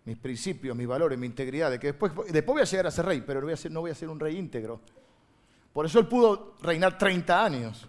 mis 0.05 0.17
principios, 0.17 0.77
mis 0.77 0.87
valores, 0.87 1.19
mi 1.19 1.27
integridad, 1.27 1.71
de 1.71 1.79
que 1.79 1.89
después, 1.89 2.13
después 2.31 2.55
voy 2.55 2.63
a 2.63 2.65
llegar 2.65 2.87
a 2.87 2.91
ser 2.91 3.07
rey, 3.07 3.23
pero 3.25 3.41
no 3.41 3.81
voy 3.81 3.91
a 3.91 3.95
ser, 3.95 4.09
un 4.09 4.19
rey 4.19 4.37
íntegro. 4.37 4.81
Por 5.73 5.87
eso 5.87 5.99
él 5.99 6.07
pudo 6.07 6.57
reinar 6.61 6.99
30 6.99 7.45
años. 7.45 7.89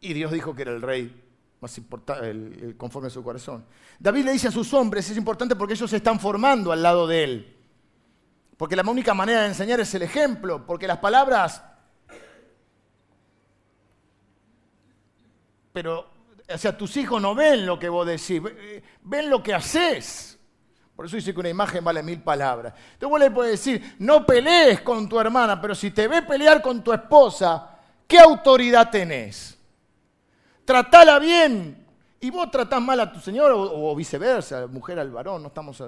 Y 0.00 0.12
Dios 0.12 0.30
dijo 0.30 0.54
que 0.54 0.62
era 0.62 0.72
el 0.72 0.82
rey 0.82 1.24
más 1.60 1.76
importante, 1.78 2.76
conforme 2.76 3.08
a 3.08 3.10
su 3.10 3.24
corazón. 3.24 3.64
David 3.98 4.26
le 4.26 4.32
dice 4.32 4.48
a 4.48 4.52
sus 4.52 4.72
hombres, 4.74 5.10
es 5.10 5.16
importante 5.16 5.56
porque 5.56 5.74
ellos 5.74 5.90
se 5.90 5.96
están 5.96 6.20
formando 6.20 6.70
al 6.70 6.82
lado 6.82 7.06
de 7.06 7.24
él. 7.24 7.56
Porque 8.56 8.76
la 8.76 8.82
única 8.82 9.14
manera 9.14 9.42
de 9.42 9.48
enseñar 9.48 9.80
es 9.80 9.94
el 9.94 10.02
ejemplo, 10.02 10.64
porque 10.66 10.86
las 10.86 10.98
palabras 10.98 11.62
pero, 15.76 16.06
o 16.48 16.58
sea, 16.58 16.76
tus 16.76 16.96
hijos 16.96 17.20
no 17.20 17.34
ven 17.34 17.66
lo 17.66 17.78
que 17.78 17.88
vos 17.88 18.06
decís, 18.06 18.40
eh, 18.46 18.82
ven 19.02 19.28
lo 19.28 19.42
que 19.42 19.54
haces. 19.54 20.38
Por 20.94 21.06
eso 21.06 21.16
dice 21.16 21.34
que 21.34 21.40
una 21.40 21.50
imagen 21.50 21.84
vale 21.84 22.02
mil 22.02 22.22
palabras. 22.22 22.72
Entonces 22.94 23.08
vos 23.10 23.20
le 23.20 23.30
puedes 23.30 23.52
decir, 23.52 23.96
no 23.98 24.24
pelees 24.24 24.80
con 24.80 25.08
tu 25.08 25.20
hermana, 25.20 25.60
pero 25.60 25.74
si 25.74 25.90
te 25.90 26.08
ve 26.08 26.22
pelear 26.22 26.62
con 26.62 26.82
tu 26.82 26.92
esposa, 26.92 27.78
¿qué 28.06 28.18
autoridad 28.18 28.90
tenés? 28.90 29.58
Tratala 30.64 31.18
bien. 31.18 31.84
Y 32.18 32.30
vos 32.30 32.50
tratás 32.50 32.80
mal 32.80 32.98
a 33.00 33.12
tu 33.12 33.20
señor 33.20 33.52
o, 33.54 33.94
viceversa, 33.94 34.66
mujer 34.66 34.98
al 34.98 35.10
varón, 35.10 35.42
no 35.42 35.48
estamos... 35.48 35.82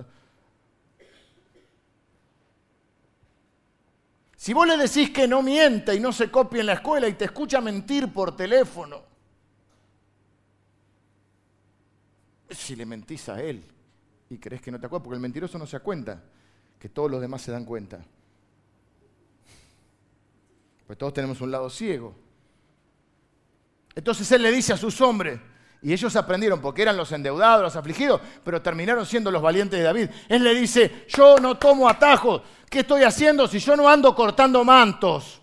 Si 4.36 4.52
vos 4.52 4.68
le 4.68 4.76
decís 4.76 5.10
que 5.10 5.26
no 5.26 5.42
mienta 5.42 5.94
y 5.94 6.00
no 6.00 6.12
se 6.12 6.30
copie 6.30 6.60
en 6.60 6.66
la 6.66 6.74
escuela 6.74 7.08
y 7.08 7.14
te 7.14 7.24
escucha 7.24 7.60
mentir 7.60 8.12
por 8.12 8.36
teléfono, 8.36 9.07
si 12.50 12.76
le 12.76 12.86
mentís 12.86 13.28
a 13.28 13.42
él 13.42 13.64
y 14.30 14.38
crees 14.38 14.60
que 14.60 14.70
no 14.70 14.78
te 14.78 14.86
acuerdas, 14.86 15.04
porque 15.04 15.16
el 15.16 15.22
mentiroso 15.22 15.58
no 15.58 15.66
se 15.66 15.78
da 15.78 15.82
cuenta, 15.82 16.22
que 16.78 16.88
todos 16.88 17.10
los 17.10 17.20
demás 17.20 17.42
se 17.42 17.52
dan 17.52 17.64
cuenta. 17.64 18.04
Pues 20.86 20.98
todos 20.98 21.12
tenemos 21.12 21.40
un 21.40 21.50
lado 21.50 21.68
ciego. 21.68 22.14
Entonces 23.94 24.30
él 24.32 24.42
le 24.42 24.52
dice 24.52 24.72
a 24.72 24.76
sus 24.76 25.00
hombres, 25.00 25.40
y 25.80 25.92
ellos 25.92 26.16
aprendieron 26.16 26.60
porque 26.60 26.82
eran 26.82 26.96
los 26.96 27.12
endeudados, 27.12 27.62
los 27.62 27.76
afligidos, 27.76 28.20
pero 28.44 28.60
terminaron 28.60 29.06
siendo 29.06 29.30
los 29.30 29.42
valientes 29.42 29.78
de 29.78 29.84
David. 29.84 30.10
Él 30.28 30.42
le 30.42 30.54
dice, 30.54 31.06
yo 31.08 31.38
no 31.38 31.56
tomo 31.56 31.88
atajos. 31.88 32.42
¿Qué 32.68 32.80
estoy 32.80 33.04
haciendo 33.04 33.46
si 33.46 33.58
yo 33.60 33.76
no 33.76 33.88
ando 33.88 34.14
cortando 34.14 34.64
mantos? 34.64 35.40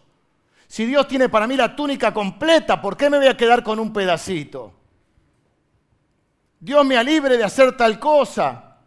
Si 0.68 0.86
Dios 0.86 1.08
tiene 1.08 1.30
para 1.30 1.48
mí 1.48 1.56
la 1.56 1.76
túnica 1.76 2.14
completa, 2.14 2.82
¿por 2.82 2.98
qué 2.98 3.10
me 3.10 3.18
voy 3.18 3.28
a 3.28 3.38
quedar 3.38 3.64
con 3.64 3.80
un 3.80 3.94
pedacito? 3.94 4.74
Dios 6.66 6.84
me 6.84 7.02
libre 7.04 7.38
de 7.38 7.44
hacer 7.44 7.78
tal 7.78 8.00
cosa. 8.00 8.78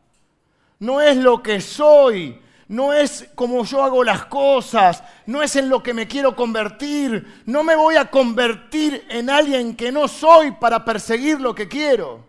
No 0.80 1.00
es 1.00 1.16
lo 1.16 1.40
que 1.40 1.60
soy, 1.60 2.36
no 2.66 2.92
es 2.92 3.28
como 3.36 3.64
yo 3.64 3.84
hago 3.84 4.02
las 4.02 4.24
cosas, 4.24 5.04
no 5.26 5.44
es 5.44 5.54
en 5.54 5.68
lo 5.68 5.80
que 5.80 5.94
me 5.94 6.08
quiero 6.08 6.34
convertir. 6.34 7.44
No 7.46 7.62
me 7.62 7.76
voy 7.76 7.94
a 7.94 8.10
convertir 8.10 9.06
en 9.08 9.30
alguien 9.30 9.76
que 9.76 9.92
no 9.92 10.08
soy 10.08 10.50
para 10.50 10.84
perseguir 10.84 11.40
lo 11.40 11.54
que 11.54 11.68
quiero. 11.68 12.26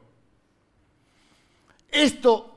Esto, 1.90 2.56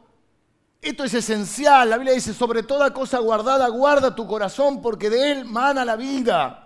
esto 0.83 1.05
es 1.05 1.15
esencial. 1.15 1.89
La 1.89 1.97
Biblia 1.97 2.13
dice, 2.13 2.35
sobre 2.35 2.63
toda 2.63 2.93
cosa 2.93 3.21
guardada, 3.21 3.69
guarda 3.69 4.15
tu 4.15 4.27
corazón 4.27 4.83
porque 4.83 5.09
de 5.09 5.33
él 5.33 5.45
mana 5.47 5.83
la 5.83 5.97
vida. 5.97 6.62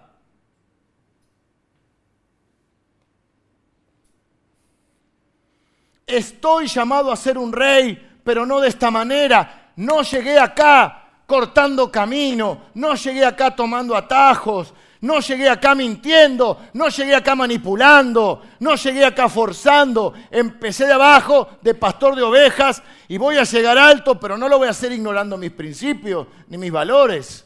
Estoy 6.07 6.68
llamado 6.68 7.11
a 7.11 7.16
ser 7.16 7.36
un 7.36 7.52
rey, 7.52 8.18
pero 8.22 8.46
no 8.46 8.61
de 8.61 8.68
esta 8.68 8.90
manera. 8.92 9.72
No 9.76 10.02
llegué 10.02 10.38
acá 10.38 11.02
cortando 11.26 11.90
camino, 11.90 12.66
no 12.74 12.94
llegué 12.94 13.24
acá 13.24 13.57
tomando 13.57 13.96
atajos, 13.96 14.72
no 15.00 15.18
llegué 15.18 15.48
acá 15.48 15.74
mintiendo, 15.74 16.61
no 16.74 16.88
llegué 16.88 17.16
acá 17.16 17.34
manipulando, 17.34 18.42
no 18.61 18.76
llegué 18.76 19.04
acá 19.04 19.28
forzando. 19.28 20.14
Empecé 20.30 20.86
de 20.86 20.92
abajo, 20.92 21.48
de 21.61 21.74
pastor 21.74 22.14
de 22.14 22.22
ovejas, 22.22 22.82
y 23.09 23.18
voy 23.18 23.36
a 23.36 23.42
llegar 23.42 23.76
alto, 23.76 24.20
pero 24.20 24.38
no 24.38 24.48
lo 24.48 24.59
voy 24.59 24.68
a 24.68 24.70
hacer 24.70 24.92
ignorando 24.92 25.36
mis 25.36 25.50
principios, 25.50 26.28
ni 26.48 26.57
mis 26.57 26.70
valores, 26.70 27.44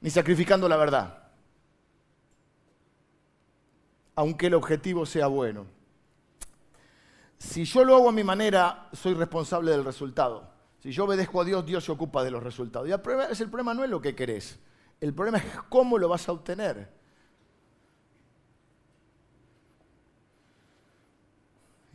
ni 0.00 0.08
sacrificando 0.08 0.66
la 0.66 0.78
verdad. 0.78 1.18
Aunque 4.14 4.46
el 4.46 4.54
objetivo 4.54 5.04
sea 5.04 5.26
bueno. 5.26 5.77
Si 7.38 7.64
yo 7.64 7.84
lo 7.84 7.96
hago 7.96 8.08
a 8.08 8.12
mi 8.12 8.24
manera, 8.24 8.88
soy 8.92 9.14
responsable 9.14 9.70
del 9.70 9.84
resultado. 9.84 10.50
Si 10.80 10.90
yo 10.92 11.04
obedezco 11.04 11.40
a 11.40 11.44
Dios, 11.44 11.64
Dios 11.64 11.84
se 11.84 11.92
ocupa 11.92 12.22
de 12.24 12.30
los 12.30 12.42
resultados. 12.42 12.88
Y 12.88 12.92
el 12.92 13.00
problema, 13.00 13.28
el 13.30 13.48
problema 13.48 13.74
no 13.74 13.84
es 13.84 13.90
lo 13.90 14.00
que 14.00 14.14
querés, 14.14 14.58
el 15.00 15.14
problema 15.14 15.38
es 15.38 15.44
cómo 15.68 15.98
lo 15.98 16.08
vas 16.08 16.28
a 16.28 16.32
obtener. 16.32 16.98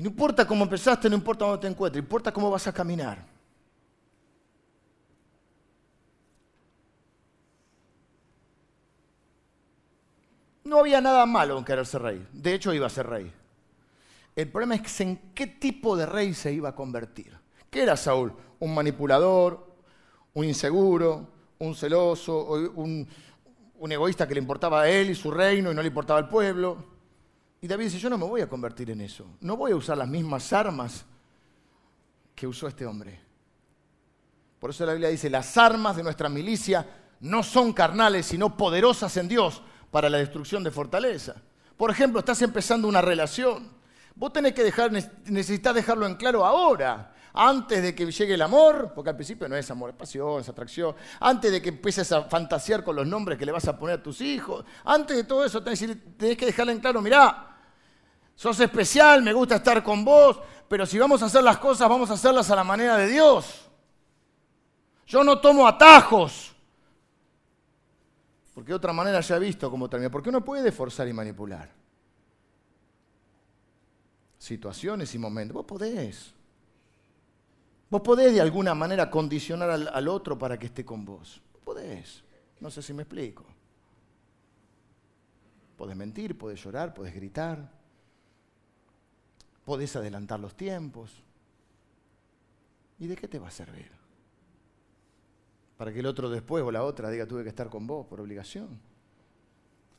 no 0.03 0.09
importa 0.09 0.45
cómo 0.45 0.63
empezaste, 0.63 1.09
no 1.09 1.15
importa 1.15 1.45
dónde 1.45 1.61
te 1.61 1.67
encuentres, 1.67 2.03
importa 2.03 2.31
cómo 2.31 2.51
vas 2.51 2.67
a 2.67 2.73
caminar. 2.73 3.25
No 10.65 10.79
había 10.79 10.99
nada 10.99 11.25
malo 11.25 11.57
en 11.57 11.63
querer 11.63 11.85
ser 11.85 12.01
rey. 12.01 12.27
De 12.33 12.53
hecho, 12.53 12.73
iba 12.73 12.87
a 12.87 12.89
ser 12.89 13.07
rey. 13.07 13.31
El 14.35 14.49
problema 14.49 14.75
es 14.75 15.01
en 15.01 15.33
qué 15.33 15.47
tipo 15.47 15.95
de 15.95 16.05
rey 16.05 16.33
se 16.33 16.51
iba 16.51 16.69
a 16.69 16.75
convertir. 16.75 17.37
¿Qué 17.69 17.83
era 17.83 17.95
Saúl? 17.95 18.33
Un 18.59 18.73
manipulador, 18.73 19.73
un 20.33 20.45
inseguro, 20.45 21.27
un 21.59 21.75
celoso, 21.75 22.43
un, 22.75 23.07
egoísta 23.89 24.27
que 24.27 24.33
le 24.33 24.39
importaba 24.39 24.81
a 24.81 24.89
él 24.89 25.11
y 25.11 25.15
su 25.15 25.29
reino 25.29 25.71
y 25.71 25.75
no 25.75 25.81
le 25.81 25.87
importaba 25.87 26.19
al 26.19 26.29
pueblo. 26.29 26.77
Y 27.61 27.67
David 27.67 27.85
dice, 27.85 27.99
yo 27.99 28.09
no 28.09 28.17
me 28.17 28.25
voy 28.25 28.41
a 28.41 28.49
convertir 28.49 28.89
en 28.89 29.01
eso. 29.01 29.25
No 29.41 29.55
voy 29.55 29.71
a 29.71 29.75
usar 29.75 29.97
las 29.97 30.07
mismas 30.07 30.51
armas 30.51 31.05
que 32.35 32.47
usó 32.47 32.67
este 32.67 32.85
hombre. 32.85 33.19
Por 34.59 34.71
eso 34.71 34.85
la 34.85 34.93
Biblia 34.93 35.09
dice, 35.09 35.29
las 35.29 35.57
armas 35.57 35.95
de 35.95 36.03
nuestra 36.03 36.29
milicia 36.29 36.85
no 37.19 37.43
son 37.43 37.71
carnales, 37.73 38.25
sino 38.25 38.57
poderosas 38.57 39.15
en 39.17 39.27
Dios 39.27 39.61
para 39.91 40.09
la 40.09 40.17
destrucción 40.17 40.63
de 40.63 40.71
fortaleza. 40.71 41.35
Por 41.77 41.91
ejemplo, 41.91 42.19
estás 42.19 42.41
empezando 42.41 42.87
una 42.87 43.01
relación. 43.01 43.69
Vos 44.15 44.31
tenés 44.31 44.53
que 44.53 44.63
dejar, 44.63 44.91
necesitas 44.91 45.73
dejarlo 45.73 46.05
en 46.05 46.15
claro 46.15 46.45
ahora 46.45 47.13
antes 47.33 47.81
de 47.81 47.95
que 47.95 48.09
llegue 48.11 48.35
el 48.35 48.41
amor, 48.41 48.91
porque 48.93 49.09
al 49.09 49.15
principio 49.15 49.49
no 49.49 49.55
es 49.55 49.69
amor, 49.71 49.89
es 49.89 49.95
pasión, 49.95 50.41
es 50.41 50.49
atracción, 50.49 50.95
antes 51.19 51.51
de 51.51 51.61
que 51.61 51.69
empieces 51.69 52.11
a 52.11 52.23
fantasear 52.23 52.83
con 52.83 52.95
los 52.95 53.07
nombres 53.07 53.39
que 53.39 53.45
le 53.45 53.51
vas 53.51 53.67
a 53.67 53.77
poner 53.77 53.99
a 53.99 54.03
tus 54.03 54.21
hijos, 54.21 54.63
antes 54.85 55.17
de 55.17 55.23
todo 55.23 55.43
eso 55.43 55.63
tenés, 55.63 55.79
que 56.37 56.45
dejarle 56.45 56.73
en 56.73 56.79
claro, 56.79 57.01
mirá, 57.01 57.57
sos 58.35 58.59
especial, 58.59 59.23
me 59.23 59.33
gusta 59.33 59.55
estar 59.55 59.83
con 59.83 60.05
vos, 60.05 60.39
pero 60.67 60.85
si 60.85 60.99
vamos 60.99 61.23
a 61.23 61.25
hacer 61.25 61.43
las 61.43 61.57
cosas, 61.57 61.89
vamos 61.89 62.09
a 62.11 62.13
hacerlas 62.13 62.49
a 62.51 62.55
la 62.55 62.63
manera 62.63 62.97
de 62.97 63.07
Dios. 63.07 63.67
Yo 65.07 65.23
no 65.23 65.39
tomo 65.41 65.67
atajos. 65.67 66.55
Porque 68.53 68.69
de 68.69 68.75
otra 68.75 68.93
manera 68.93 69.19
ya 69.19 69.35
he 69.35 69.39
visto 69.39 69.69
cómo 69.69 69.89
termina. 69.89 70.09
Porque 70.09 70.29
uno 70.29 70.43
puede 70.43 70.71
forzar 70.71 71.07
y 71.07 71.13
manipular. 71.13 71.69
Situaciones 74.43 75.15
y 75.15 75.17
momentos. 75.17 75.55
Vos 75.55 75.65
podés. 75.65 76.33
Vos 77.89 78.01
podés 78.01 78.33
de 78.33 78.41
alguna 78.41 78.75
manera 78.75 79.09
condicionar 79.09 79.69
al, 79.69 80.07
otro 80.09 80.37
para 80.37 80.59
que 80.59 80.65
esté 80.65 80.83
con 80.83 81.05
vos. 81.05 81.41
Podés. 81.63 82.25
No 82.59 82.69
sé 82.69 82.81
si 82.81 82.93
me 82.93 83.03
explico. 83.03 83.45
Podés 85.77 85.95
mentir, 85.95 86.37
podés 86.37 86.61
llorar, 86.61 86.93
podés 86.93 87.15
gritar. 87.15 87.71
Podés 89.63 89.95
adelantar 89.95 90.41
los 90.41 90.57
tiempos. 90.57 91.23
¿Y 92.99 93.07
de 93.07 93.15
qué 93.15 93.29
te 93.29 93.39
va 93.39 93.47
a 93.47 93.51
servir? 93.51 93.89
Para 95.77 95.93
que 95.93 96.01
el 96.01 96.05
otro 96.05 96.29
después 96.29 96.65
o 96.65 96.69
la 96.69 96.83
otra 96.83 97.09
diga 97.09 97.25
tuve 97.25 97.43
que 97.43 97.49
estar 97.49 97.69
con 97.69 97.87
vos 97.87 98.05
por 98.07 98.19
obligación. 98.19 98.77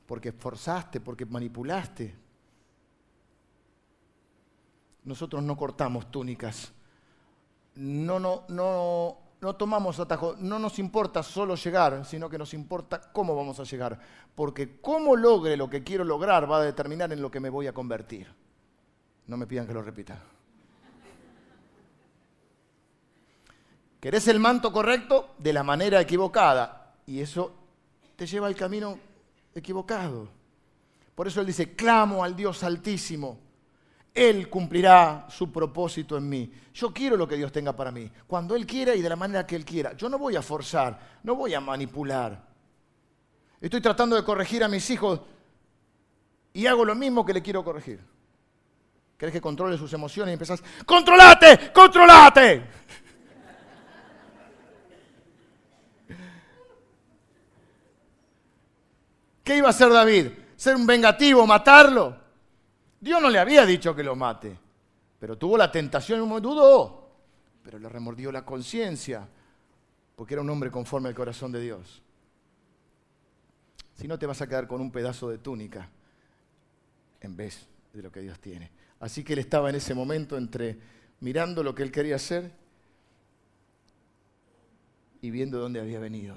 Porque 0.04 0.32
forzaste, 0.32 1.00
porque 1.00 1.24
manipulaste. 1.24 2.23
Nosotros 5.04 5.42
no 5.42 5.56
cortamos 5.56 6.10
túnicas 6.10 6.72
no, 7.76 8.20
no, 8.20 8.44
no, 8.48 9.18
no 9.40 9.56
tomamos 9.56 9.98
atajo, 9.98 10.36
no 10.38 10.58
nos 10.58 10.78
importa 10.78 11.22
solo 11.22 11.56
llegar, 11.56 12.04
sino 12.04 12.28
que 12.28 12.38
nos 12.38 12.54
importa 12.54 13.00
cómo 13.12 13.34
vamos 13.34 13.58
a 13.60 13.64
llegar. 13.64 13.98
Porque 14.34 14.80
cómo 14.80 15.16
logre 15.16 15.56
lo 15.56 15.68
que 15.68 15.82
quiero 15.82 16.04
lograr 16.04 16.50
va 16.50 16.58
a 16.58 16.62
determinar 16.62 17.12
en 17.12 17.22
lo 17.22 17.30
que 17.30 17.40
me 17.40 17.50
voy 17.50 17.66
a 17.66 17.72
convertir. 17.72 18.32
No 19.26 19.36
me 19.36 19.46
pidan 19.46 19.66
que 19.66 19.74
lo 19.74 19.82
repita. 19.82 20.20
¿Querés 24.00 24.28
el 24.28 24.38
manto 24.38 24.70
correcto? 24.70 25.34
De 25.38 25.52
la 25.52 25.62
manera 25.62 26.00
equivocada. 26.00 26.94
Y 27.06 27.20
eso 27.20 27.52
te 28.16 28.26
lleva 28.26 28.48
al 28.48 28.54
camino 28.54 28.98
equivocado. 29.54 30.28
Por 31.14 31.26
eso 31.26 31.40
él 31.40 31.46
dice, 31.46 31.74
clamo 31.74 32.22
al 32.22 32.36
Dios 32.36 32.62
altísimo 32.64 33.38
él 34.14 34.48
cumplirá 34.48 35.26
su 35.28 35.50
propósito 35.50 36.16
en 36.16 36.28
mí. 36.28 36.52
Yo 36.72 36.94
quiero 36.94 37.16
lo 37.16 37.26
que 37.26 37.36
Dios 37.36 37.50
tenga 37.50 37.74
para 37.74 37.90
mí, 37.90 38.08
cuando 38.28 38.54
Él 38.54 38.64
quiera 38.64 38.94
y 38.94 39.02
de 39.02 39.08
la 39.08 39.16
manera 39.16 39.44
que 39.44 39.56
Él 39.56 39.64
quiera. 39.64 39.94
Yo 39.96 40.08
no 40.08 40.18
voy 40.18 40.36
a 40.36 40.42
forzar, 40.42 41.18
no 41.24 41.34
voy 41.34 41.52
a 41.54 41.60
manipular. 41.60 42.40
Estoy 43.60 43.80
tratando 43.80 44.14
de 44.14 44.22
corregir 44.22 44.62
a 44.62 44.68
mis 44.68 44.88
hijos 44.90 45.20
y 46.52 46.66
hago 46.66 46.84
lo 46.84 46.94
mismo 46.94 47.26
que 47.26 47.32
le 47.32 47.42
quiero 47.42 47.64
corregir. 47.64 47.98
¿Querés 49.18 49.32
que 49.32 49.40
controle 49.40 49.76
sus 49.76 49.92
emociones 49.92 50.30
y 50.30 50.34
empezás, 50.34 50.62
¡controlate! 50.86 51.72
¡controlate! 51.72 52.68
¿Qué 59.42 59.56
iba 59.56 59.66
a 59.66 59.70
hacer 59.70 59.90
David? 59.90 60.28
¿Ser 60.54 60.76
un 60.76 60.86
vengativo, 60.86 61.44
matarlo? 61.46 62.23
Dios 63.04 63.20
no 63.20 63.28
le 63.28 63.38
había 63.38 63.66
dicho 63.66 63.94
que 63.94 64.02
lo 64.02 64.16
mate, 64.16 64.58
pero 65.18 65.36
tuvo 65.36 65.58
la 65.58 65.70
tentación 65.70 66.20
y 66.20 66.22
un 66.22 66.28
momento 66.30 66.54
dudó, 66.54 67.10
pero 67.62 67.78
le 67.78 67.86
remordió 67.86 68.32
la 68.32 68.46
conciencia, 68.46 69.28
porque 70.16 70.32
era 70.32 70.40
un 70.40 70.48
hombre 70.48 70.70
conforme 70.70 71.10
al 71.10 71.14
corazón 71.14 71.52
de 71.52 71.60
Dios. 71.60 72.02
Si 73.92 74.08
no 74.08 74.18
te 74.18 74.24
vas 74.24 74.40
a 74.40 74.46
quedar 74.46 74.66
con 74.66 74.80
un 74.80 74.90
pedazo 74.90 75.28
de 75.28 75.36
túnica 75.36 75.90
en 77.20 77.36
vez 77.36 77.66
de 77.92 78.00
lo 78.00 78.10
que 78.10 78.20
Dios 78.20 78.40
tiene. 78.40 78.70
Así 79.00 79.22
que 79.22 79.34
él 79.34 79.40
estaba 79.40 79.68
en 79.68 79.76
ese 79.76 79.92
momento 79.92 80.38
entre 80.38 80.78
mirando 81.20 81.62
lo 81.62 81.74
que 81.74 81.82
él 81.82 81.92
quería 81.92 82.16
hacer 82.16 82.52
y 85.20 85.30
viendo 85.30 85.58
dónde 85.58 85.78
había 85.78 85.98
venido. 85.98 86.36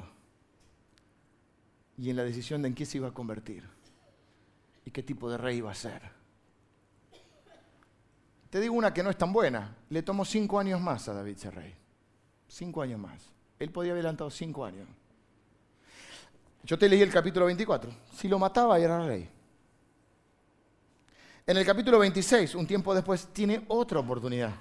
Y 1.97 2.09
en 2.09 2.17
la 2.17 2.25
decisión 2.25 2.61
de 2.61 2.67
en 2.67 2.75
qué 2.75 2.85
se 2.85 2.97
iba 2.97 3.07
a 3.07 3.13
convertir 3.13 3.63
y 4.83 4.91
qué 4.91 5.01
tipo 5.01 5.31
de 5.31 5.37
rey 5.37 5.59
iba 5.59 5.71
a 5.71 5.75
ser. 5.75 6.16
Te 8.49 8.59
digo 8.61 8.75
una 8.75 8.93
que 8.93 9.03
no 9.03 9.09
es 9.09 9.17
tan 9.17 9.33
buena. 9.33 9.75
Le 9.89 10.03
tomó 10.03 10.23
cinco 10.23 10.59
años 10.59 10.79
más 10.79 11.07
a 11.09 11.13
David 11.13 11.37
ser 11.37 11.55
rey. 11.55 11.75
Cinco 12.47 12.81
años 12.81 12.99
más. 12.99 13.21
Él 13.59 13.71
podía 13.71 13.91
haber 13.91 14.01
adelantado 14.01 14.29
cinco 14.29 14.65
años. 14.65 14.87
Yo 16.63 16.77
te 16.77 16.87
leí 16.87 17.01
el 17.01 17.11
capítulo 17.11 17.45
24. 17.45 17.91
Si 18.13 18.27
lo 18.27 18.39
mataba, 18.39 18.79
era 18.79 19.05
rey. 19.05 19.29
En 21.45 21.55
el 21.55 21.65
capítulo 21.65 21.99
26, 21.99 22.55
un 22.55 22.67
tiempo 22.67 22.93
después, 22.93 23.27
tiene 23.31 23.63
otra 23.69 23.99
oportunidad. 23.99 24.53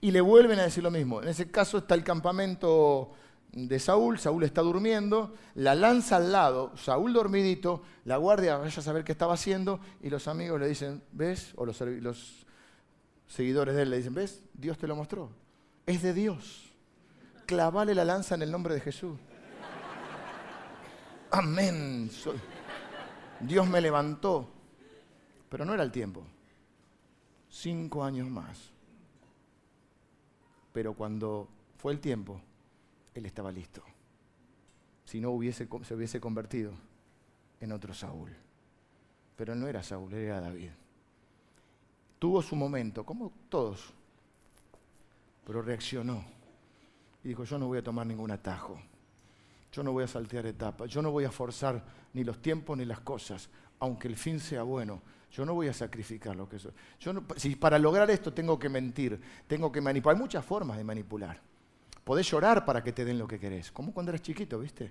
Y 0.00 0.10
le 0.10 0.20
vuelven 0.20 0.58
a 0.60 0.64
decir 0.64 0.82
lo 0.82 0.90
mismo. 0.90 1.20
En 1.20 1.28
ese 1.28 1.50
caso 1.50 1.78
está 1.78 1.94
el 1.94 2.04
campamento 2.04 3.12
de 3.50 3.78
Saúl, 3.78 4.18
Saúl 4.18 4.44
está 4.44 4.62
durmiendo, 4.62 5.34
la 5.54 5.74
lanza 5.74 6.16
al 6.16 6.32
lado, 6.32 6.72
Saúl 6.76 7.12
dormidito, 7.12 7.82
la 8.04 8.16
guardia 8.16 8.56
vaya 8.56 8.78
a 8.78 8.82
saber 8.82 9.04
qué 9.04 9.12
estaba 9.12 9.34
haciendo 9.34 9.80
y 10.02 10.10
los 10.10 10.26
amigos 10.26 10.60
le 10.60 10.68
dicen, 10.68 11.02
¿ves? 11.12 11.52
O 11.56 11.64
los, 11.64 11.80
los 11.80 12.43
seguidores 13.26 13.74
de 13.74 13.82
él 13.82 13.90
le 13.90 13.98
dicen, 13.98 14.14
¿ves? 14.14 14.42
Dios 14.54 14.78
te 14.78 14.86
lo 14.86 14.96
mostró. 14.96 15.30
Es 15.86 16.02
de 16.02 16.14
Dios. 16.14 16.72
Clavale 17.46 17.94
la 17.94 18.04
lanza 18.04 18.34
en 18.34 18.42
el 18.42 18.50
nombre 18.50 18.74
de 18.74 18.80
Jesús. 18.80 19.18
Amén. 21.30 22.10
Dios 23.40 23.68
me 23.68 23.80
levantó. 23.80 24.48
Pero 25.48 25.64
no 25.64 25.74
era 25.74 25.82
el 25.82 25.92
tiempo. 25.92 26.24
Cinco 27.48 28.02
años 28.02 28.28
más. 28.28 28.72
Pero 30.72 30.94
cuando 30.94 31.48
fue 31.76 31.92
el 31.92 32.00
tiempo, 32.00 32.40
él 33.14 33.26
estaba 33.26 33.52
listo. 33.52 33.82
Si 35.04 35.20
no 35.20 35.30
hubiese, 35.30 35.68
se 35.82 35.94
hubiese 35.94 36.20
convertido 36.20 36.72
en 37.60 37.72
otro 37.72 37.94
Saúl. 37.94 38.34
Pero 39.36 39.54
no 39.54 39.68
era 39.68 39.82
Saúl, 39.82 40.12
era 40.14 40.40
David. 40.40 40.70
Tuvo 42.24 42.40
su 42.40 42.56
momento, 42.56 43.04
como 43.04 43.30
todos, 43.50 43.92
pero 45.46 45.60
reaccionó 45.60 46.24
y 47.22 47.28
dijo, 47.28 47.44
yo 47.44 47.58
no 47.58 47.66
voy 47.66 47.76
a 47.76 47.82
tomar 47.82 48.06
ningún 48.06 48.30
atajo. 48.30 48.80
Yo 49.70 49.82
no 49.82 49.92
voy 49.92 50.04
a 50.04 50.08
saltear 50.08 50.46
etapas, 50.46 50.88
yo 50.88 51.02
no 51.02 51.10
voy 51.10 51.24
a 51.24 51.30
forzar 51.30 51.84
ni 52.14 52.24
los 52.24 52.40
tiempos 52.40 52.78
ni 52.78 52.86
las 52.86 53.00
cosas, 53.00 53.50
aunque 53.78 54.08
el 54.08 54.16
fin 54.16 54.40
sea 54.40 54.62
bueno. 54.62 55.02
Yo 55.32 55.44
no 55.44 55.52
voy 55.52 55.68
a 55.68 55.74
sacrificar 55.74 56.34
lo 56.34 56.48
que 56.48 56.58
soy. 56.58 56.72
Si 57.36 57.56
para 57.56 57.78
lograr 57.78 58.10
esto 58.10 58.32
tengo 58.32 58.58
que 58.58 58.70
mentir, 58.70 59.20
tengo 59.46 59.70
que 59.70 59.82
manipular. 59.82 60.16
Hay 60.16 60.22
muchas 60.22 60.46
formas 60.46 60.78
de 60.78 60.84
manipular. 60.84 61.38
Podés 62.04 62.30
llorar 62.30 62.64
para 62.64 62.82
que 62.82 62.94
te 62.94 63.04
den 63.04 63.18
lo 63.18 63.28
que 63.28 63.38
querés, 63.38 63.70
como 63.70 63.92
cuando 63.92 64.12
eras 64.12 64.22
chiquito, 64.22 64.58
¿viste? 64.58 64.90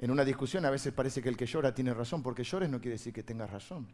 En 0.00 0.10
una 0.10 0.24
discusión 0.24 0.64
a 0.64 0.70
veces 0.70 0.92
parece 0.92 1.22
que 1.22 1.28
el 1.28 1.36
que 1.36 1.46
llora 1.46 1.72
tiene 1.72 1.94
razón, 1.94 2.24
porque 2.24 2.42
llores 2.42 2.68
no 2.68 2.80
quiere 2.80 2.94
decir 2.94 3.12
que 3.12 3.22
tengas 3.22 3.50
razón. 3.50 3.86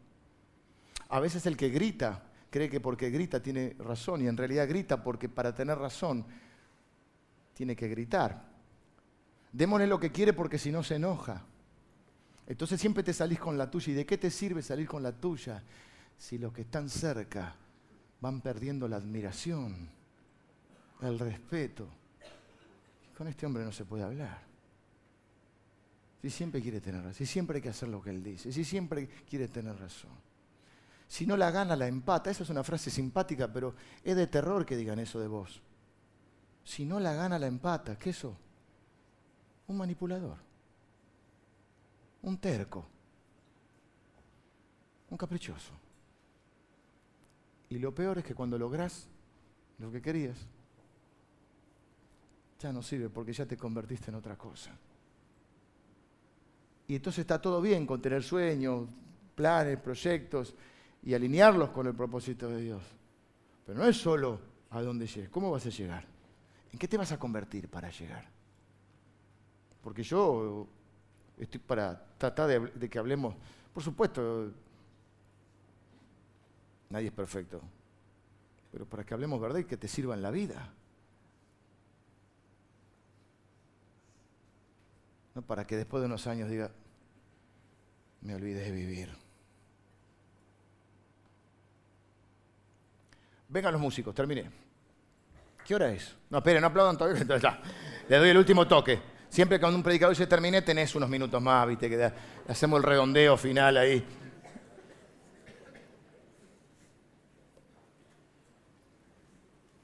A 1.09 1.19
veces 1.19 1.45
el 1.45 1.55
que 1.55 1.69
grita 1.69 2.23
cree 2.49 2.69
que 2.69 2.79
porque 2.79 3.09
grita 3.09 3.41
tiene 3.41 3.75
razón 3.79 4.21
y 4.21 4.27
en 4.27 4.37
realidad 4.37 4.67
grita 4.67 5.03
porque 5.03 5.29
para 5.29 5.53
tener 5.53 5.77
razón 5.77 6.25
tiene 7.53 7.75
que 7.75 7.87
gritar. 7.87 8.45
Démosle 9.51 9.87
lo 9.87 9.99
que 9.99 10.11
quiere 10.11 10.33
porque 10.33 10.57
si 10.57 10.71
no 10.71 10.83
se 10.83 10.95
enoja. 10.95 11.43
Entonces 12.45 12.79
siempre 12.79 13.03
te 13.03 13.13
salís 13.13 13.39
con 13.39 13.57
la 13.57 13.69
tuya. 13.69 13.91
¿Y 13.91 13.95
de 13.95 14.05
qué 14.05 14.17
te 14.17 14.29
sirve 14.29 14.61
salir 14.61 14.87
con 14.87 15.03
la 15.03 15.11
tuya 15.11 15.63
si 16.17 16.37
los 16.37 16.53
que 16.53 16.61
están 16.61 16.89
cerca 16.89 17.55
van 18.21 18.41
perdiendo 18.41 18.87
la 18.87 18.97
admiración, 18.97 19.89
el 21.01 21.19
respeto? 21.19 21.87
Con 23.17 23.27
este 23.27 23.45
hombre 23.45 23.63
no 23.63 23.71
se 23.71 23.85
puede 23.85 24.03
hablar. 24.03 24.45
Si 26.21 26.29
siempre 26.29 26.61
quiere 26.61 26.81
tener 26.81 27.01
razón, 27.01 27.15
si 27.15 27.25
siempre 27.25 27.57
hay 27.57 27.61
que 27.61 27.69
hacer 27.69 27.89
lo 27.89 28.01
que 28.01 28.09
él 28.09 28.23
dice, 28.23 28.51
si 28.51 28.63
siempre 28.63 29.07
quiere 29.29 29.47
tener 29.47 29.77
razón. 29.77 30.26
Si 31.07 31.25
no 31.25 31.37
la 31.37 31.51
gana, 31.51 31.75
la 31.75 31.87
empata. 31.87 32.29
Esa 32.29 32.43
es 32.43 32.49
una 32.49 32.63
frase 32.63 32.89
simpática, 32.89 33.51
pero 33.51 33.75
es 34.03 34.15
de 34.15 34.27
terror 34.27 34.65
que 34.65 34.75
digan 34.75 34.99
eso 34.99 35.19
de 35.19 35.27
vos. 35.27 35.61
Si 36.63 36.85
no 36.85 36.99
la 36.99 37.13
gana, 37.13 37.39
la 37.39 37.47
empata. 37.47 37.97
¿Qué 37.97 38.09
eso? 38.09 38.35
Un 39.67 39.77
manipulador. 39.77 40.37
Un 42.23 42.37
terco. 42.37 42.85
Un 45.09 45.17
caprichoso. 45.17 45.71
Y 47.69 47.79
lo 47.79 47.93
peor 47.93 48.17
es 48.17 48.25
que 48.25 48.35
cuando 48.35 48.57
lográs 48.57 49.07
lo 49.77 49.91
que 49.91 50.01
querías, 50.01 50.37
ya 52.59 52.73
no 52.73 52.81
sirve 52.81 53.09
porque 53.09 53.33
ya 53.33 53.45
te 53.45 53.55
convertiste 53.55 54.09
en 54.09 54.15
otra 54.15 54.37
cosa. 54.37 54.71
Y 56.87 56.95
entonces 56.95 57.19
está 57.19 57.41
todo 57.41 57.61
bien 57.61 57.85
con 57.85 58.01
tener 58.01 58.23
sueños, 58.23 58.87
planes, 59.35 59.77
proyectos 59.79 60.55
y 61.03 61.13
alinearlos 61.13 61.69
con 61.69 61.87
el 61.87 61.95
propósito 61.95 62.49
de 62.49 62.61
Dios. 62.61 62.83
Pero 63.65 63.79
no 63.79 63.85
es 63.85 63.97
solo 63.97 64.39
a 64.71 64.81
dónde 64.81 65.07
llegues, 65.07 65.29
¿cómo 65.29 65.51
vas 65.51 65.65
a 65.65 65.69
llegar? 65.69 66.05
¿En 66.71 66.79
qué 66.79 66.87
te 66.87 66.97
vas 66.97 67.11
a 67.11 67.19
convertir 67.19 67.69
para 67.69 67.89
llegar? 67.89 68.25
Porque 69.81 70.03
yo 70.03 70.67
estoy 71.37 71.59
para 71.59 72.05
tratar 72.17 72.47
de, 72.73 72.89
que 72.89 72.99
hablemos, 72.99 73.35
por 73.73 73.83
supuesto, 73.83 74.51
nadie 76.89 77.07
es 77.07 77.13
perfecto, 77.13 77.61
pero 78.71 78.85
para 78.85 79.05
que 79.05 79.13
hablemos 79.13 79.39
verdad 79.39 79.59
y 79.59 79.65
que 79.65 79.77
te 79.77 79.87
sirva 79.87 80.15
en 80.15 80.21
la 80.21 80.31
vida. 80.31 80.73
No 85.35 85.41
para 85.41 85.67
que 85.67 85.77
después 85.77 86.01
de 86.01 86.07
unos 86.07 86.25
años 86.25 86.49
diga, 86.49 86.71
me 88.21 88.35
olvidé 88.35 88.63
de 88.63 88.71
vivir. 88.71 89.26
Vengan 93.49 93.71
los 93.71 93.81
músicos, 93.81 94.13
terminé. 94.13 94.49
¿Qué 95.65 95.75
hora 95.75 95.91
es? 95.91 96.15
No, 96.29 96.37
esperen, 96.39 96.61
no 96.61 96.67
aplaudan 96.67 96.97
todavía. 96.97 97.59
Le 98.09 98.17
doy 98.17 98.29
el 98.29 98.37
último 98.37 98.67
toque. 98.67 98.99
Siempre 99.29 99.59
cuando 99.59 99.77
un 99.77 99.83
predicador 99.83 100.15
se 100.15 100.27
termine, 100.27 100.61
tenés 100.61 100.95
unos 100.95 101.09
minutos 101.09 101.41
más, 101.41 101.67
¿viste? 101.67 101.89
Que 101.89 102.11
hacemos 102.47 102.77
el 102.77 102.83
redondeo 102.83 103.35
final 103.35 103.77
ahí. 103.77 104.05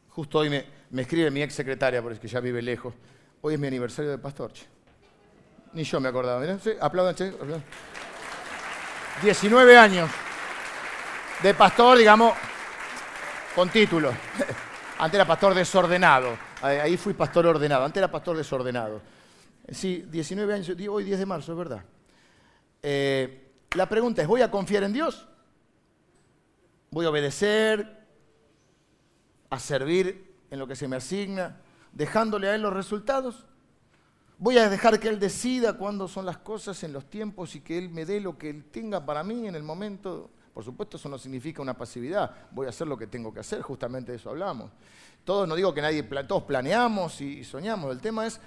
Justo 0.09 0.39
hoy 0.39 0.49
me, 0.49 0.65
escribe 1.01 1.31
mi 1.31 1.41
ex 1.41 1.53
secretaria, 1.55 2.01
porque 2.01 2.27
ya 2.27 2.39
vive 2.39 2.61
lejos. 2.61 2.93
Hoy 3.41 3.55
es 3.55 3.59
mi 3.59 3.67
aniversario 3.67 4.11
de 4.11 4.17
pastor. 4.17 4.51
Ni 5.73 5.83
yo 5.83 5.99
me 5.99 6.07
acordaba. 6.07 6.39
¿verdad? 6.39 6.59
Sí, 6.63 6.71
aplaudan, 6.79 7.15
che. 7.15 7.33
19 9.21 9.77
años 9.77 10.09
de 11.41 11.53
pastor, 11.53 11.97
digamos, 11.97 12.33
con 13.55 13.69
título. 13.69 14.11
Antes 14.99 15.15
era 15.15 15.27
pastor 15.27 15.53
desordenado. 15.53 16.37
Ahí 16.61 16.97
fui 16.97 17.13
pastor 17.13 17.45
ordenado. 17.45 17.83
Antes 17.85 17.97
era 17.97 18.11
pastor 18.11 18.37
desordenado. 18.37 19.01
Sí, 19.71 20.05
19 20.09 20.53
años, 20.53 20.69
hoy 20.89 21.03
10 21.03 21.19
de 21.19 21.25
marzo, 21.25 21.51
es 21.51 21.57
verdad. 21.57 21.83
Eh, 22.81 23.51
la 23.75 23.87
pregunta 23.87 24.21
es, 24.21 24.27
¿voy 24.27 24.41
a 24.41 24.51
confiar 24.51 24.83
en 24.83 24.93
Dios? 24.93 25.27
¿Voy 26.91 27.05
a 27.05 27.09
obedecer? 27.09 28.05
¿A 29.49 29.59
servir 29.59 30.35
en 30.51 30.59
lo 30.59 30.67
que 30.67 30.75
se 30.75 30.87
me 30.87 30.95
asigna? 30.95 31.61
¿Dejándole 31.91 32.49
a 32.49 32.55
Él 32.55 32.61
los 32.61 32.73
resultados? 32.73 33.45
¿Voy 34.37 34.57
a 34.57 34.69
dejar 34.69 34.99
que 34.99 35.07
Él 35.07 35.19
decida 35.19 35.73
cuándo 35.73 36.07
son 36.07 36.25
las 36.25 36.37
cosas 36.37 36.83
en 36.83 36.91
los 36.91 37.09
tiempos 37.09 37.55
y 37.55 37.61
que 37.61 37.77
Él 37.77 37.89
me 37.89 38.05
dé 38.05 38.19
lo 38.19 38.37
que 38.37 38.49
Él 38.49 38.65
tenga 38.65 39.05
para 39.05 39.23
mí 39.23 39.47
en 39.47 39.55
el 39.55 39.63
momento? 39.63 40.29
Por 40.53 40.63
supuesto, 40.63 40.97
eso 40.97 41.09
no 41.09 41.17
significa 41.17 41.61
una 41.61 41.75
pasividad. 41.75 42.49
Voy 42.51 42.67
a 42.67 42.69
hacer 42.69 42.87
lo 42.87 42.97
que 42.97 43.07
tengo 43.07 43.33
que 43.33 43.39
hacer, 43.39 43.61
justamente 43.61 44.11
de 44.11 44.17
eso 44.17 44.29
hablamos. 44.29 44.71
Todos, 45.23 45.47
no 45.47 45.55
digo 45.55 45.73
que 45.73 45.81
nadie, 45.81 46.03
todos 46.03 46.43
planeamos 46.43 47.21
y 47.21 47.43
soñamos. 47.43 47.91
El 47.91 48.01
tema 48.01 48.27
es 48.27 48.39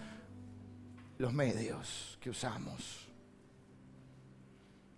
los 1.19 1.33
medios 1.33 2.19
que 2.21 2.31
usamos. 2.31 3.07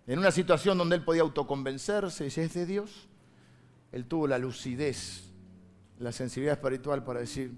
En 0.05 0.19
una 0.19 0.31
situación 0.31 0.77
donde 0.77 0.95
él 0.95 1.03
podía 1.03 1.21
autoconvencerse, 1.21 2.29
si 2.29 2.41
es 2.41 2.53
de 2.53 2.65
Dios, 2.65 3.07
él 3.91 4.05
tuvo 4.05 4.27
la 4.27 4.37
lucidez, 4.37 5.23
la 5.99 6.11
sensibilidad 6.11 6.57
espiritual 6.57 7.03
para 7.03 7.19
decir, 7.19 7.53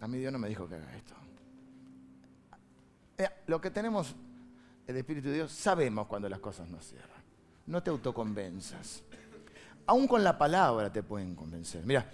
a 0.00 0.08
mí 0.08 0.18
Dios 0.18 0.32
no 0.32 0.38
me 0.38 0.48
dijo 0.48 0.68
que 0.68 0.76
haga 0.76 0.96
esto. 0.96 1.14
Eh, 3.18 3.28
lo 3.46 3.60
que 3.60 3.70
tenemos, 3.70 4.14
el 4.86 4.96
Espíritu 4.96 5.28
de 5.28 5.34
Dios, 5.34 5.52
sabemos 5.52 6.06
cuando 6.06 6.28
las 6.28 6.40
cosas 6.40 6.68
no 6.68 6.80
cierran. 6.80 7.21
No 7.66 7.82
te 7.82 7.90
autoconvenzas. 7.90 9.02
aún 9.86 10.06
con 10.06 10.22
la 10.22 10.36
palabra 10.36 10.92
te 10.92 11.02
pueden 11.02 11.34
convencer. 11.34 11.84
Mira, 11.84 12.10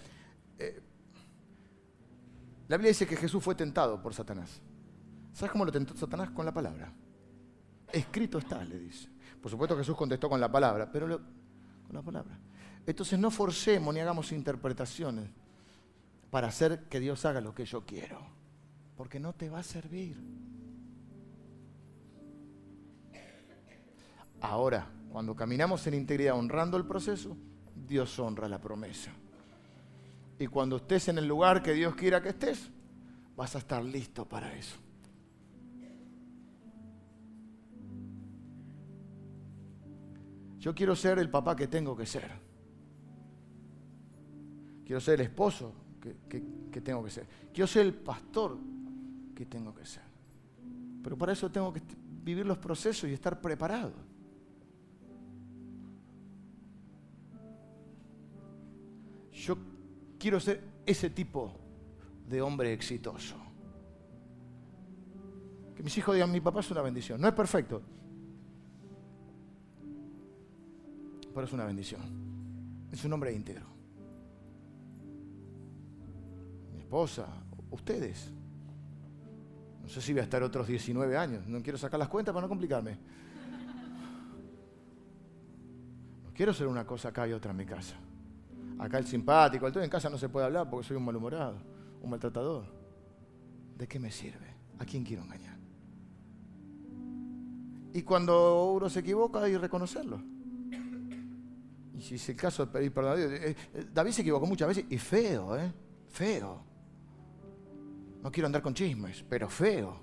eh, 0.59 0.81
la 2.69 2.77
Biblia 2.77 2.91
dice 2.91 3.07
que 3.07 3.17
Jesús 3.17 3.43
fue 3.43 3.55
tentado 3.55 4.01
por 4.01 4.15
Satanás. 4.15 4.61
¿Sabes 5.33 5.53
cómo 5.53 5.65
lo 5.65 5.73
tentó 5.73 5.97
Satanás? 5.97 6.31
Con 6.31 6.45
la 6.45 6.53
palabra. 6.53 6.93
Escrito 7.93 8.39
está, 8.39 8.63
le 8.65 8.79
dice. 8.79 9.09
Por 9.41 9.51
supuesto 9.51 9.77
Jesús 9.77 9.97
contestó 9.97 10.29
con 10.29 10.41
la 10.41 10.51
palabra, 10.51 10.91
pero 10.91 11.07
con 11.87 11.95
la 11.95 12.03
palabra. 12.03 12.39
Entonces 12.85 13.19
no 13.19 13.31
forcemos 13.31 13.95
ni 13.95 14.01
hagamos 14.01 14.33
interpretaciones 14.33 15.31
para 16.31 16.49
hacer 16.49 16.89
que 16.89 17.01
Dios 17.01 17.25
haga 17.25 17.41
lo 17.41 17.55
que 17.55 17.65
yo 17.65 17.87
quiero, 17.87 18.21
porque 18.97 19.21
no 19.21 19.33
te 19.33 19.49
va 19.49 19.61
a 19.61 19.63
servir. 19.63 20.17
Ahora, 24.41 24.87
cuando 25.11 25.35
caminamos 25.35 25.87
en 25.87 25.95
integridad 25.95 26.37
honrando 26.37 26.77
el 26.77 26.85
proceso, 26.85 27.37
Dios 27.75 28.19
honra 28.19 28.49
la 28.49 28.61
promesa. 28.61 29.11
Y 30.39 30.47
cuando 30.47 30.77
estés 30.77 31.09
en 31.09 31.19
el 31.19 31.27
lugar 31.27 31.63
que 31.63 31.73
Dios 31.73 31.95
quiera 31.95 32.23
que 32.23 32.29
estés, 32.29 32.71
vas 33.37 33.55
a 33.57 33.59
estar 33.59 33.85
listo 33.85 34.25
para 34.29 34.55
eso. 34.55 34.77
Yo 40.59 40.75
quiero 40.75 40.95
ser 40.97 41.19
el 41.19 41.31
papá 41.31 41.55
que 41.57 41.69
tengo 41.69 41.97
que 41.97 42.05
ser. 42.05 42.31
Quiero 44.85 45.01
ser 45.01 45.15
el 45.15 45.27
esposo 45.27 45.73
que, 46.01 46.81
tengo 46.81 47.05
que 47.05 47.11
ser. 47.11 47.27
Quiero 47.53 47.67
ser 47.67 47.87
el 47.87 47.95
pastor 47.95 48.59
que 49.35 49.47
tengo 49.47 49.75
que 49.75 49.85
ser. 49.85 50.03
Pero 51.03 51.17
para 51.17 51.33
eso 51.33 51.51
tengo 51.51 51.73
que 51.73 51.83
vivir 52.25 52.47
los 52.47 52.59
procesos 52.59 53.09
y 53.09 53.13
estar 53.13 53.41
preparado. 53.41 53.93
Yo 59.49 59.57
quiero 60.19 60.39
ser 60.41 60.63
ese 60.85 61.09
tipo 61.09 61.55
de 62.29 62.43
hombre 62.43 62.71
exitoso. 62.75 63.35
Que 65.75 65.83
mis 65.83 65.97
hijos 65.97 66.15
digan, 66.15 66.31
mi 66.31 66.43
papá 66.43 66.61
es 66.61 66.71
una 66.71 66.83
bendición. 66.83 67.19
No 67.19 67.29
es 67.29 67.33
perfecto, 67.33 67.81
pero 71.33 71.47
es 71.47 71.53
una 71.55 71.65
bendición. 71.65 72.03
Es 72.93 73.03
un 73.07 73.13
hombre 73.15 73.33
íntegro. 73.33 73.65
Mi 76.75 76.81
esposa, 76.81 77.27
ustedes. 77.71 78.31
No 79.83 79.89
sé 79.89 80.03
si 80.03 80.13
voy 80.13 80.21
a 80.21 80.25
estar 80.25 80.43
otros 80.43 80.69
19 80.69 81.17
años. 81.17 81.47
No 81.47 81.63
quiero 81.63 81.79
sacar 81.79 81.99
las 81.99 82.09
cuentas 82.09 82.35
para 82.35 82.43
no 82.43 82.51
complicarme. 82.51 82.99
No 86.23 86.35
quiero 86.35 86.53
ser 86.53 86.67
una 86.67 86.87
cosa 86.87 87.09
acá 87.09 87.27
y 87.27 87.33
otra 87.33 87.53
en 87.53 87.57
mi 87.57 87.65
casa. 87.65 87.99
Acá 88.79 88.99
el 88.99 89.07
simpático, 89.07 89.71
todo 89.73 89.83
en 89.83 89.91
casa 89.91 90.09
no 90.09 90.19
se 90.19 90.29
puede 90.29 90.47
hablar 90.47 90.71
porque 90.71 90.87
soy 90.87 90.97
un 90.97 91.05
malhumorado, 91.05 91.59
un 92.01 92.11
maltratador. 92.11 92.65
¿De 93.77 93.87
qué 93.89 93.99
me 93.99 94.11
sirve? 94.11 94.55
¿A 94.79 94.85
quién 94.85 95.05
quiero 95.05 95.23
engañar? 95.23 95.59
Y 97.93 98.03
cuando 98.03 98.73
uno 98.73 98.89
se 98.89 99.01
equivoca 99.01 99.43
hay 99.43 99.53
que 99.53 99.59
reconocerlo. 99.59 100.21
Y 101.97 102.01
si 102.01 102.15
es 102.15 102.29
el 102.29 102.37
caso 102.37 102.67
de 102.67 102.73
pedir 102.73 102.93
perdón 102.93 103.13
a 103.13 103.17
Dios, 103.17 103.33
eh, 103.33 103.57
eh, 103.75 103.87
David 103.93 104.13
se 104.13 104.23
equivocó 104.23 104.47
muchas 104.47 104.69
veces 104.69 104.85
y 104.89 104.99
feo, 104.99 105.57
¿eh? 105.57 105.73
Feo. 106.09 106.63
No 108.23 108.31
quiero 108.31 108.47
andar 108.47 108.63
con 108.63 108.73
chismes, 108.73 109.25
pero 109.29 109.49
feo. 109.49 110.01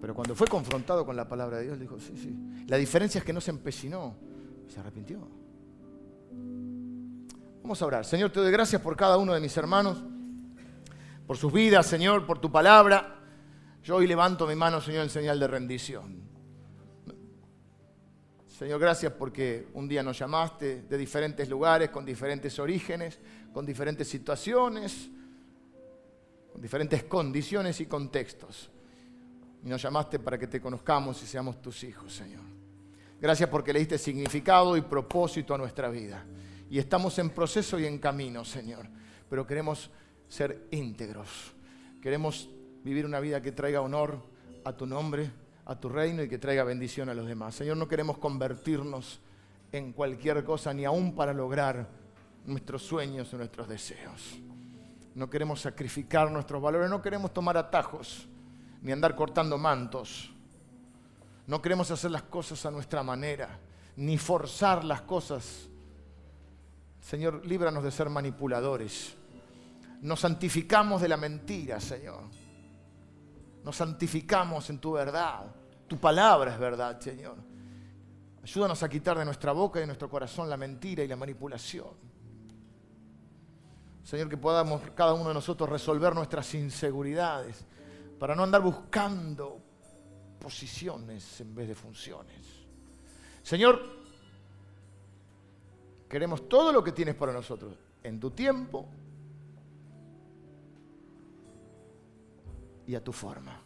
Pero 0.00 0.14
cuando 0.14 0.34
fue 0.34 0.48
confrontado 0.48 1.06
con 1.06 1.14
la 1.14 1.28
palabra 1.28 1.58
de 1.58 1.64
Dios, 1.64 1.78
dijo, 1.78 1.98
sí, 2.00 2.16
sí. 2.16 2.64
La 2.66 2.76
diferencia 2.76 3.20
es 3.20 3.24
que 3.24 3.32
no 3.32 3.40
se 3.40 3.52
empecinó, 3.52 4.16
se 4.66 4.80
arrepintió. 4.80 5.28
Vamos 7.68 7.82
a 7.82 7.86
orar. 7.86 8.06
Señor, 8.06 8.30
te 8.30 8.40
doy 8.40 8.50
gracias 8.50 8.80
por 8.80 8.96
cada 8.96 9.18
uno 9.18 9.34
de 9.34 9.40
mis 9.40 9.54
hermanos, 9.58 10.02
por 11.26 11.36
sus 11.36 11.52
vidas, 11.52 11.84
Señor, 11.84 12.24
por 12.24 12.38
tu 12.38 12.50
palabra. 12.50 13.20
Yo 13.84 13.96
hoy 13.96 14.06
levanto 14.06 14.46
mi 14.46 14.54
mano, 14.54 14.80
Señor, 14.80 15.02
en 15.02 15.10
señal 15.10 15.38
de 15.38 15.46
rendición. 15.48 16.22
Señor, 18.46 18.80
gracias 18.80 19.12
porque 19.12 19.68
un 19.74 19.86
día 19.86 20.02
nos 20.02 20.18
llamaste 20.18 20.84
de 20.84 20.96
diferentes 20.96 21.46
lugares, 21.50 21.90
con 21.90 22.06
diferentes 22.06 22.58
orígenes, 22.58 23.18
con 23.52 23.66
diferentes 23.66 24.08
situaciones, 24.08 25.10
con 26.50 26.62
diferentes 26.62 27.04
condiciones 27.04 27.82
y 27.82 27.84
contextos. 27.84 28.70
Y 29.62 29.68
nos 29.68 29.82
llamaste 29.82 30.18
para 30.20 30.38
que 30.38 30.46
te 30.46 30.58
conozcamos 30.58 31.22
y 31.22 31.26
seamos 31.26 31.60
tus 31.60 31.84
hijos, 31.84 32.14
Señor. 32.14 32.44
Gracias 33.20 33.50
porque 33.50 33.74
le 33.74 33.80
diste 33.80 33.98
significado 33.98 34.74
y 34.74 34.80
propósito 34.80 35.54
a 35.54 35.58
nuestra 35.58 35.90
vida. 35.90 36.24
Y 36.70 36.78
estamos 36.78 37.18
en 37.18 37.30
proceso 37.30 37.78
y 37.78 37.86
en 37.86 37.98
camino, 37.98 38.44
Señor. 38.44 38.86
Pero 39.28 39.46
queremos 39.46 39.90
ser 40.28 40.66
íntegros. 40.70 41.52
Queremos 42.02 42.48
vivir 42.84 43.06
una 43.06 43.20
vida 43.20 43.40
que 43.42 43.52
traiga 43.52 43.80
honor 43.80 44.22
a 44.64 44.72
tu 44.72 44.86
nombre 44.86 45.30
a 45.68 45.78
tu 45.78 45.90
reino 45.90 46.22
y 46.22 46.28
que 46.28 46.38
traiga 46.38 46.64
bendición 46.64 47.10
a 47.10 47.14
los 47.14 47.26
demás. 47.26 47.54
Señor, 47.54 47.76
no 47.76 47.86
queremos 47.86 48.16
convertirnos 48.16 49.20
en 49.70 49.92
cualquier 49.92 50.42
cosa, 50.42 50.72
ni 50.72 50.86
aún 50.86 51.14
para 51.14 51.34
lograr 51.34 51.86
nuestros 52.46 52.82
sueños 52.82 53.32
o 53.34 53.36
nuestros 53.36 53.68
deseos. 53.68 54.38
No 55.14 55.28
queremos 55.28 55.60
sacrificar 55.60 56.30
nuestros 56.30 56.62
valores, 56.62 56.88
no 56.88 57.02
queremos 57.02 57.34
tomar 57.34 57.58
atajos, 57.58 58.26
ni 58.80 58.92
andar 58.92 59.14
cortando 59.14 59.58
mantos. 59.58 60.32
No 61.46 61.60
queremos 61.60 61.90
hacer 61.90 62.12
las 62.12 62.22
cosas 62.22 62.64
a 62.64 62.70
nuestra 62.70 63.02
manera, 63.02 63.58
ni 63.94 64.16
forzar 64.16 64.84
las 64.84 65.02
cosas. 65.02 65.67
Señor, 67.08 67.46
líbranos 67.46 67.82
de 67.82 67.90
ser 67.90 68.10
manipuladores. 68.10 69.14
Nos 70.02 70.20
santificamos 70.20 71.00
de 71.00 71.08
la 71.08 71.16
mentira, 71.16 71.80
Señor. 71.80 72.24
Nos 73.64 73.74
santificamos 73.74 74.68
en 74.68 74.78
tu 74.78 74.92
verdad. 74.92 75.46
Tu 75.86 75.96
palabra 75.96 76.52
es 76.52 76.58
verdad, 76.58 77.00
Señor. 77.00 77.36
Ayúdanos 78.42 78.82
a 78.82 78.90
quitar 78.90 79.16
de 79.16 79.24
nuestra 79.24 79.52
boca 79.52 79.78
y 79.78 79.84
de 79.84 79.86
nuestro 79.86 80.10
corazón 80.10 80.50
la 80.50 80.58
mentira 80.58 81.02
y 81.02 81.08
la 81.08 81.16
manipulación. 81.16 81.94
Señor, 84.04 84.28
que 84.28 84.36
podamos 84.36 84.82
cada 84.94 85.14
uno 85.14 85.28
de 85.28 85.34
nosotros 85.34 85.66
resolver 85.66 86.14
nuestras 86.14 86.52
inseguridades 86.52 87.64
para 88.18 88.34
no 88.34 88.42
andar 88.42 88.60
buscando 88.60 89.62
posiciones 90.38 91.40
en 91.40 91.54
vez 91.54 91.68
de 91.68 91.74
funciones. 91.74 92.36
Señor, 93.42 93.97
queremos 96.08 96.48
todo 96.48 96.72
lo 96.72 96.82
que 96.82 96.92
tienes 96.92 97.14
para 97.14 97.32
nosotros 97.32 97.74
en 98.02 98.18
tu 98.18 98.30
tiempo 98.30 98.88
y 102.86 102.94
a 102.94 103.04
tu 103.04 103.12
forma. 103.12 103.60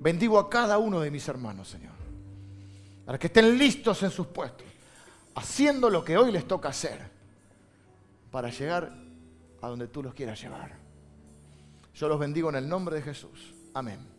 Bendigo 0.00 0.38
a 0.38 0.48
cada 0.48 0.78
uno 0.78 1.00
de 1.00 1.10
mis 1.10 1.26
hermanos, 1.28 1.68
Señor, 1.68 1.94
para 3.04 3.18
que 3.18 3.28
estén 3.28 3.56
listos 3.58 4.02
en 4.02 4.10
sus 4.10 4.26
puestos, 4.26 4.66
haciendo 5.34 5.90
lo 5.90 6.04
que 6.04 6.16
hoy 6.16 6.30
les 6.30 6.46
toca 6.46 6.68
hacer, 6.68 7.00
para 8.30 8.50
llegar 8.50 8.92
a 9.60 9.68
donde 9.68 9.88
tú 9.88 10.02
los 10.02 10.14
quieras 10.14 10.40
llevar. 10.40 10.76
Yo 11.94 12.08
los 12.08 12.18
bendigo 12.18 12.48
en 12.50 12.56
el 12.56 12.68
nombre 12.68 12.96
de 12.96 13.02
Jesús. 13.02 13.54
Amén. 13.74 14.17